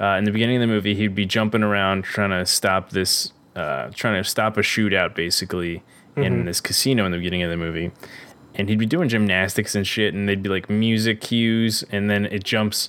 uh, 0.00 0.16
in 0.18 0.24
the 0.24 0.32
beginning 0.32 0.56
of 0.56 0.60
the 0.60 0.66
movie? 0.66 0.94
He'd 0.94 1.14
be 1.14 1.26
jumping 1.26 1.62
around 1.62 2.04
trying 2.04 2.30
to 2.30 2.44
stop 2.46 2.90
this, 2.90 3.32
uh, 3.56 3.90
trying 3.94 4.22
to 4.22 4.28
stop 4.28 4.56
a 4.56 4.60
shootout, 4.60 5.14
basically 5.14 5.82
Mm-hmm. 6.16 6.22
in 6.24 6.44
this 6.46 6.60
casino 6.60 7.06
in 7.06 7.12
the 7.12 7.18
beginning 7.18 7.44
of 7.44 7.50
the 7.50 7.56
movie. 7.56 7.92
And 8.56 8.68
he'd 8.68 8.78
be 8.80 8.86
doing 8.86 9.08
gymnastics 9.08 9.76
and 9.76 9.86
shit, 9.86 10.14
and 10.14 10.28
they'd 10.28 10.42
be 10.42 10.48
like 10.48 10.68
music 10.68 11.20
cues, 11.20 11.84
and 11.92 12.10
then 12.10 12.26
it 12.26 12.42
jumps 12.42 12.88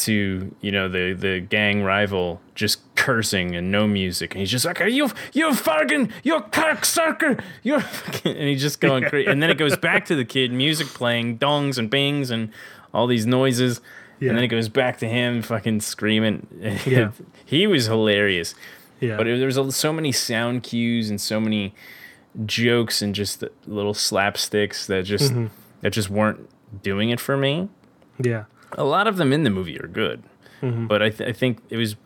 to 0.00 0.54
you 0.60 0.72
know 0.72 0.88
the 0.88 1.12
the 1.12 1.40
gang 1.40 1.82
rival 1.82 2.40
just 2.54 2.80
cursing 2.94 3.54
and 3.56 3.70
no 3.72 3.86
music, 3.86 4.34
and 4.34 4.40
he's 4.40 4.50
just 4.50 4.64
like, 4.64 4.80
"Are 4.80 4.86
you 4.88 5.10
you 5.32 5.54
fucking 5.54 6.12
you 6.22 6.38
cocksucker?" 6.40 7.42
You're 7.62 7.82
and 8.24 8.48
he's 8.48 8.60
just 8.62 8.80
going 8.80 9.04
crazy. 9.04 9.30
And 9.30 9.42
then 9.42 9.50
it 9.50 9.58
goes 9.58 9.76
back 9.76 10.04
to 10.06 10.14
the 10.14 10.24
kid, 10.24 10.52
music 10.52 10.88
playing, 10.88 11.38
dongs 11.38 11.78
and 11.78 11.88
bings 11.90 12.30
and 12.30 12.50
all 12.92 13.06
these 13.06 13.26
noises. 13.26 13.80
Yeah. 14.20 14.28
And 14.30 14.36
then 14.38 14.44
it 14.44 14.48
goes 14.48 14.68
back 14.68 14.98
to 14.98 15.08
him 15.08 15.40
fucking 15.42 15.80
screaming. 15.80 16.46
Yeah. 16.86 17.12
he 17.46 17.66
was 17.66 17.86
hilarious. 17.86 18.54
Yeah, 19.00 19.16
But 19.16 19.24
there 19.24 19.46
was 19.46 19.56
a- 19.56 19.72
so 19.72 19.94
many 19.94 20.12
sound 20.12 20.62
cues 20.62 21.08
and 21.08 21.18
so 21.18 21.40
many 21.40 21.74
jokes 22.44 23.00
and 23.02 23.14
just 23.14 23.42
little 23.66 23.94
slapsticks 23.94 24.86
that 24.86 25.04
just 25.04 25.32
Mm-hmm. 25.32 25.46
that 25.80 25.90
just 25.94 26.10
weren't 26.10 26.48
doing 26.82 27.10
it 27.10 27.18
for 27.18 27.36
me 27.36 27.68
yeah, 28.22 28.44
a 28.78 28.84
lot 28.84 29.06
of 29.06 29.16
them 29.16 29.32
in 29.32 29.42
the 29.44 29.50
movie 29.50 29.78
are 29.80 29.86
good, 29.88 30.22
Mm-hmm. 30.62 30.86
but 30.88 31.02
I, 31.02 31.08
th- 31.10 31.28
I 31.28 31.32
think 31.32 31.58
it 31.70 31.76
was 31.76 31.96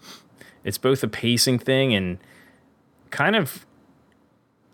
it's 0.63 0.79
both 0.79 1.03
a 1.03 1.09
pacing 1.09 1.59
thing 1.59 1.93
and 1.95 2.19
kind 3.11 3.35
of 3.37 3.67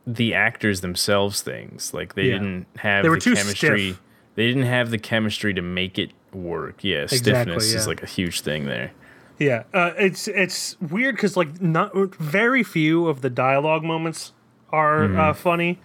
the 0.06 0.34
actors 0.34 0.80
themselves 0.80 1.42
things. 1.42 1.92
Like 1.94 2.14
they 2.14 2.24
Yeah. 2.24 2.34
didn't 2.38 2.66
have 2.78 3.02
They 3.02 3.08
were 3.08 3.16
the 3.16 3.20
too 3.22 3.34
chemistry. 3.34 3.90
stiff. 3.92 4.02
they 4.34 4.46
didn't 4.46 4.64
have 4.64 4.90
the 4.90 4.98
chemistry 4.98 5.52
to 5.54 5.62
make 5.62 5.98
it 5.98 6.10
work. 6.32 6.82
Yeah, 6.84 7.02
Exactly, 7.02 7.32
stiffness 7.32 7.74
is 7.74 7.86
like 7.86 8.02
a 8.02 8.06
huge 8.06 8.40
thing 8.42 8.66
there. 8.66 8.92
Yeah, 9.38 9.62
uh, 9.72 9.92
it's 9.98 10.28
it's 10.28 10.78
weird 10.80 11.16
because 11.16 11.36
like 11.36 11.60
not 11.62 11.94
very 12.16 12.62
few 12.62 13.08
of 13.08 13.22
the 13.22 13.30
dialogue 13.30 13.82
moments 13.82 14.32
are 14.70 15.00
Mm-hmm. 15.08 15.18
uh, 15.18 15.32
funny, 15.32 15.78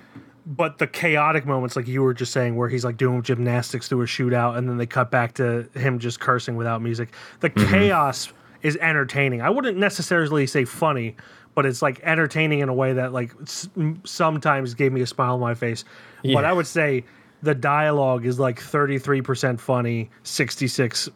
but 0.46 0.78
the 0.78 0.88
chaotic 0.88 1.46
moments, 1.46 1.76
like 1.76 1.88
you 1.88 2.02
were 2.04 2.14
just 2.14 2.32
saying, 2.32 2.56
where 2.56 2.70
he's 2.70 2.86
like 2.86 2.98
doing 2.98 3.24
gymnastics 3.24 3.88
through 3.88 4.02
a 4.04 4.06
shootout, 4.06 4.58
and 4.58 4.70
then 4.70 4.78
they 4.78 4.86
cut 4.86 5.10
back 5.12 5.34
to 5.36 5.68
him 5.74 5.98
just 6.00 6.20
cursing 6.20 6.56
without 6.56 6.82
music. 6.82 7.10
The 7.40 7.50
Mm-hmm. 7.50 7.72
chaos 7.72 8.32
is 8.62 8.78
entertaining. 8.78 9.42
I 9.42 9.50
wouldn't 9.50 9.78
necessarily 9.78 10.46
say 10.48 10.66
funny, 10.66 11.16
but 11.56 11.66
it's 11.66 11.82
like 11.82 12.00
entertaining 12.04 12.60
in 12.60 12.70
a 12.70 12.74
way 12.74 12.94
that 12.94 13.14
like 13.14 13.32
s- 13.42 13.70
sometimes 14.04 14.74
gave 14.74 14.92
me 14.92 15.02
a 15.02 15.08
smile 15.08 15.34
on 15.36 15.40
my 15.40 15.54
face. 15.56 15.84
But 16.24 16.46
I 16.46 16.54
would 16.54 16.68
say 16.68 17.06
the 17.44 17.54
dialogue 17.56 18.26
is 18.26 18.40
like 18.40 18.60
thirty 18.60 18.98
three 19.00 19.22
percent 19.22 19.60
funny, 19.62 20.10
sixty 20.24 20.68
six 20.68 21.10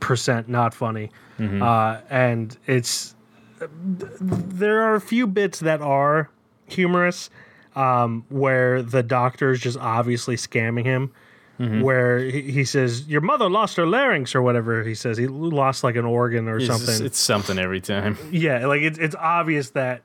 percent 0.00 0.48
not 0.48 0.72
funny, 0.74 1.10
uh, 1.38 2.00
and 2.10 2.56
it's 2.66 3.14
there 3.60 4.82
are 4.82 4.94
a 4.94 5.00
few 5.00 5.26
bits 5.26 5.60
that 5.60 5.80
are 5.80 6.30
humorous, 6.66 7.30
um, 7.78 8.24
where 8.28 8.82
the 8.82 9.02
doctor 9.02 9.50
is 9.52 9.60
just 9.60 9.78
obviously 9.78 10.36
scamming 10.36 10.84
him. 10.84 11.12
Where 11.60 12.20
he, 12.20 12.42
he 12.52 12.64
says, 12.64 13.08
"Your 13.08 13.20
mother 13.20 13.50
lost 13.50 13.76
her 13.78 13.84
larynx," 13.86 14.36
or 14.36 14.42
whatever 14.42 14.84
he 14.84 14.94
says. 14.94 15.16
He 15.18 15.26
lost 15.26 15.82
like 15.82 15.96
an 15.96 16.04
organ 16.04 16.46
or 16.48 16.58
It's, 16.58 16.66
something. 16.68 16.86
just- 16.86 17.00
it's 17.02 17.18
something 17.18 17.58
every 17.58 17.80
time. 17.80 18.16
yeah, 18.30 18.64
like 18.66 18.82
it's 18.82 18.96
it's 18.96 19.16
obvious 19.16 19.70
that 19.70 20.02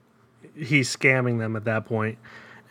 he's 0.56 0.94
scamming 0.94 1.38
them 1.38 1.54
at 1.54 1.62
that 1.66 1.86
point, 1.86 2.18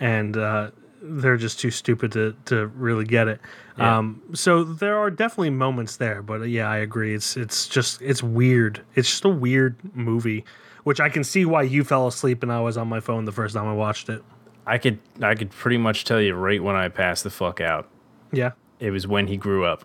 and 0.02 0.36
uh, 0.36 0.72
they're 1.02 1.38
just 1.38 1.62
too 1.62 1.72
stupid 1.72 2.12
to 2.12 2.36
to 2.48 2.68
really 2.76 3.06
get 3.06 3.30
it. 3.30 3.40
Yeah. 3.78 4.00
Um, 4.00 4.22
so 4.34 4.66
there 4.66 4.98
are 4.98 5.10
definitely 5.10 5.52
moments 5.52 5.96
there, 5.96 6.22
but 6.22 6.42
uh, 6.42 6.44
yeah, 6.44 6.70
I 6.70 6.76
agree. 6.80 7.16
It's 7.16 7.38
it's 7.38 7.68
just 7.70 8.02
it's 8.02 8.22
weird. 8.22 8.82
It's 8.96 9.10
just 9.10 9.24
a 9.24 9.30
weird 9.30 9.78
movie, 9.96 10.44
which 10.84 11.00
I 11.00 11.08
can 11.08 11.24
see 11.24 11.46
why 11.46 11.62
you 11.62 11.86
fell 11.86 12.06
asleep 12.06 12.44
and 12.44 12.52
I 12.52 12.60
was 12.60 12.76
on 12.76 12.90
my 12.90 13.00
phone 13.00 13.24
the 13.24 13.32
first 13.32 13.56
time 13.56 13.66
I 13.66 13.74
watched 13.74 14.10
it. 14.10 14.22
I 14.66 14.78
could 14.78 15.00
I 15.22 15.36
could 15.36 15.52
pretty 15.52 15.78
much 15.78 16.06
tell 16.06 16.22
you 16.22 16.34
right 16.36 16.62
when 16.64 16.76
I 16.76 16.88
passed 16.90 17.24
the 17.24 17.30
fuck 17.30 17.60
out. 17.62 17.90
Yeah, 18.32 18.52
It 18.80 18.92
was 18.92 19.06
when 19.06 19.28
he 19.28 19.38
grew 19.38 19.66
up. 19.66 19.84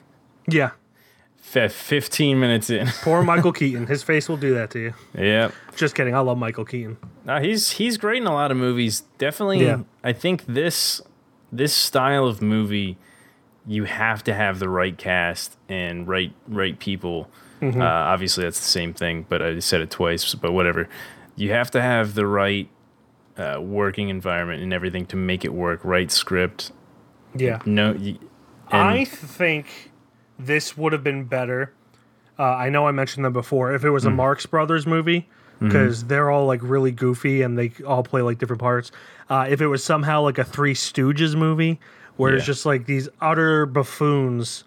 yeah. 0.48 0.70
F- 1.54 1.72
Fifteen 1.72 2.38
minutes 2.38 2.68
in. 2.70 2.86
Poor 3.02 3.22
Michael 3.22 3.52
Keaton. 3.52 3.86
His 3.86 4.02
face 4.02 4.28
will 4.28 4.36
do 4.36 4.54
that 4.54 4.70
to 4.72 4.78
you. 4.78 4.94
yeah. 5.18 5.50
Just 5.76 5.94
kidding. 5.94 6.14
I 6.14 6.20
love 6.20 6.36
Michael 6.38 6.64
Keaton. 6.64 6.98
No, 7.24 7.40
he's 7.40 7.70
he's 7.72 7.96
great 7.96 8.20
in 8.20 8.26
a 8.26 8.32
lot 8.34 8.50
of 8.50 8.56
movies. 8.56 9.02
Definitely, 9.18 9.64
Yeah. 9.64 9.80
I 10.04 10.12
think 10.12 10.44
this 10.46 11.00
this 11.50 11.72
style 11.72 12.26
of 12.26 12.42
movie, 12.42 12.98
you 13.66 13.84
have 13.84 14.22
to 14.24 14.34
have 14.34 14.58
the 14.58 14.68
right 14.68 14.96
cast 14.98 15.56
and 15.68 16.06
right 16.06 16.32
right 16.46 16.78
people. 16.78 17.30
Mm-hmm. 17.62 17.80
Uh, 17.80 17.84
obviously, 17.84 18.44
that's 18.44 18.60
the 18.60 18.66
same 18.66 18.92
thing, 18.92 19.24
but 19.28 19.40
I 19.42 19.58
said 19.60 19.80
it 19.80 19.90
twice. 19.90 20.34
But 20.34 20.52
whatever, 20.52 20.88
you 21.34 21.50
have 21.52 21.70
to 21.72 21.80
have 21.82 22.14
the 22.14 22.26
right 22.26 22.68
uh, 23.38 23.60
working 23.60 24.08
environment 24.08 24.62
and 24.62 24.72
everything 24.72 25.06
to 25.06 25.16
make 25.16 25.44
it 25.44 25.52
work. 25.54 25.84
Write 25.84 26.10
script. 26.10 26.72
Yeah. 27.34 27.60
No, 27.64 27.92
y- 27.98 28.18
I 28.70 29.04
think 29.04 29.90
this 30.38 30.76
would 30.76 30.92
have 30.92 31.02
been 31.04 31.24
better. 31.24 31.72
Uh, 32.38 32.42
I 32.44 32.68
know 32.70 32.86
I 32.86 32.92
mentioned 32.92 33.24
them 33.24 33.32
before. 33.32 33.72
If 33.74 33.84
it 33.84 33.90
was 33.90 34.04
a 34.04 34.10
Marx 34.10 34.46
Brothers 34.46 34.86
movie, 34.86 35.28
Mm-hmm. 35.56 35.66
because 35.70 36.04
they're 36.04 36.30
all 36.30 36.46
like 36.46 36.60
really 36.62 36.92
goofy 36.92 37.42
and 37.42 37.58
they 37.58 37.72
all 37.84 38.04
play 38.04 38.22
like 38.22 38.38
different 38.38 38.60
parts. 38.60 38.92
Uh, 39.28 39.44
if 39.50 39.60
it 39.60 39.66
was 39.66 39.82
somehow 39.82 40.22
like 40.22 40.38
a 40.38 40.44
Three 40.44 40.72
Stooges 40.72 41.34
movie, 41.34 41.80
where 42.16 42.32
it's 42.36 42.46
just 42.46 42.64
like 42.64 42.86
these 42.86 43.08
utter 43.20 43.66
buffoons 43.66 44.62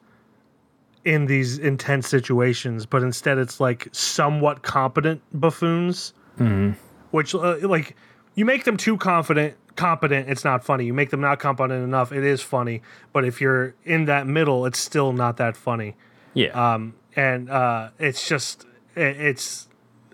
in 1.06 1.28
these 1.28 1.58
intense 1.58 2.10
situations, 2.10 2.86
but 2.86 3.04
instead 3.04 3.38
it's 3.38 3.62
like 3.62 3.88
somewhat 3.94 4.64
competent 4.64 5.22
buffoons, 5.34 6.14
Mm-hmm. 6.40 6.72
which 7.12 7.34
uh, 7.36 7.56
like 7.62 7.96
you 8.36 8.46
make 8.46 8.64
them 8.64 8.78
too 8.78 8.98
confident 8.98 9.56
competent 9.76 10.30
it's 10.30 10.44
not 10.44 10.64
funny. 10.66 10.86
You 10.86 10.94
make 10.94 11.10
them 11.12 11.22
not 11.22 11.40
competent 11.40 11.84
enough 11.84 12.12
it 12.12 12.24
is 12.24 12.42
funny. 12.42 12.82
But 13.14 13.24
if 13.26 13.40
you're 13.42 13.74
in 13.86 14.06
that 14.06 14.28
middle 14.28 14.66
it's 14.66 14.80
still 14.80 15.14
not 15.14 15.38
that 15.38 15.56
funny. 15.56 15.96
Yeah, 16.34 16.74
um 16.74 16.94
and 17.16 17.50
uh 17.50 17.90
it's 18.00 18.28
just 18.28 18.66
it, 18.96 19.18
it's 19.20 19.68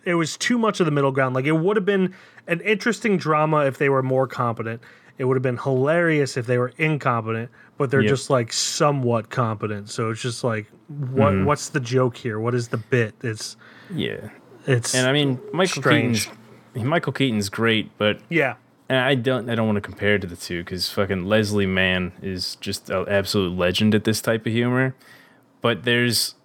it 0.05 0.13
was 0.15 0.37
too 0.37 0.57
much 0.57 0.79
of 0.79 0.85
the 0.85 0.91
middle 0.91 1.11
ground. 1.11 1.35
Like 1.35 1.45
it 1.45 1.53
would 1.53 1.75
have 1.75 1.85
been 1.85 2.13
an 2.47 2.61
interesting 2.61 3.17
drama 3.17 3.65
if 3.65 3.77
they 3.77 3.89
were 3.89 4.03
more 4.03 4.27
competent. 4.27 4.81
It 5.17 5.25
would 5.25 5.35
have 5.35 5.43
been 5.43 5.57
hilarious 5.57 6.37
if 6.37 6.45
they 6.45 6.57
were 6.59 6.73
incompetent 6.77 7.49
but 7.77 7.91
they're 7.91 8.01
Yep. 8.01 8.09
just 8.09 8.29
like 8.31 8.51
somewhat 8.53 9.29
competent. 9.29 9.89
So 9.89 10.09
it's 10.11 10.21
just 10.21 10.43
like 10.43 10.67
what 10.87 11.33
Mm-hmm. 11.33 11.45
what's 11.45 11.69
the 11.69 11.79
joke 11.79 12.15
here? 12.17 12.39
What 12.39 12.55
is 12.55 12.67
the 12.69 12.77
bit? 12.77 13.13
It's 13.21 13.57
yeah. 13.93 14.29
it's 14.65 14.93
And 14.95 15.07
I 15.07 15.11
mean, 15.13 15.39
Michael 15.53 15.81
strange. 15.81 16.25
Keaton's 16.25 16.37
Michael 16.83 17.13
Keaton's 17.13 17.49
great, 17.49 17.89
but 17.97 18.19
yeah 18.29 18.55
And 18.89 18.99
I 18.99 19.15
don't 19.15 19.49
I 19.49 19.55
don't 19.55 19.65
want 19.67 19.77
to 19.77 19.81
compare 19.81 20.15
it 20.15 20.21
to 20.21 20.27
the 20.27 20.35
two 20.35 20.63
because 20.63 20.89
fucking 20.89 21.25
Leslie 21.25 21.65
Mann 21.65 22.11
is 22.21 22.55
just 22.61 22.89
an 22.89 23.05
absolute 23.09 23.57
legend 23.57 23.93
at 23.95 24.03
this 24.03 24.21
type 24.21 24.45
of 24.45 24.53
humor. 24.53 24.95
But 25.61 25.83
there's 25.83 26.35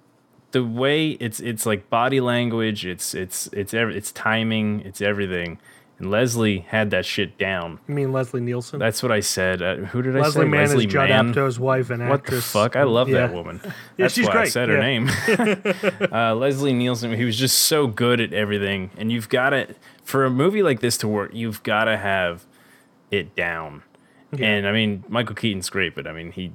the 0.52 0.64
way 0.64 1.10
it's 1.12 1.40
it's 1.40 1.64
like 1.66 1.88
body 1.90 2.20
language, 2.20 2.84
it's 2.84 3.14
it's 3.14 3.46
it's 3.52 3.72
every, 3.74 3.96
it's 3.96 4.12
timing, 4.12 4.80
it's 4.80 5.00
everything. 5.00 5.58
And 5.98 6.10
Leslie 6.10 6.60
had 6.60 6.90
that 6.90 7.06
shit 7.06 7.38
down. 7.38 7.78
you 7.86 7.94
mean 7.94 8.12
leslie 8.12 8.40
nielsen 8.40 8.80
That's 8.80 9.02
what 9.04 9.12
I 9.12 9.20
said. 9.20 9.62
Uh, 9.62 9.76
who 9.76 10.02
did 10.02 10.16
I 10.16 10.20
leslie 10.20 10.46
say? 10.46 10.48
mann 10.48 10.60
Leslie 10.62 10.76
Mann 10.78 10.86
is 10.86 10.92
judd 10.92 11.08
Mann? 11.10 11.32
apatow's 11.32 11.58
wife 11.60 11.90
and 11.90 12.08
What 12.08 12.20
actress 12.20 12.44
the 12.44 12.50
fuck? 12.58 12.74
I 12.74 12.82
love 12.82 13.08
Yeah. 13.08 13.26
that 13.28 13.32
woman. 13.34 13.60
Yeah, 13.64 13.72
That's 13.98 14.14
she's 14.14 14.26
why 14.26 14.32
I 14.32 14.36
great. 14.38 14.52
said 14.52 14.68
her 14.68 14.76
Yeah. 14.78 14.80
name. 14.80 15.10
uh, 16.12 16.34
Leslie 16.34 16.72
Nielsen. 16.72 17.12
He 17.14 17.24
was 17.24 17.36
just 17.38 17.56
so 17.56 17.86
good 17.86 18.20
at 18.20 18.32
everything, 18.32 18.90
and 18.98 19.12
you've 19.12 19.28
got 19.28 19.50
to 19.50 19.74
for 20.04 20.24
a 20.24 20.30
movie 20.30 20.62
like 20.62 20.80
this 20.80 20.96
to 20.98 21.08
work, 21.08 21.30
you've 21.32 21.62
got 21.62 21.84
to 21.84 21.96
have 21.96 22.44
it 23.10 23.34
down. 23.36 23.82
And 24.38 24.66
I 24.66 24.72
mean, 24.72 25.04
Michael 25.08 25.34
Keaton's 25.34 25.68
great, 25.68 25.94
but 25.94 26.06
I 26.06 26.12
mean, 26.12 26.32
he. 26.32 26.52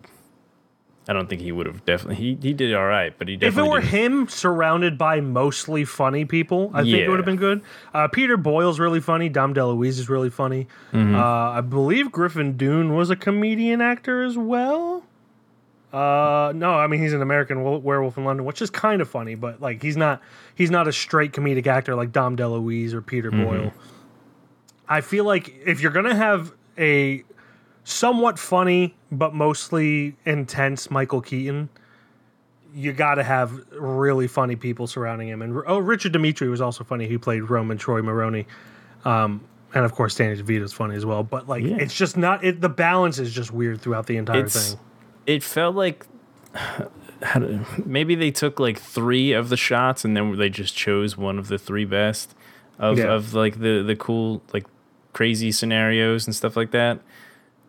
I 1.09 1.13
don't 1.13 1.29
think 1.29 1.41
he 1.41 1.53
would 1.53 1.67
have 1.67 1.85
definitely. 1.85 2.15
He 2.15 2.37
he 2.41 2.51
did 2.53 2.73
all 2.73 2.85
right, 2.85 3.13
but 3.17 3.29
he 3.29 3.37
definitely 3.37 3.61
If 3.61 3.65
it 3.67 3.71
were 3.71 3.79
didn't- 3.79 4.13
him 4.21 4.27
surrounded 4.27 4.97
by 4.97 5.21
mostly 5.21 5.85
funny 5.85 6.25
people, 6.25 6.69
I 6.73 6.81
think 6.81 6.95
it 6.95 7.07
would 7.09 7.17
have 7.19 7.25
been 7.25 7.37
good. 7.37 7.61
Uh, 7.93 8.07
Peter 8.09 8.35
Boyle's 8.35 8.77
really 8.79 8.99
funny. 8.99 9.29
Dom 9.29 9.53
DeLuise 9.53 9.99
is 9.99 10.09
really 10.09 10.29
funny. 10.29 10.67
Mm-hmm. 10.91 11.15
Uh, 11.15 11.51
I 11.51 11.61
believe 11.61 12.11
Griffin 12.11 12.57
Dunne 12.57 12.93
was 12.93 13.09
a 13.09 13.15
comedian 13.15 13.79
actor 13.79 14.21
as 14.23 14.37
well. 14.37 15.03
Uh, 15.93 16.51
no, 16.53 16.73
I 16.73 16.87
mean 16.87 17.01
he's 17.01 17.13
an 17.13 17.21
American 17.21 17.81
Werewolf 17.83 18.17
in 18.17 18.25
London, 18.25 18.45
which 18.45 18.61
is 18.61 18.69
kind 18.69 19.01
of 19.01 19.09
funny, 19.09 19.35
but 19.35 19.61
like 19.61 19.81
he's 19.81 19.95
not 19.95 20.21
he's 20.55 20.69
not 20.69 20.87
a 20.87 20.91
straight 20.91 21.31
comedic 21.31 21.65
actor 21.65 21.95
like 21.95 22.11
Dom 22.11 22.35
DeLuise 22.35 22.93
or 22.93 23.01
Peter 23.01 23.31
Mm-hmm. 23.31 23.43
Boyle. 23.45 23.73
I 24.89 25.01
feel 25.01 25.23
like 25.25 25.53
if 25.65 25.81
you're 25.81 25.91
gonna 25.93 26.15
have 26.15 26.51
a 26.77 27.23
somewhat 27.85 28.37
funny 28.37 28.95
but 29.11 29.33
mostly 29.33 30.15
intense 30.25 30.91
Michael 30.91 31.21
Keaton, 31.21 31.69
you 32.75 32.91
got 32.91 33.15
to 33.15 33.23
have 33.23 33.53
really 33.71 34.27
funny 34.27 34.57
people 34.57 34.87
surrounding 34.87 35.29
him. 35.29 35.41
And 35.41 35.63
oh, 35.67 35.77
Richard 35.77 36.11
Dimitri 36.11 36.49
was 36.49 36.59
also 36.59 36.83
funny. 36.83 37.07
He 37.07 37.17
played 37.17 37.49
Roman 37.49 37.77
Troy 37.77 38.01
Moronie, 38.01 38.45
um, 39.05 39.41
and 39.73 39.85
of 39.85 39.93
course 39.93 40.15
Danny 40.15 40.35
DeVito's 40.41 40.73
funny 40.73 40.95
as 40.95 41.05
well. 41.05 41.23
But 41.23 41.47
like, 41.47 41.63
Yeah. 41.63 41.77
it's 41.79 41.93
just 41.95 42.17
not. 42.17 42.43
It, 42.43 42.59
the 42.59 42.67
balance 42.69 43.19
is 43.19 43.33
just 43.33 43.51
weird 43.53 43.79
throughout 43.81 44.05
the 44.05 44.17
entire 44.17 44.39
It's- 44.39 44.71
thing. 44.73 44.79
It 45.27 45.43
felt 45.43 45.75
like 45.75 46.07
to- 47.33 47.65
maybe 47.85 48.15
they 48.15 48.31
took 48.31 48.59
like 48.59 48.79
three 48.79 49.31
of 49.33 49.49
the 49.49 49.57
shots 49.57 50.03
and 50.05 50.15
then 50.17 50.37
they 50.37 50.49
just 50.49 50.75
chose 50.75 51.17
one 51.17 51.37
of 51.37 51.47
the 51.47 51.57
three 51.57 51.85
best 51.85 52.35
of, 52.79 52.97
Yeah. 52.97 53.13
of 53.13 53.33
like 53.33 53.59
the 53.59 53.83
the 53.83 53.95
cool 53.95 54.41
like 54.53 54.65
crazy 55.13 55.51
scenarios 55.51 56.25
and 56.27 56.35
stuff 56.35 56.55
like 56.55 56.71
that. 56.71 56.99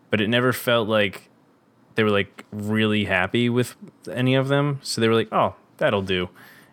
But 0.09 0.21
it 0.21 0.27
never 0.29 0.53
felt 0.53 0.87
like 0.87 1.29
they 1.95 2.03
were 2.03 2.09
like 2.11 2.45
really 2.51 3.05
happy 3.05 3.49
with 3.49 3.75
any 4.11 4.35
of 4.35 4.47
them. 4.47 4.79
So 4.81 5.01
they 5.01 5.07
were 5.07 5.15
like 5.15 5.29
oh 5.31 5.55
that'll 5.77 6.01
do. 6.01 6.29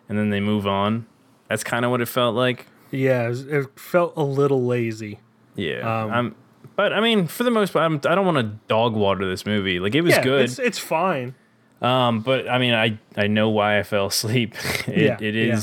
And 0.09 0.17
then 0.17 0.29
they 0.29 0.39
move 0.39 0.65
on. 0.65 1.05
That's 1.49 1.63
kind 1.63 1.83
of 1.83 1.91
what 1.91 2.01
it 2.01 2.07
felt 2.07 2.35
like. 2.35 2.65
Yeah, 2.91 3.29
it 3.33 3.77
felt 3.77 4.13
a 4.15 4.23
little 4.23 4.63
lazy. 4.65 5.19
yeah. 5.55 5.79
Um, 6.03 6.11
I'm, 6.11 6.35
but 6.77 6.93
i 6.93 7.01
mean 7.01 7.27
for 7.27 7.43
the 7.43 7.51
most 7.51 7.73
part 7.73 7.83
I'm, 7.83 7.95
i 8.09 8.15
don't 8.15 8.25
want 8.25 8.37
to 8.37 8.57
dog 8.69 8.95
water 8.95 9.27
this 9.29 9.45
movie 9.45 9.79
like 9.81 9.93
it 9.95 10.01
was 10.01 10.13
yeah, 10.13 10.23
good 10.23 10.45
It's 10.45 10.57
it's 10.59 10.79
fine. 10.79 11.35
Um, 11.79 12.21
but 12.21 12.49
I 12.49 12.57
mean, 12.57 12.73
I 12.73 12.97
I 13.15 13.27
know 13.27 13.49
why 13.49 13.77
I 13.77 13.83
fell 13.83 14.07
asleep. 14.07 14.55
it, 14.87 14.97
Yeah, 14.97 15.17
it 15.19 15.35
yeah. 15.35 15.61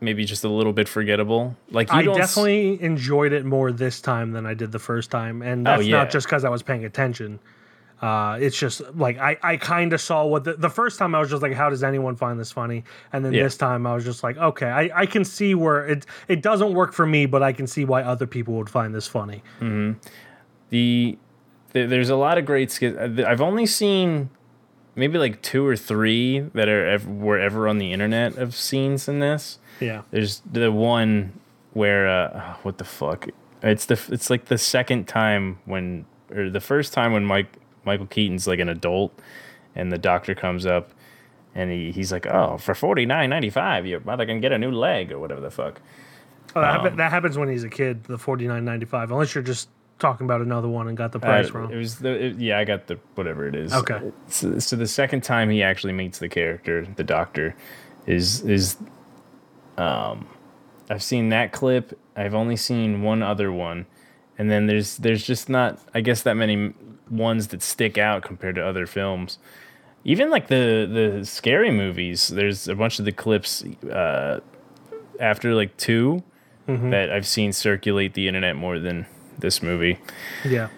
maybe 0.00 0.24
just 0.24 0.42
a 0.42 0.48
little 0.48 0.72
bit 0.72 0.88
forgettable. 0.88 1.54
Like 1.70 1.88
you 1.92 1.98
I 1.98 2.02
don't 2.02 2.18
s- 2.20 2.30
definitely 2.34 2.82
enjoyed 2.82 3.32
it 3.32 3.44
more 3.44 3.70
this 3.70 4.00
time 4.00 4.32
than 4.32 4.44
I 4.44 4.54
did 4.54 4.72
the 4.72 4.80
first 4.80 5.08
time, 5.12 5.42
and 5.42 5.64
Oh, 5.68 5.76
that's 5.76 5.84
yeah. 5.86 5.98
not 5.98 6.10
just 6.10 6.26
because 6.26 6.44
I 6.44 6.48
was 6.48 6.64
paying 6.64 6.84
attention. 6.84 7.38
Uh, 8.02 8.36
it's 8.40 8.58
just 8.58 8.82
like 8.96 9.18
I, 9.18 9.38
I 9.42 9.56
kind 9.56 9.92
of 9.92 10.00
saw 10.00 10.26
what 10.26 10.42
the, 10.44 10.54
the 10.54 10.68
first 10.68 10.98
time 10.98 11.14
I 11.14 11.20
was 11.20 11.30
just 11.30 11.42
like, 11.42 11.54
how 11.54 11.70
does 11.70 11.82
anyone 11.84 12.14
find 12.16 12.38
this 12.40 12.50
funny? 12.52 12.82
And 13.12 13.24
then 13.24 13.32
Yeah. 13.32 13.44
this 13.44 13.56
time 13.56 13.86
I 13.86 13.94
was 13.94 14.04
just 14.04 14.22
like, 14.24 14.36
okay, 14.36 14.66
I, 14.66 14.90
I 15.02 15.06
can 15.06 15.24
see 15.24 15.54
where 15.54 15.86
it 15.86 16.04
it 16.26 16.42
doesn't 16.42 16.74
work 16.74 16.92
for 16.92 17.06
me, 17.06 17.24
but 17.26 17.42
I 17.44 17.52
can 17.52 17.68
see 17.68 17.84
why 17.84 18.02
other 18.02 18.26
people 18.26 18.54
would 18.54 18.68
find 18.68 18.92
this 18.94 19.06
funny. 19.06 19.42
The, 20.70 21.18
the 21.72 21.84
there's 21.86 22.10
a 22.10 22.16
lot 22.16 22.38
of 22.38 22.44
great 22.44 22.70
skits. 22.70 22.96
I've 22.98 23.40
only 23.40 23.66
seen 23.66 24.30
maybe 24.94 25.18
like 25.18 25.42
two 25.42 25.66
or 25.66 25.76
three 25.76 26.40
that 26.40 26.68
are 26.68 26.86
ever, 26.86 27.10
were 27.10 27.38
ever 27.38 27.68
on 27.68 27.78
the 27.78 27.92
internet 27.92 28.36
of 28.36 28.54
scenes 28.54 29.08
in 29.08 29.18
this. 29.20 29.58
Yeah. 29.80 30.02
There's 30.10 30.42
the 30.50 30.72
one 30.72 31.38
where 31.72 32.08
uh, 32.08 32.30
oh, 32.34 32.58
what 32.62 32.78
the 32.78 32.84
fuck? 32.84 33.28
It's 33.62 33.86
the 33.86 34.00
it's 34.10 34.30
like 34.30 34.46
the 34.46 34.58
second 34.58 35.06
time 35.08 35.58
when 35.64 36.06
or 36.34 36.50
the 36.50 36.60
first 36.60 36.92
time 36.92 37.12
when 37.12 37.24
Mike 37.24 37.58
Michael 37.84 38.06
Keaton's 38.06 38.46
like 38.46 38.58
an 38.58 38.68
adult 38.68 39.18
and 39.74 39.92
the 39.92 39.98
doctor 39.98 40.34
comes 40.34 40.64
up 40.66 40.90
and 41.54 41.70
he, 41.70 41.90
he's 41.92 42.10
like, 42.12 42.26
"Oh, 42.26 42.58
for 42.58 42.74
forty 42.74 43.06
nine 43.06 43.30
ninety 43.30 43.50
five, 43.50 43.86
your 43.86 44.00
mother 44.00 44.26
can 44.26 44.40
get 44.40 44.52
a 44.52 44.58
new 44.58 44.70
leg 44.70 45.12
or 45.12 45.18
whatever 45.18 45.40
the 45.40 45.50
fuck." 45.50 45.80
Oh, 46.54 46.60
that, 46.60 46.68
Um, 46.70 46.80
happen- 46.80 46.96
that 46.96 47.10
happens 47.10 47.36
when 47.38 47.48
he's 47.48 47.64
a 47.64 47.68
kid, 47.68 48.04
the 48.04 48.18
forty 48.18 48.46
nine 48.46 48.64
ninety 48.64 48.86
five. 48.86 49.10
Unless 49.10 49.34
you're 49.34 49.44
just 49.44 49.68
talking 49.98 50.24
about 50.26 50.40
another 50.42 50.68
one 50.68 50.88
and 50.88 50.96
got 50.96 51.12
the 51.12 51.18
Uh, 51.18 51.22
price 51.22 51.50
wrong. 51.50 51.72
It 51.72 51.76
was 51.76 51.98
the 52.00 52.26
it- 52.26 52.36
yeah, 52.38 52.58
I 52.58 52.64
got 52.64 52.86
the 52.86 52.98
whatever 53.14 53.46
it 53.46 53.54
is. 53.54 53.72
Okay. 53.72 54.00
So, 54.28 54.58
so 54.58 54.76
the 54.76 54.86
second 54.86 55.22
time 55.22 55.50
he 55.50 55.62
actually 55.62 55.92
meets 55.94 56.18
the 56.18 56.28
character, 56.28 56.86
the 56.96 57.04
doctor, 57.04 57.54
is 58.06 58.42
is 58.42 58.76
um, 59.78 60.26
I've 60.90 61.02
seen 61.02 61.28
that 61.30 61.52
clip. 61.52 61.98
I've 62.16 62.34
only 62.34 62.56
seen 62.56 63.02
one 63.02 63.22
other 63.22 63.52
one, 63.52 63.86
and 64.38 64.50
then 64.50 64.66
there's 64.66 64.96
there's 64.98 65.24
just 65.26 65.48
not 65.48 65.78
I 65.94 66.00
guess 66.00 66.22
that 66.22 66.34
many 66.34 66.72
ones 67.10 67.48
that 67.48 67.62
stick 67.62 67.98
out 67.98 68.22
compared 68.22 68.54
to 68.56 68.66
other 68.66 68.86
films. 68.86 69.38
Even 70.04 70.30
like 70.30 70.48
the 70.48 70.86
the 71.18 71.24
scary 71.26 71.70
movies, 71.70 72.28
there's 72.28 72.68
a 72.68 72.74
bunch 72.74 72.98
of 72.98 73.04
the 73.04 73.12
clips 73.12 73.64
uh, 73.90 74.40
after 75.20 75.54
like 75.54 75.76
2 75.76 76.22
Mm-hmm. 76.68 76.90
that 76.90 77.12
I've 77.12 77.28
seen 77.28 77.52
circulate 77.52 78.14
the 78.14 78.26
internet 78.26 78.56
more 78.56 78.80
than 78.80 79.06
this 79.38 79.62
movie. 79.62 79.98
yeah. 80.44 80.68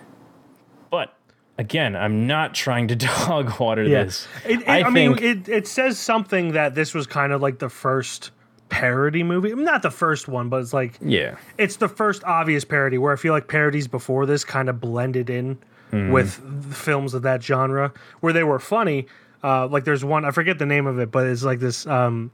But 0.90 1.14
again, 1.58 1.94
I'm 1.96 2.26
not 2.26 2.54
trying 2.54 2.88
to 2.88 2.96
dog 3.28 3.58
water 3.60 3.82
Yeah. 3.84 4.04
this. 4.04 4.26
It, 4.46 4.60
it- 4.62 4.68
I, 4.68 4.82
I, 4.84 4.90
mean, 4.90 5.18
it, 5.18 5.48
it 5.48 5.66
says 5.66 5.98
something 5.98 6.52
that 6.52 6.74
this 6.74 6.94
was 6.94 7.06
kind 7.06 7.32
of 7.32 7.40
like 7.42 7.58
the 7.58 7.68
first 7.68 8.30
parody 8.68 9.22
movie. 9.22 9.54
Not 9.54 9.82
the 9.82 9.90
first 9.90 10.28
one, 10.28 10.48
but 10.48 10.60
it's 10.62 10.72
like 10.74 10.98
yeah, 11.00 11.36
it's 11.56 11.76
the 11.76 11.88
first 11.88 12.22
obvious 12.24 12.64
parody 12.64 12.98
where 12.98 13.12
I 13.12 13.16
feel 13.16 13.32
like 13.32 13.48
parodies 13.48 13.86
before 13.88 14.26
this 14.26 14.44
kind 14.44 14.68
of 14.68 14.80
blended 14.80 15.30
in 15.30 15.58
Mm-hmm. 15.90 16.12
with 16.12 16.74
films 16.76 17.14
of 17.14 17.22
that 17.22 17.42
genre 17.42 17.94
where 18.20 18.34
they 18.34 18.44
were 18.44 18.58
funny. 18.58 19.06
Uh, 19.42 19.66
like 19.68 19.84
there's 19.84 20.04
one 20.04 20.26
I 20.26 20.32
forget 20.32 20.58
the 20.58 20.66
name 20.66 20.86
of 20.86 20.98
it, 20.98 21.10
but 21.10 21.26
it's 21.26 21.42
like 21.44 21.60
this 21.60 21.86
um, 21.86 22.30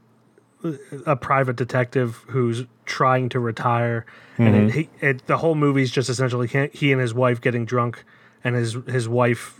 a 1.05 1.15
private 1.15 1.55
detective 1.55 2.23
who's 2.29 2.65
trying 2.85 3.29
to 3.29 3.39
retire, 3.39 4.05
and 4.37 4.55
Mm-hmm. 4.55 4.67
it, 4.69 4.73
he, 4.73 4.89
it, 5.05 5.27
the 5.27 5.37
whole 5.37 5.55
movie's 5.55 5.91
just 5.91 6.09
essentially 6.09 6.47
he, 6.47 6.67
he 6.73 6.91
and 6.91 6.99
his 7.01 7.13
wife 7.13 7.39
getting 7.41 7.65
drunk, 7.65 8.03
and 8.43 8.55
his 8.55 8.73
his 8.87 9.07
wife 9.07 9.59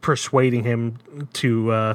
persuading 0.00 0.64
him 0.64 0.98
to 1.34 1.70
uh, 1.72 1.94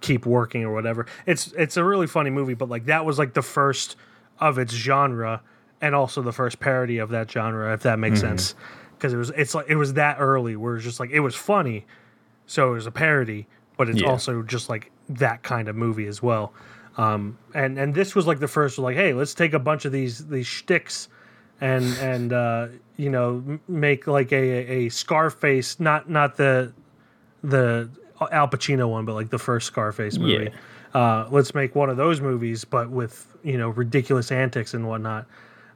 keep 0.00 0.26
working 0.26 0.64
or 0.64 0.72
whatever. 0.72 1.06
It's 1.26 1.52
it's 1.56 1.76
a 1.76 1.84
really 1.84 2.06
funny 2.06 2.30
movie, 2.30 2.54
but 2.54 2.68
like 2.68 2.84
that 2.86 3.04
was 3.04 3.18
like 3.18 3.34
the 3.34 3.42
first 3.42 3.96
of 4.38 4.58
its 4.58 4.72
genre, 4.72 5.42
and 5.80 5.94
also 5.94 6.22
the 6.22 6.32
first 6.32 6.60
parody 6.60 6.98
of 6.98 7.08
that 7.10 7.30
genre, 7.30 7.72
if 7.72 7.82
that 7.82 7.98
makes 7.98 8.20
sense. 8.20 8.54
Because 8.96 9.12
it 9.12 9.16
was 9.16 9.30
it's 9.30 9.54
like 9.54 9.66
it 9.68 9.76
was 9.76 9.94
that 9.94 10.16
early 10.18 10.56
where 10.56 10.76
it's 10.76 10.84
just 10.84 11.00
like 11.00 11.10
it 11.10 11.20
was 11.20 11.34
funny, 11.34 11.86
so 12.46 12.70
it 12.72 12.74
was 12.74 12.86
a 12.86 12.90
parody, 12.90 13.46
but 13.76 13.88
it's 13.88 14.00
Yeah. 14.02 14.08
also 14.08 14.42
just 14.42 14.68
like 14.68 14.90
that 15.08 15.42
kind 15.42 15.68
of 15.68 15.76
movie 15.76 16.06
as 16.06 16.22
well. 16.22 16.52
Um, 16.98 17.38
and 17.54 17.78
and 17.78 17.94
this 17.94 18.14
was 18.14 18.26
like 18.26 18.40
the 18.40 18.48
first 18.48 18.76
like, 18.78 18.96
hey, 18.96 19.14
let's 19.14 19.32
take 19.32 19.54
a 19.54 19.58
bunch 19.58 19.84
of 19.84 19.92
these 19.92 20.26
these 20.26 20.46
shticks 20.46 21.08
and 21.60 21.84
and 21.98 22.32
uh, 22.32 22.68
you 22.96 23.08
know 23.08 23.60
make 23.68 24.06
like 24.06 24.32
a 24.32 24.86
a 24.86 24.88
Scarface, 24.88 25.78
not 25.80 26.10
not 26.10 26.36
the 26.36 26.72
the 27.42 27.88
Al 28.32 28.48
Pacino 28.48 28.90
one, 28.90 29.04
but 29.04 29.14
like 29.14 29.30
the 29.30 29.38
first 29.38 29.68
Scarface 29.68 30.18
movie. 30.18 30.50
Uh, 30.94 31.28
let's 31.30 31.54
make 31.54 31.74
one 31.74 31.88
of 31.90 31.96
those 31.96 32.20
movies, 32.20 32.64
but 32.64 32.90
with 32.90 33.36
you 33.44 33.56
know 33.56 33.68
ridiculous 33.70 34.32
antics 34.32 34.74
and 34.74 34.88
whatnot, 34.88 35.26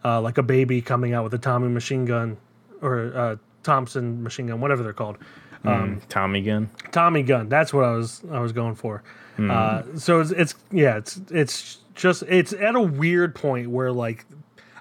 uh, 0.05 0.21
like 0.21 0.39
a 0.39 0.43
baby 0.43 0.83
coming 0.83 1.15
out 1.15 1.23
with 1.23 1.35
a 1.35 1.39
Tommy 1.39 1.69
machine 1.69 2.05
gun 2.05 2.37
or 2.81 3.13
uh, 3.15 3.37
Thompson 3.63 4.23
machine 4.25 4.49
gun, 4.49 4.61
whatever 4.61 4.83
they're 4.83 4.93
called. 4.93 5.19
Um, 5.65 6.01
Tommy 6.09 6.43
gun. 6.43 6.71
Tommy 6.91 7.23
gun. 7.23 7.49
That's 7.49 7.73
what 7.73 7.85
I 7.85 7.93
was 7.95 8.23
I 8.31 8.41
was 8.41 8.53
going 8.53 8.75
for. 8.75 9.03
Uh, 9.39 9.83
so 9.97 10.21
it's, 10.21 10.31
it's 10.31 10.55
yeah, 10.71 10.99
it's 10.99 11.21
it's 11.31 11.79
just 11.95 12.23
it's 12.25 12.53
at 12.53 12.75
a 12.77 12.81
weird 12.81 13.35
point 13.35 13.71
where 13.71 13.91
like 13.91 14.25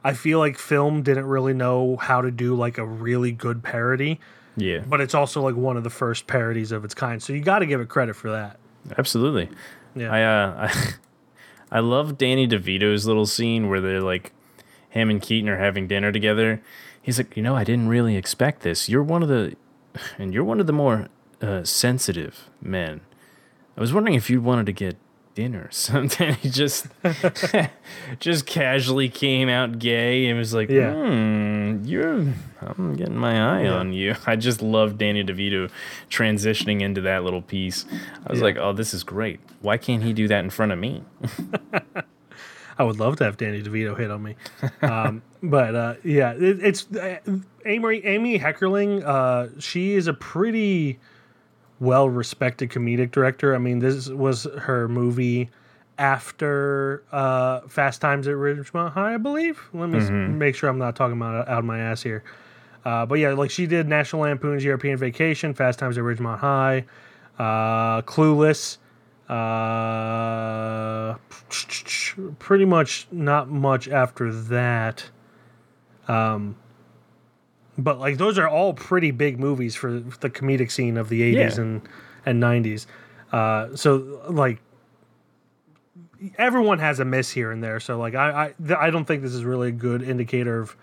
I 0.03 0.13
feel 0.13 0.39
like 0.39 0.57
film 0.57 1.03
didn't 1.03 1.25
really 1.25 1.53
know 1.53 1.95
how 1.95 2.21
to 2.21 2.29
do 2.31 2.55
like 2.55 2.77
a 2.77 2.85
really 2.85 3.31
good 3.31 3.63
parody, 3.63 4.19
Yeah, 4.57 4.79
but 4.87 4.99
it's 5.01 5.15
also 5.15 5.41
like 5.41 5.55
one 5.55 5.77
of 5.77 5.83
the 5.83 5.89
first 5.89 6.27
parodies 6.27 6.71
of 6.71 6.83
its 6.83 6.93
kind. 6.93 7.23
So 7.23 7.33
you 7.33 7.41
got 7.41 7.59
to 7.59 7.65
give 7.65 7.79
it 7.81 7.87
credit 7.89 8.15
for 8.15 8.29
that. 8.31 8.57
absolutely. 8.97 9.49
Yeah. 9.95 10.11
I 10.11 10.23
uh, 10.23 10.69
I, 11.71 11.77
I 11.77 11.79
love 11.79 12.17
Danny 12.17 12.47
DeVito's 12.47 13.07
little 13.07 13.25
scene 13.25 13.69
where 13.69 13.79
they're 13.79 14.01
like, 14.01 14.33
him 14.89 15.09
and 15.09 15.21
Keaton 15.21 15.49
are 15.49 15.57
having 15.57 15.87
dinner 15.87 16.11
together. 16.11 16.61
He's 17.01 17.17
like, 17.17 17.35
you 17.37 17.41
know, 17.41 17.55
I 17.55 17.63
didn't 17.63 17.87
really 17.87 18.15
expect 18.17 18.61
this. 18.61 18.89
You're 18.89 19.01
one 19.03 19.23
of 19.23 19.29
the, 19.29 19.55
and 20.17 20.33
you're 20.33 20.43
one 20.43 20.59
of 20.59 20.67
the 20.67 20.73
more 20.73 21.07
uh, 21.41 21.63
sensitive 21.63 22.49
men. 22.61 23.01
I 23.77 23.81
was 23.81 23.93
wondering 23.93 24.15
if 24.15 24.29
you 24.29 24.41
wanted 24.41 24.65
to 24.67 24.73
get 24.73 24.97
dinner 25.33 25.63
or 25.65 25.71
something. 25.71 26.33
He 26.35 26.49
just, 26.49 26.87
just 28.19 28.45
casually 28.45 29.09
came 29.09 29.49
out 29.49 29.79
gay 29.79 30.27
and 30.27 30.37
was 30.37 30.53
like, 30.53 30.69
Yeah. 30.69 30.93
hmm, 30.93 31.83
you're, 31.85 32.33
I'm 32.61 32.95
getting 32.95 33.15
my 33.17 33.61
eye 33.61 33.67
on 33.67 33.93
you. 33.93 34.15
I 34.27 34.35
just 34.35 34.61
love 34.61 34.97
Danny 34.97 35.23
DeVito 35.23 35.69
transitioning 36.09 36.81
into 36.81 37.01
that 37.01 37.23
little 37.23 37.41
piece. 37.41 37.85
I 38.27 38.31
was 38.31 38.41
like, 38.41 38.57
oh, 38.57 38.73
this 38.73 38.93
is 38.93 39.03
great. 39.03 39.39
Why 39.61 39.77
can't 39.77 40.03
he 40.03 40.11
do 40.13 40.27
that 40.27 40.43
in 40.43 40.49
front 40.49 40.71
of 40.73 40.79
me? 40.79 41.03
I 42.81 42.83
would 42.83 42.99
love 42.99 43.15
to 43.17 43.23
have 43.23 43.37
Danny 43.37 43.61
DeVito 43.61 43.97
hit 43.97 44.09
on 44.11 44.23
me. 44.23 44.35
Um, 44.81 45.21
but 45.43 45.75
uh, 45.75 45.93
yeah, 46.03 46.31
it, 46.33 46.59
it's 46.63 46.87
uh, 46.93 47.17
Amy 47.65 48.03
Amy 48.03 48.39
Heckerling. 48.39 49.03
Uh, 49.05 49.59
she 49.59 49.93
is 49.93 50.07
a 50.07 50.13
pretty 50.13 50.99
well 51.79 52.09
respected 52.09 52.69
comedic 52.69 53.11
director. 53.11 53.53
I 53.55 53.57
mean, 53.59 53.79
this 53.79 54.09
was 54.09 54.45
her 54.59 54.87
movie 54.87 55.49
after 55.99 57.03
uh, 57.11 57.61
Fast 57.67 58.01
Times 58.01 58.27
at 58.27 58.33
Ridgemont 58.35 58.91
High, 58.91 59.13
I 59.13 59.17
believe. 59.17 59.61
Let 59.73 59.89
me 59.89 59.99
s- 59.99 60.09
make 60.09 60.55
sure 60.55 60.69
I'm 60.69 60.79
not 60.79 60.95
talking 60.95 61.15
about 61.17 61.47
out 61.47 61.59
of 61.59 61.65
my 61.65 61.79
ass 61.79 62.01
here. 62.01 62.23
Uh, 62.83 63.05
but 63.05 63.19
yeah, 63.19 63.33
like 63.33 63.51
she 63.51 63.67
did 63.67 63.87
National 63.87 64.23
Lampoon's 64.23 64.63
European 64.63 64.97
Vacation, 64.97 65.53
Fast 65.53 65.77
Times 65.79 65.97
at 65.97 66.03
Ridgemont 66.03 66.39
High, 66.39 66.85
uh, 67.37 68.01
Clueless. 68.01 68.77
Uh, 69.31 71.15
pretty 72.39 72.65
much 72.65 73.07
not 73.11 73.49
much 73.49 73.87
after 73.87 74.31
that. 74.33 75.09
Um, 76.07 76.55
but 77.77 77.99
like 77.99 78.17
those 78.17 78.37
are 78.37 78.47
all 78.47 78.73
pretty 78.73 79.11
big 79.11 79.39
movies 79.39 79.75
for 79.75 79.99
the 79.99 80.29
comedic 80.29 80.71
scene 80.71 80.97
of 80.97 81.09
the 81.09 81.21
80s 81.21 81.55
Yeah. 81.55 81.61
and 81.61 81.81
and 82.25 82.43
90s. 82.43 82.85
Uh, 83.31 83.75
so 83.75 84.21
like 84.29 84.61
everyone 86.37 86.79
has 86.79 86.99
a 86.99 87.05
miss 87.05 87.31
here 87.31 87.51
and 87.51 87.63
there. 87.63 87.79
So 87.79 87.97
like 87.97 88.13
I 88.15 88.45
I, 88.47 88.53
th- 88.65 88.77
I 88.79 88.89
don't 88.89 89.05
think 89.05 89.21
this 89.23 89.33
is 89.33 89.43
really 89.45 89.69
a 89.69 89.73
good 89.73 90.01
indicator 90.03 90.59
of 90.59 90.75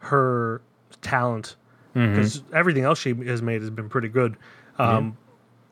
her 0.00 0.60
talent 1.00 1.56
because 1.94 2.42
everything 2.52 2.82
else 2.82 2.98
she 2.98 3.14
has 3.14 3.40
made 3.40 3.60
has 3.60 3.70
been 3.70 3.88
pretty 3.88 4.08
good. 4.08 4.36
Um, 4.78 5.16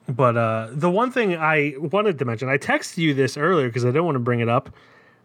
But 0.09 0.37
uh, 0.37 0.69
the 0.73 0.91
one 0.91 1.11
thing 1.13 1.37
I 1.37 1.75
wanted 1.79 2.19
to 2.19 2.25
mention, 2.25 2.49
I 2.49 2.59
texted 2.59 2.99
you 2.99 3.15
this 3.15 3.37
earlier 3.37 3.69
because 3.69 3.85
I 3.85 3.89
didn't 3.89 4.05
want 4.05 4.17
to 4.17 4.21
bring 4.21 4.41
it 4.41 4.49
up, 4.49 4.71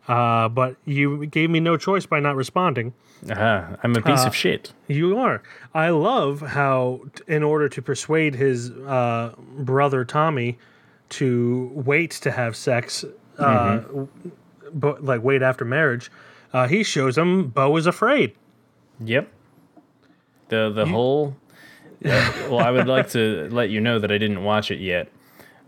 uh, 0.08 0.48
but 0.50 0.76
you 0.86 1.26
gave 1.26 1.50
me 1.50 1.60
no 1.60 1.78
choice 1.78 2.06
by 2.06 2.20
not 2.20 2.36
responding. 2.36 2.94
Ah, 3.32 3.76
I'm 3.84 3.96
a 3.96 4.02
piece 4.02 4.24
of 4.28 4.36
shit. 4.36 4.74
You 4.88 5.18
are. 5.18 5.42
I 5.74 5.90
love 5.90 6.42
how, 6.42 7.02
t- 7.16 7.24
in 7.28 7.42
order 7.42 7.68
to 7.70 7.82
persuade 7.82 8.36
his 8.36 8.70
uh, 8.70 9.34
brother 9.58 10.06
Tommy 10.06 10.60
to 11.10 11.72
wait 11.74 12.12
to 12.12 12.30
have 12.32 12.56
sex, 12.56 13.04
uh, 13.40 13.78
w- 13.80 14.08
but 14.74 15.04
like 15.04 15.24
wait 15.24 15.42
after 15.42 15.66
marriage, 15.66 16.12
uh, 16.54 16.68
he 16.68 16.84
shows 16.84 17.18
him 17.18 17.48
Beau 17.48 17.76
is 17.78 17.88
afraid. 17.88 18.34
Yep. 19.04 19.28
The 20.50 20.70
the 20.74 20.86
whole. 20.86 21.36
Well, 22.50 22.60
I 22.60 22.72
would 22.72 22.88
like 22.88 23.10
to 23.12 23.48
let 23.52 23.70
you 23.70 23.82
know 23.82 24.00
that 24.00 24.12
I 24.12 24.18
didn't 24.18 24.44
watch 24.44 24.72
it 24.72 24.80
yet 24.80 25.10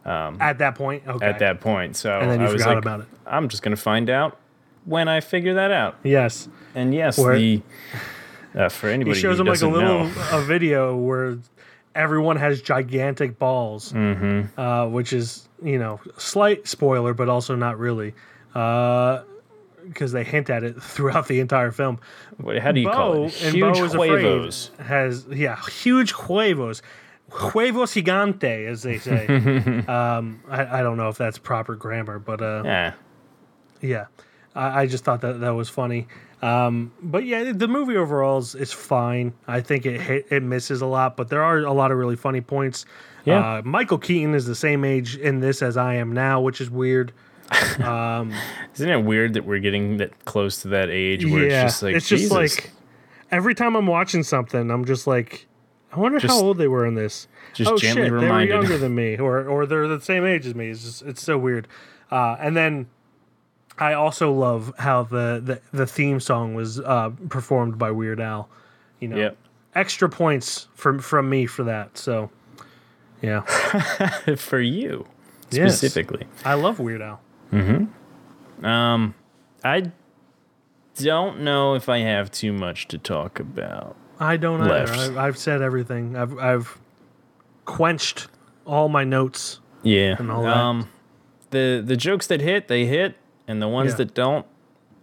At 0.05 0.57
that 0.59 0.75
point, 0.75 1.03
okay. 1.07 1.25
at 1.25 1.39
that 1.39 1.61
point. 1.61 1.95
So 1.95 2.17
and 2.19 2.31
then 2.31 2.39
you 2.41 2.47
I 2.47 2.51
was 2.51 2.61
forgot 2.61 2.75
like, 2.75 2.83
about 2.83 2.99
it. 3.01 3.07
I'm 3.27 3.47
just 3.49 3.61
gonna 3.63 3.75
find 3.75 4.09
out 4.09 4.37
when 4.85 5.07
I 5.07 5.19
figure 5.19 5.53
that 5.55 5.71
out. 5.71 5.97
Yes, 6.03 6.47
And 6.75 6.93
yes, 6.93 7.17
Where- 7.17 7.37
the 7.37 7.61
uh, 8.55 8.69
for 8.69 8.87
he 8.87 8.93
anybody 8.93 9.19
shows 9.19 9.37
who 9.37 9.41
him 9.43 9.47
like 9.47 9.61
a 9.61 9.67
little 9.67 10.05
know, 10.07 10.11
a 10.31 10.41
video 10.41 10.95
where 10.95 11.37
everyone 11.93 12.37
has 12.37 12.61
gigantic 12.61 13.37
balls, 13.37 13.91
Mm-hmm. 13.93 14.59
uh, 14.59 14.87
which 14.87 15.13
is 15.13 15.47
you 15.63 15.77
know 15.77 15.99
slight 16.17 16.67
spoiler, 16.67 17.13
but 17.13 17.29
also 17.29 17.55
not 17.55 17.77
really. 17.77 18.13
Because 19.89 20.11
they 20.13 20.23
hint 20.23 20.49
at 20.49 20.63
it 20.63 20.73
throughout 20.81 21.27
the 21.27 21.39
entire 21.41 21.71
film. 21.71 21.99
what, 22.37 22.57
how 22.59 22.71
do 22.71 22.79
you 22.79 22.89
call 22.89 23.13
Beau 23.15 23.23
it? 23.25 23.43
and 23.43 23.55
Huge 23.55 23.77
huevos. 23.91 24.71
Has 24.79 25.25
yeah 25.29 25.57
huge 25.67 26.11
huevos. 26.13 26.81
huevos 27.29 27.93
gigante, 27.93 28.67
as 28.67 28.83
they 28.83 28.97
say. 28.99 29.25
um, 29.87 30.41
I, 30.49 30.79
I 30.79 30.81
don't 30.81 30.97
know 30.97 31.09
if 31.09 31.17
that's 31.17 31.37
proper 31.37 31.75
grammar, 31.75 32.19
but 32.19 32.41
uh, 32.41 32.61
Yeah. 32.65 32.93
yeah, 33.81 34.05
I, 34.55 34.81
I 34.81 34.85
just 34.87 35.03
thought 35.03 35.21
that 35.21 35.39
that 35.41 35.51
was 35.55 35.69
funny. 35.69 36.07
Um, 36.41 36.93
but 37.01 37.25
yeah, 37.25 37.51
the 37.51 37.67
movie 37.67 37.97
overall 37.97 38.37
is, 38.37 38.55
is 38.55 38.71
fine. 38.71 39.33
I 39.47 39.59
think 39.59 39.85
it 39.85 39.99
hit, 39.99 40.27
it 40.31 40.41
misses 40.41 40.81
a 40.81 40.85
lot, 40.85 41.17
but 41.17 41.27
there 41.27 41.43
are 41.43 41.57
a 41.59 41.73
lot 41.73 41.91
of 41.91 41.97
really 41.97 42.15
funny 42.15 42.39
points. 42.41 42.85
Yeah. 43.25 43.55
Uh, 43.57 43.61
Michael 43.65 43.97
Keaton 43.97 44.33
is 44.33 44.45
the 44.45 44.55
same 44.55 44.85
age 44.85 45.17
in 45.17 45.41
this 45.41 45.61
as 45.61 45.75
I 45.75 45.95
am 45.95 46.13
now, 46.13 46.39
which 46.39 46.61
is 46.61 46.69
weird. 46.69 47.11
Isn't 48.75 48.89
it 48.89 49.03
weird 49.03 49.33
that 49.33 49.45
we're 49.45 49.59
getting 49.59 49.97
that 49.97 50.25
close 50.25 50.61
to 50.61 50.67
that 50.69 50.89
age 50.89 51.25
where 51.25 51.47
yeah, 51.47 51.63
it's 51.65 51.73
just 51.73 51.83
like 51.83 51.95
it's 51.95 52.07
just 52.07 52.23
Jesus. 52.23 52.31
like 52.57 52.71
every 53.31 53.55
time 53.55 53.75
I'm 53.75 53.87
watching 53.87 54.23
something, 54.23 54.69
I'm 54.71 54.85
just 54.85 55.07
like, 55.07 55.47
I 55.91 55.99
wonder 55.99 56.19
Just- 56.19 56.33
how 56.33 56.41
old 56.45 56.57
they 56.57 56.67
were 56.67 56.85
in 56.85 56.95
this. 56.95 57.27
just 57.53 57.71
oh 57.71 57.77
gently 57.77 58.03
shit, 58.03 58.11
reminded. 58.11 58.49
they 58.51 58.55
were 58.55 58.61
younger 58.61 58.77
than 58.77 58.93
me, 58.95 59.17
or 59.17 59.47
or 59.47 59.65
they're 59.65 59.87
the 59.87 60.01
same 60.01 60.25
age 60.25 60.45
as 60.45 60.53
me. 60.55 60.69
It's 60.69 60.83
just 60.83 61.01
it's 61.03 61.21
so 61.23 61.37
weird. 61.37 61.67
Uh, 62.11 62.35
and 62.39 62.55
then 62.55 62.87
I 63.77 63.93
also 63.93 64.31
love 64.31 64.73
how 64.77 65.03
the 65.03 65.41
the, 65.43 65.61
the 65.77 65.87
theme 65.87 66.19
song 66.19 66.53
was 66.53 66.79
uh, 66.79 67.11
performed 67.29 67.77
by 67.77 67.91
Weird 67.91 68.19
Al. 68.19 68.49
You 68.99 69.07
know, 69.07 69.17
Yep. 69.17 69.37
extra 69.75 70.09
points 70.09 70.67
from 70.75 70.99
from 70.99 71.29
me 71.29 71.45
for 71.45 71.63
that. 71.63 71.97
So, 71.97 72.29
yeah, 73.21 73.41
for 74.37 74.59
you 74.59 75.07
Yes. 75.51 75.77
specifically. 75.77 76.27
I 76.45 76.53
love 76.55 76.79
Weird 76.79 77.01
Al. 77.01 77.21
I 79.63 79.91
don't 80.95 81.41
know 81.41 81.75
if 81.75 81.89
I 81.89 81.99
have 81.99 82.31
too 82.31 82.53
much 82.53 82.87
to 82.89 82.97
talk 82.97 83.39
about. 83.39 83.95
I 84.19 84.37
don't 84.37 84.61
either. 84.61 84.85
Left. 84.87 84.97
I've, 84.99 85.17
I've 85.17 85.37
said 85.37 85.61
everything. 85.61 86.15
I've 86.17 86.37
I've 86.37 86.77
quenched 87.65 88.27
all 88.65 88.89
my 88.89 89.03
notes. 89.03 89.59
Yeah. 89.83 90.15
And 90.19 90.29
all 90.31 90.43
that. 90.43 90.57
um 90.57 90.89
the 91.51 91.81
the 91.85 91.95
jokes 91.95 92.27
that 92.27 92.41
hit, 92.41 92.67
they 92.67 92.85
hit, 92.85 93.15
and 93.47 93.61
the 93.61 93.67
ones 93.67 93.91
Yeah. 93.91 93.97
that 93.97 94.13
don't 94.13 94.45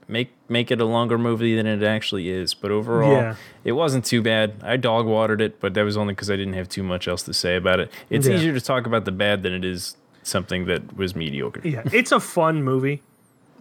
make 0.08 0.32
make 0.48 0.70
it 0.70 0.80
a 0.80 0.84
longer 0.84 1.16
movie 1.18 1.56
than 1.56 1.66
it 1.66 1.82
actually 1.82 2.28
is. 2.28 2.52
But 2.54 2.70
overall, 2.70 3.10
Yeah. 3.12 3.34
it 3.64 3.72
wasn't 3.72 4.04
too 4.04 4.20
bad. 4.22 4.56
I 4.62 4.76
dog 4.76 5.06
watered 5.06 5.40
it, 5.40 5.60
but 5.60 5.72
that 5.74 5.82
was 5.82 5.96
only 5.96 6.12
because 6.12 6.30
I 6.30 6.36
didn't 6.36 6.52
have 6.54 6.68
too 6.68 6.82
much 6.82 7.08
else 7.08 7.22
to 7.24 7.32
say 7.34 7.56
about 7.56 7.80
it. 7.80 7.90
It's 8.10 8.28
Yeah. 8.28 8.34
easier 8.34 8.52
to 8.52 8.60
talk 8.60 8.86
about 8.86 9.04
the 9.06 9.12
bad 9.12 9.42
than 9.42 9.52
it 9.54 9.64
is 9.64 9.96
something 10.26 10.66
that 10.66 10.96
was 10.96 11.14
mediocre. 11.16 11.60
Yeah, 11.66 11.82
it's 11.92 12.12
a 12.12 12.20
fun 12.20 12.62
movie. 12.62 13.02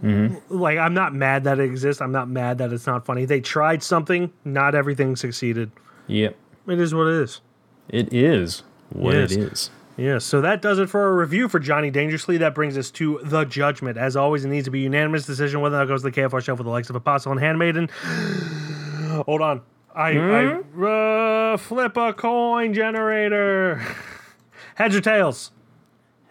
Mm-hmm. 0.04 0.54
Like 0.54 0.78
I'm 0.78 0.94
not 0.94 1.14
mad 1.14 1.46
that 1.46 1.60
it 1.60 1.64
exists. 1.64 2.02
I'm 2.02 2.12
not 2.12 2.28
mad 2.30 2.58
that 2.58 2.74
it's 2.74 2.86
not 2.88 3.06
funny. 3.06 3.26
They 3.26 3.40
tried 3.42 3.82
something. 3.84 4.32
Not 4.44 4.76
everything 4.76 5.16
succeeded. 5.16 5.72
Yep. 6.08 6.36
It 6.68 6.80
is 6.80 6.94
what 6.94 7.08
it 7.08 7.22
is. 7.22 7.42
It 7.90 8.14
is 8.14 8.64
what 8.90 9.14
Yes. 9.16 9.32
it 9.32 9.40
is. 9.40 9.70
Yeah, 9.98 10.18
so 10.18 10.42
that 10.42 10.62
does 10.62 10.78
it 10.80 10.90
for 10.90 11.00
our 11.04 11.16
review 11.16 11.48
for 11.48 11.58
Johnny 11.58 11.90
Dangerously. 11.90 12.36
That 12.38 12.54
brings 12.54 12.78
us 12.78 12.92
to 12.92 13.22
the 13.24 13.46
judgment. 13.46 13.98
As 13.98 14.18
always, 14.18 14.44
it 14.44 14.50
needs 14.50 14.66
to 14.66 14.72
be 14.72 14.82
unanimous 14.82 15.26
decision 15.26 15.62
whether 15.62 15.78
that 15.78 15.88
goes 15.88 16.02
to 16.04 16.10
the 16.10 16.22
KFR 16.22 16.44
shelf 16.44 16.60
with 16.60 16.66
the 16.66 16.72
likes 16.72 16.90
of 16.90 16.98
Apostle 16.98 17.32
and 17.32 17.40
Handmaiden. 17.40 17.88
Hold 19.26 19.42
on. 19.42 19.62
I, 19.96 20.12
Hmm? 20.14 20.84
I 20.84 21.54
uh, 21.54 21.58
flip 21.58 21.96
a 21.96 22.12
coin 22.12 22.74
generator. 22.74 23.82
Heads 24.76 24.96
or 24.98 25.02
tails? 25.02 25.52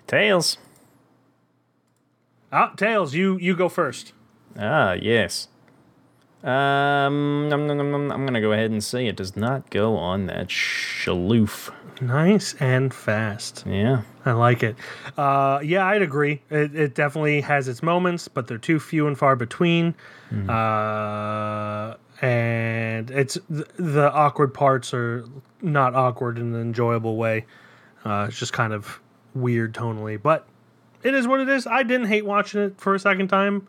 Tails. 0.07 0.59
Ah, 2.53 2.73
tails. 2.77 3.15
You 3.15 3.37
you 3.39 3.57
go 3.57 3.69
first. 3.69 4.13
Ah, 4.59 4.93
yes. 4.93 5.49
Um, 6.45 7.49
nom, 7.49 7.67
nom, 7.67 8.13
I'm 8.13 8.27
gonna 8.27 8.41
go 8.41 8.53
ahead 8.53 8.71
and 8.71 8.85
say 8.85 9.07
it 9.07 9.17
does 9.17 9.35
not 9.35 9.71
go 9.71 9.97
on 9.97 10.27
that 10.27 10.49
shaloof. 10.49 11.73
Nice 12.03 12.55
and 12.61 12.93
fast. 12.93 13.65
Yeah. 13.67 14.03
I 14.27 14.33
like 14.33 14.63
it. 14.63 14.77
Uh, 15.17 15.61
yeah, 15.63 15.87
I'd 15.87 16.03
agree. 16.03 16.43
It, 16.51 16.75
it 16.75 16.95
definitely 16.95 17.41
has 17.41 17.67
its 17.67 17.83
moments, 17.83 18.29
but 18.29 18.47
they're 18.47 18.59
too 18.59 18.79
few 18.79 19.07
and 19.07 19.17
far 19.17 19.37
between. 19.37 19.95
Uh, 20.49 21.95
and 22.21 23.11
it's 23.11 23.39
th- 23.49 23.67
the 23.77 24.11
awkward 24.13 24.53
parts 24.53 24.93
are 24.93 25.25
not 25.63 25.95
awkward 25.95 26.39
in 26.39 26.55
an 26.55 26.61
enjoyable 26.61 27.17
way. 27.17 27.47
Uh, 28.05 28.27
it's 28.29 28.39
just 28.39 28.53
kind 28.53 28.73
of 28.73 29.01
weird 29.35 29.75
tonally, 29.75 30.21
but 30.21 30.47
it 31.03 31.15
is 31.15 31.27
what 31.27 31.41
it 31.41 31.49
is. 31.49 31.67
I 31.67 31.83
didn't 31.83 32.07
hate 32.07 32.25
watching 32.25 32.61
it 32.61 32.81
for 32.81 32.95
a 32.95 32.99
second 32.99 33.29
time, 33.29 33.69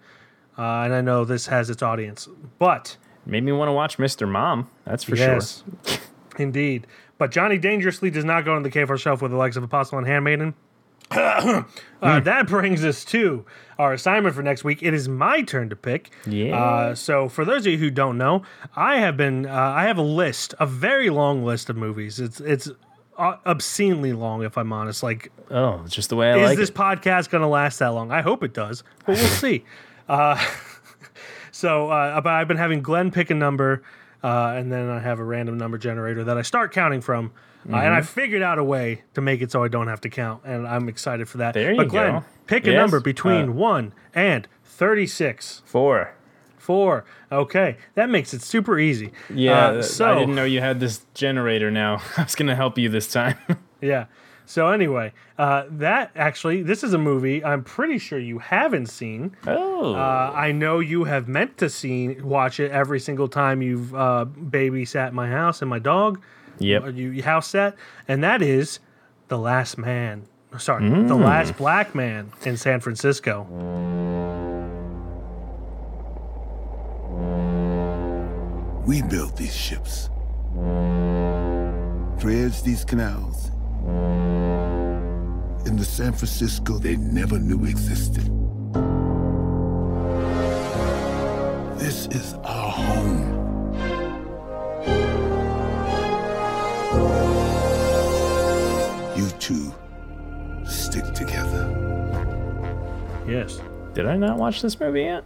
uh, 0.58 0.62
and 0.62 0.94
I 0.94 1.02
know 1.02 1.26
this 1.26 1.48
has 1.48 1.70
its 1.70 1.82
audience, 1.82 2.28
but 2.60 2.98
Made 3.26 3.44
me 3.44 3.52
want 3.52 3.70
to 3.70 3.74
watch 3.74 3.98
Mr. 3.98 4.28
Mom. 4.28 4.70
That's 4.86 5.04
for 5.04 5.16
yes, 5.16 5.64
sure. 5.86 5.98
indeed. 6.38 6.86
But 7.18 7.32
Johnny 7.32 7.58
Dangerously 7.58 8.12
does 8.12 8.26
not 8.26 8.46
go 8.46 8.56
on 8.56 8.64
the 8.64 8.70
KFR 8.70 9.00
shelf 9.00 9.22
with 9.22 9.32
the 9.32 9.38
likes 9.38 9.56
of 9.56 9.64
Apostle 9.64 9.98
and 9.98 10.06
Handmaiden. 10.06 10.54
uh, 11.12 11.64
That 12.02 12.48
brings 12.48 12.84
us 12.84 13.04
to 13.06 13.46
our 13.80 13.94
assignment 13.94 14.36
for 14.36 14.44
next 14.44 14.64
week. 14.64 14.84
It 14.84 14.94
is 14.94 15.08
my 15.08 15.42
turn 15.42 15.70
to 15.70 15.76
pick. 15.76 16.12
Yeah. 16.28 16.58
Uh, 16.58 16.96
so 16.96 17.30
for 17.30 17.46
those 17.46 17.66
of 17.66 17.72
you 17.72 17.78
who 17.78 17.90
don't 17.90 18.18
know, 18.18 18.44
I 18.76 18.98
have 18.98 19.18
been 19.18 19.46
uh, 19.46 19.54
I 19.54 19.86
have 19.86 19.98
a 19.98 20.04
list, 20.04 20.54
a 20.60 20.66
very 20.66 21.10
long 21.10 21.44
list 21.44 21.70
of 21.70 21.78
movies. 21.78 22.20
It's 22.20 22.40
it's 22.40 22.70
obscenely 23.18 24.14
long, 24.14 24.44
if 24.44 24.58
I'm 24.58 24.72
honest. 24.74 25.04
Like 25.04 25.32
Oh, 25.52 25.82
it's 25.86 25.94
just 25.96 26.10
the 26.10 26.16
way 26.16 26.32
I 26.32 26.38
is 26.38 26.44
like 26.50 26.58
this 26.58 26.70
it. 26.70 26.76
podcast 26.76 27.30
going 27.30 27.42
to 27.42 27.48
last 27.48 27.80
that 27.80 27.90
long? 27.90 28.12
I 28.12 28.22
hope 28.22 28.44
it 28.44 28.54
does, 28.54 28.84
but 29.06 29.16
we'll 29.16 29.28
see. 29.28 29.64
Uh, 30.10 30.44
so, 31.52 31.90
uh, 31.90 32.20
but 32.22 32.34
I've 32.34 32.48
been 32.48 32.58
having 32.58 32.82
Glen 32.82 33.12
pick 33.12 33.30
a 33.30 33.34
number, 33.36 33.84
uh, 34.24 34.54
and 34.56 34.72
then 34.72 34.90
I 34.90 35.00
have 35.00 35.20
a 35.20 35.24
random 35.24 35.58
number 35.58 35.78
generator 35.78 36.24
that 36.26 36.38
I 36.38 36.42
start 36.42 36.72
counting 36.74 37.02
from. 37.02 37.32
Uh, 37.68 37.78
and 37.78 37.94
I 37.96 38.00
Mm-hmm. 38.02 38.06
figured 38.06 38.42
out 38.44 38.60
a 38.60 38.64
way 38.64 39.04
to 39.16 39.22
make 39.22 39.42
it 39.42 39.52
so 39.52 39.64
I 39.64 39.68
don't 39.70 39.88
have 39.88 40.02
to 40.02 40.10
count, 40.10 40.42
and 40.46 40.68
I'm 40.68 40.88
excited 40.88 41.28
for 41.28 41.40
that. 41.40 41.54
There 41.56 41.72
you 41.72 41.78
but 41.78 41.88
Glen, 41.88 42.14
go. 42.20 42.24
pick 42.46 42.68
a 42.68 42.74
number 42.74 43.00
between 43.00 43.50
uh, 43.50 43.54
1 43.54 43.94
and 44.14 44.48
36. 44.66 45.62
Four. 45.66 46.15
4. 46.66 47.06
Okay, 47.32 47.78
that 47.94 48.10
makes 48.10 48.34
it 48.34 48.42
super 48.42 48.80
easy. 48.80 49.12
Yeah. 49.34 49.68
Uh, 49.68 49.82
so, 49.84 50.12
I 50.12 50.20
didn't 50.20 50.34
know 50.36 50.46
you 50.46 50.62
had 50.62 50.80
this 50.80 51.06
generator 51.14 51.70
now. 51.70 52.02
I 52.18 52.24
was 52.24 52.36
gonna 52.36 52.56
help 52.56 52.78
you 52.78 52.90
this 52.90 53.08
time. 53.08 53.38
Yeah. 53.82 54.06
So 54.48 54.70
anyway, 54.70 55.14
uh, 55.38 55.66
that 55.70 56.12
actually, 56.16 56.64
this 56.64 56.84
is 56.84 56.94
a 56.94 56.98
movie 56.98 57.44
I'm 57.44 57.64
pretty 57.64 58.00
sure 58.00 58.18
you 58.18 58.40
haven't 58.40 58.88
seen. 58.88 59.36
oh. 59.46 59.94
Uh, 59.94 60.32
I 60.34 60.52
know 60.52 60.80
you 60.80 61.04
have 61.04 61.28
meant 61.28 61.58
to 61.60 61.70
see 61.70 62.20
watch 62.22 62.60
it 62.60 62.72
every 62.72 63.00
single 63.00 63.28
time 63.28 63.62
you've 63.62 63.94
uh, 63.94 64.26
babysat 64.26 65.12
my 65.12 65.30
house 65.30 65.62
and 65.62 65.70
my 65.70 65.78
dog. 65.78 66.22
Yep. 66.60 66.96
You, 66.96 67.10
you 67.10 67.22
house 67.22 67.50
sat, 67.50 67.76
and 68.08 68.24
that 68.24 68.42
is 68.42 68.80
the 69.28 69.38
Last 69.38 69.78
Man. 69.78 70.26
Sorry, 70.58 70.88
the 70.90 71.16
Last 71.16 71.58
Black 71.58 71.94
Man 71.94 72.32
in 72.44 72.56
San 72.58 72.80
Francisco. 72.80 73.46
We 78.86 79.02
built 79.02 79.36
these 79.36 79.56
ships, 79.56 80.10
dredged 82.20 82.64
these 82.64 82.86
canals 82.86 83.50
in 85.66 85.76
the 85.76 85.84
San 85.84 86.14
Francisco 86.14 86.78
they 86.78 86.96
never 86.96 87.40
knew 87.40 87.66
existed. 87.66 88.24
This 91.80 92.06
is 92.08 92.36
our 92.44 92.72
home. 92.72 93.36
You 99.18 99.30
two 99.40 99.74
stick 100.68 101.06
together. 101.14 101.64
Yes, 103.28 103.60
Did 103.96 104.06
I 104.06 104.16
not 104.18 104.38
watch 104.38 104.62
this 104.62 104.80
movie 104.80 105.02
yet? 105.02 105.24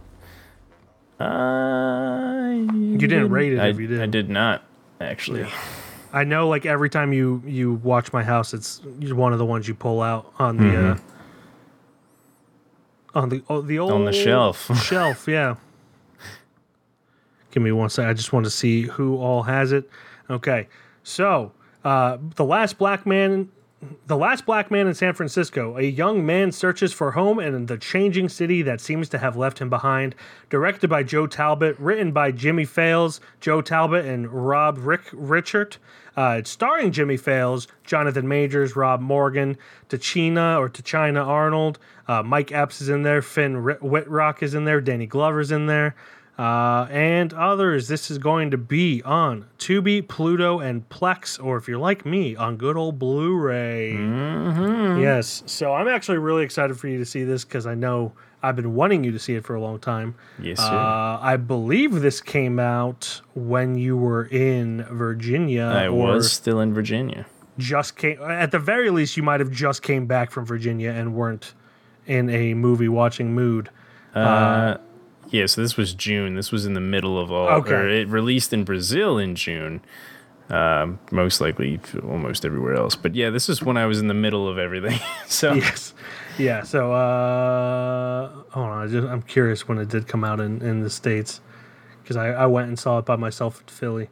Uh, 1.20 2.50
you 2.72 2.98
didn't 2.98 3.30
rate 3.30 3.52
it 3.52 3.58
I, 3.58 3.68
if 3.68 3.78
you 3.78 3.86
did. 3.86 4.00
I 4.00 4.06
did 4.06 4.30
not 4.30 4.62
actually. 5.00 5.46
I 6.12 6.24
know. 6.24 6.48
Like 6.48 6.66
every 6.66 6.88
time 6.90 7.12
you 7.12 7.42
you 7.46 7.74
watch 7.74 8.12
my 8.12 8.24
house, 8.24 8.54
it's 8.54 8.80
one 8.82 9.32
of 9.32 9.38
the 9.38 9.44
ones 9.46 9.68
you 9.68 9.74
pull 9.74 10.00
out 10.00 10.32
on 10.38 10.56
the 10.56 10.90
uh, 10.90 10.98
on 13.14 13.28
the 13.28 13.42
oh, 13.48 13.60
the 13.60 13.78
old 13.78 13.90
Mm-hmm. 13.90 14.00
On 14.00 14.04
the 14.06 14.12
shelf. 14.12 14.70
shelf. 14.82 15.28
Yeah. 15.28 15.56
Give 17.50 17.62
me 17.62 17.72
one 17.72 17.90
second. 17.90 18.10
I 18.10 18.14
just 18.14 18.32
want 18.32 18.46
to 18.46 18.50
see 18.50 18.82
who 18.82 19.16
all 19.18 19.42
has 19.42 19.72
it. 19.72 19.90
Okay, 20.30 20.68
so 21.02 21.52
uh, 21.84 22.18
the 22.36 22.44
last 22.44 22.78
black 22.78 23.04
man, 23.04 23.50
the 24.06 24.16
last 24.16 24.44
black 24.44 24.70
man 24.70 24.86
in 24.86 24.94
San 24.94 25.14
Francisco. 25.14 25.76
A 25.78 25.82
young 25.82 26.24
man 26.26 26.52
searches 26.52 26.92
for 26.92 27.12
home 27.12 27.38
in 27.38 27.66
the 27.66 27.78
changing 27.78 28.28
city 28.28 28.60
that 28.62 28.80
seems 28.80 29.08
to 29.08 29.18
have 29.18 29.36
left 29.36 29.58
him 29.58 29.70
behind. 29.70 30.14
Directed 30.50 30.88
by 30.88 31.02
Joe 31.02 31.26
Talbot, 31.26 31.78
written 31.78 32.12
by 32.12 32.30
Jimmy 32.30 32.66
Fails, 32.66 33.20
Joe 33.40 33.62
Talbot, 33.62 34.04
and 34.04 34.28
Rob 34.30 34.78
Rick 34.78 35.04
Richert. 35.12 35.78
Uh, 36.16 36.36
it's 36.38 36.50
starring 36.50 36.92
Jimmy 36.92 37.16
Fails, 37.16 37.68
Jonathan 37.84 38.28
Majors, 38.28 38.76
Rob 38.76 39.00
Morgan, 39.00 39.56
Tachina 39.88 40.58
or 40.58 40.68
Tichina 40.68 41.26
Arnold, 41.26 41.78
uh, 42.08 42.22
Mike 42.22 42.52
Epps 42.52 42.80
is 42.80 42.88
in 42.88 43.02
there, 43.02 43.22
Finn 43.22 43.56
Ri- 43.56 43.78
Wittrock 43.80 44.42
is 44.42 44.52
in 44.52 44.64
there, 44.64 44.80
Danny 44.80 45.06
Glover's 45.06 45.52
in 45.52 45.66
there. 45.66 45.94
Uh, 46.40 46.86
and 46.90 47.34
others. 47.34 47.86
This 47.88 48.10
is 48.10 48.16
going 48.16 48.50
to 48.52 48.56
be 48.56 49.02
on 49.02 49.44
Tubi, 49.58 50.06
Pluto, 50.06 50.58
and 50.60 50.88
Plex, 50.88 51.42
or 51.42 51.58
if 51.58 51.68
you're 51.68 51.78
like 51.78 52.06
me, 52.06 52.34
on 52.34 52.56
good 52.56 52.76
old 52.78 52.98
Blu-ray. 52.98 53.92
Yes. 55.02 55.42
So 55.46 55.74
I'm 55.74 55.86
actually 55.88 56.18
really 56.18 56.42
excited 56.42 56.78
for 56.78 56.88
you 56.88 56.96
to 56.98 57.04
see 57.04 57.24
this 57.24 57.44
because 57.44 57.66
I 57.66 57.74
know 57.74 58.12
I've 58.42 58.56
been 58.56 58.74
wanting 58.74 59.04
you 59.04 59.12
to 59.12 59.18
see 59.18 59.34
it 59.34 59.44
for 59.44 59.54
a 59.54 59.60
long 59.60 59.78
time. 59.78 60.14
Yes, 60.40 60.58
sir. 60.58 60.64
Uh, 60.64 61.18
I 61.20 61.36
believe 61.36 62.00
this 62.00 62.22
came 62.22 62.58
out 62.58 63.20
when 63.34 63.74
you 63.74 63.98
were 63.98 64.24
in 64.24 64.84
Virginia. 64.90 65.64
I 65.64 65.90
was 65.90 66.32
still 66.32 66.60
in 66.60 66.72
Virginia. 66.72 67.26
just 67.58 67.96
came. 67.96 68.18
At 68.22 68.50
the 68.50 68.58
very 68.58 68.88
least, 68.88 69.16
you 69.18 69.22
might 69.22 69.40
have 69.40 69.50
just 69.50 69.82
came 69.82 70.06
back 70.06 70.30
from 70.30 70.46
Virginia 70.46 70.90
and 70.90 71.14
weren't 71.14 71.52
in 72.06 72.30
a 72.30 72.54
movie 72.54 72.88
watching 72.88 73.34
mood. 73.34 73.68
Uh, 74.14 74.78
yeah, 75.30 75.46
so 75.46 75.62
this 75.62 75.76
was 75.76 75.94
June. 75.94 76.34
This 76.34 76.52
was 76.52 76.66
in 76.66 76.74
the 76.74 76.80
middle 76.80 77.18
of 77.18 77.30
all. 77.30 77.48
Okay. 77.60 78.00
It 78.02 78.08
released 78.08 78.52
in 78.52 78.64
Brazil 78.64 79.18
in 79.18 79.34
June. 79.34 79.80
Um, 80.48 80.98
most 81.12 81.40
likely, 81.40 81.78
almost 82.02 82.44
everywhere 82.44 82.74
else. 82.74 82.96
But 82.96 83.14
yeah, 83.14 83.30
this 83.30 83.48
is 83.48 83.62
when 83.62 83.76
I 83.76 83.86
was 83.86 84.00
in 84.00 84.08
the 84.08 84.14
middle 84.14 84.48
of 84.48 84.58
everything. 84.58 84.98
so 85.26 85.54
Yes. 85.54 85.94
Yeah. 86.38 86.62
So, 86.64 86.92
uh, 86.92 88.28
hold 88.50 88.66
on. 88.66 88.88
I 88.88 88.90
just, 88.90 89.06
I'm 89.06 89.22
curious 89.22 89.68
when 89.68 89.78
it 89.78 89.88
did 89.88 90.08
come 90.08 90.24
out 90.24 90.40
in, 90.40 90.60
in 90.62 90.80
the 90.80 90.90
States 90.90 91.40
because 92.02 92.16
I, 92.16 92.28
I 92.30 92.46
went 92.46 92.68
and 92.68 92.78
saw 92.78 92.98
it 92.98 93.04
by 93.04 93.16
myself 93.16 93.60
in 93.60 93.66
Philly. 93.68 94.08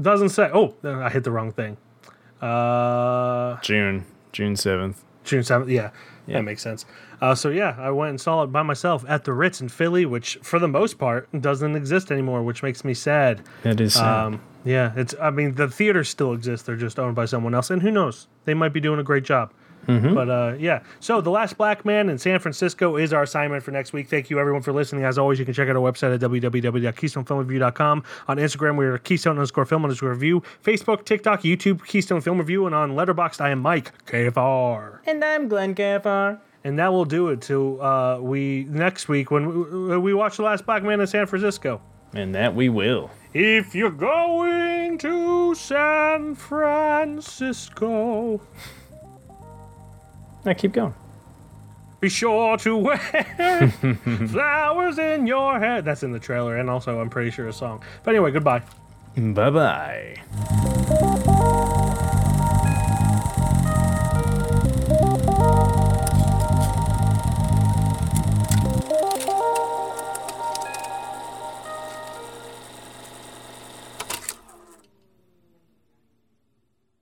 Doesn't 0.00 0.30
say. 0.30 0.50
Oh, 0.52 0.74
I 0.84 1.08
hit 1.08 1.24
the 1.24 1.30
wrong 1.30 1.52
thing. 1.52 1.78
Uh, 2.42 3.58
June, 3.60 4.04
June 4.32 4.56
seventh. 4.56 5.02
June 5.24 5.42
7th. 5.42 5.70
Yeah, 5.70 5.90
that 6.34 6.42
makes 6.42 6.62
sense. 6.62 6.84
Uh, 7.20 7.34
so, 7.34 7.50
yeah, 7.50 7.76
I 7.78 7.90
went 7.90 8.10
and 8.10 8.20
saw 8.20 8.42
it 8.42 8.48
by 8.48 8.62
myself 8.62 9.04
at 9.08 9.24
the 9.24 9.32
Ritz 9.32 9.60
in 9.60 9.68
Philly, 9.68 10.06
which 10.06 10.38
for 10.42 10.58
the 10.58 10.68
most 10.68 10.98
part 10.98 11.28
doesn't 11.38 11.76
exist 11.76 12.10
anymore, 12.10 12.42
which 12.42 12.62
makes 12.62 12.84
me 12.84 12.94
sad. 12.94 13.42
That 13.62 13.80
is. 13.80 13.94
sad. 13.94 14.26
Um, 14.26 14.40
yeah, 14.64 14.92
it's. 14.96 15.14
I 15.20 15.30
mean, 15.30 15.54
the 15.54 15.68
theaters 15.68 16.08
still 16.08 16.32
exist. 16.32 16.66
They're 16.66 16.76
just 16.76 16.98
owned 16.98 17.16
by 17.16 17.24
someone 17.24 17.54
else, 17.54 17.70
and 17.70 17.80
who 17.82 17.90
knows? 17.90 18.28
They 18.44 18.54
might 18.54 18.72
be 18.72 18.80
doing 18.80 19.00
a 19.00 19.02
great 19.02 19.24
job. 19.24 19.52
But 19.86 20.28
uh, 20.30 20.54
yeah, 20.58 20.82
so 21.00 21.20
the 21.20 21.30
last 21.30 21.56
black 21.56 21.84
man 21.84 22.08
in 22.08 22.18
San 22.18 22.38
Francisco 22.38 22.96
is 22.96 23.12
our 23.12 23.22
assignment 23.24 23.62
for 23.62 23.70
next 23.72 23.92
week. 23.92 24.08
Thank 24.08 24.30
you 24.30 24.38
everyone 24.38 24.62
for 24.62 24.72
listening. 24.72 25.04
As 25.04 25.18
always, 25.18 25.38
you 25.38 25.44
can 25.44 25.52
check 25.54 25.68
out 25.68 25.76
our 25.76 25.82
website 25.82 26.14
at 26.14 26.20
www.keystonefilmreview.com. 26.20 28.04
On 28.28 28.36
Instagram, 28.36 28.76
we're 28.76 28.98
Keystone 28.98 29.32
underscore 29.32 29.64
film 29.64 29.84
underscore 29.84 30.10
review. 30.10 30.42
Facebook, 30.62 31.04
TikTok, 31.04 31.42
YouTube, 31.42 31.84
Keystone 31.86 32.20
Film 32.20 32.38
Review, 32.38 32.66
and 32.66 32.74
on 32.74 32.92
Letterboxd, 32.92 33.40
I 33.40 33.50
am 33.50 33.60
Mike 33.60 33.92
KFR. 34.06 34.98
and 35.06 35.24
I'm 35.24 35.48
Glen 35.48 35.74
KFR. 35.74 36.38
And 36.62 36.78
that 36.78 36.92
will 36.92 37.06
do 37.06 37.28
it 37.28 37.40
till 37.40 37.80
uh, 37.82 38.18
we 38.20 38.64
next 38.68 39.08
week 39.08 39.30
when 39.30 39.88
we, 39.88 39.96
we 39.98 40.12
watch 40.14 40.36
the 40.36 40.42
last 40.42 40.66
black 40.66 40.82
man 40.82 41.00
in 41.00 41.06
San 41.06 41.26
Francisco. 41.26 41.80
And 42.12 42.34
that 42.34 42.54
we 42.54 42.68
will. 42.68 43.10
If 43.32 43.74
you're 43.74 43.90
going 43.90 44.98
to 44.98 45.54
San 45.54 46.34
Francisco, 47.30 48.40
Now 50.44 50.52
keep 50.54 50.72
going. 50.72 50.94
be 52.00 52.08
sure 52.08 52.56
to 52.58 52.76
wear 52.76 52.98
flowers 54.28 54.98
in 54.98 55.26
your 55.26 55.58
head. 55.58 55.84
That's 55.84 56.02
in 56.02 56.12
the 56.12 56.18
trailer, 56.18 56.56
and 56.56 56.70
also 56.70 57.00
I'm 57.00 57.10
pretty 57.10 57.30
sure 57.30 57.48
a 57.48 57.52
song. 57.52 57.82
But 58.04 58.14
anyway, 58.14 58.30
goodbye. 58.30 58.62
Bye 59.16 59.50
bye. 59.50 60.76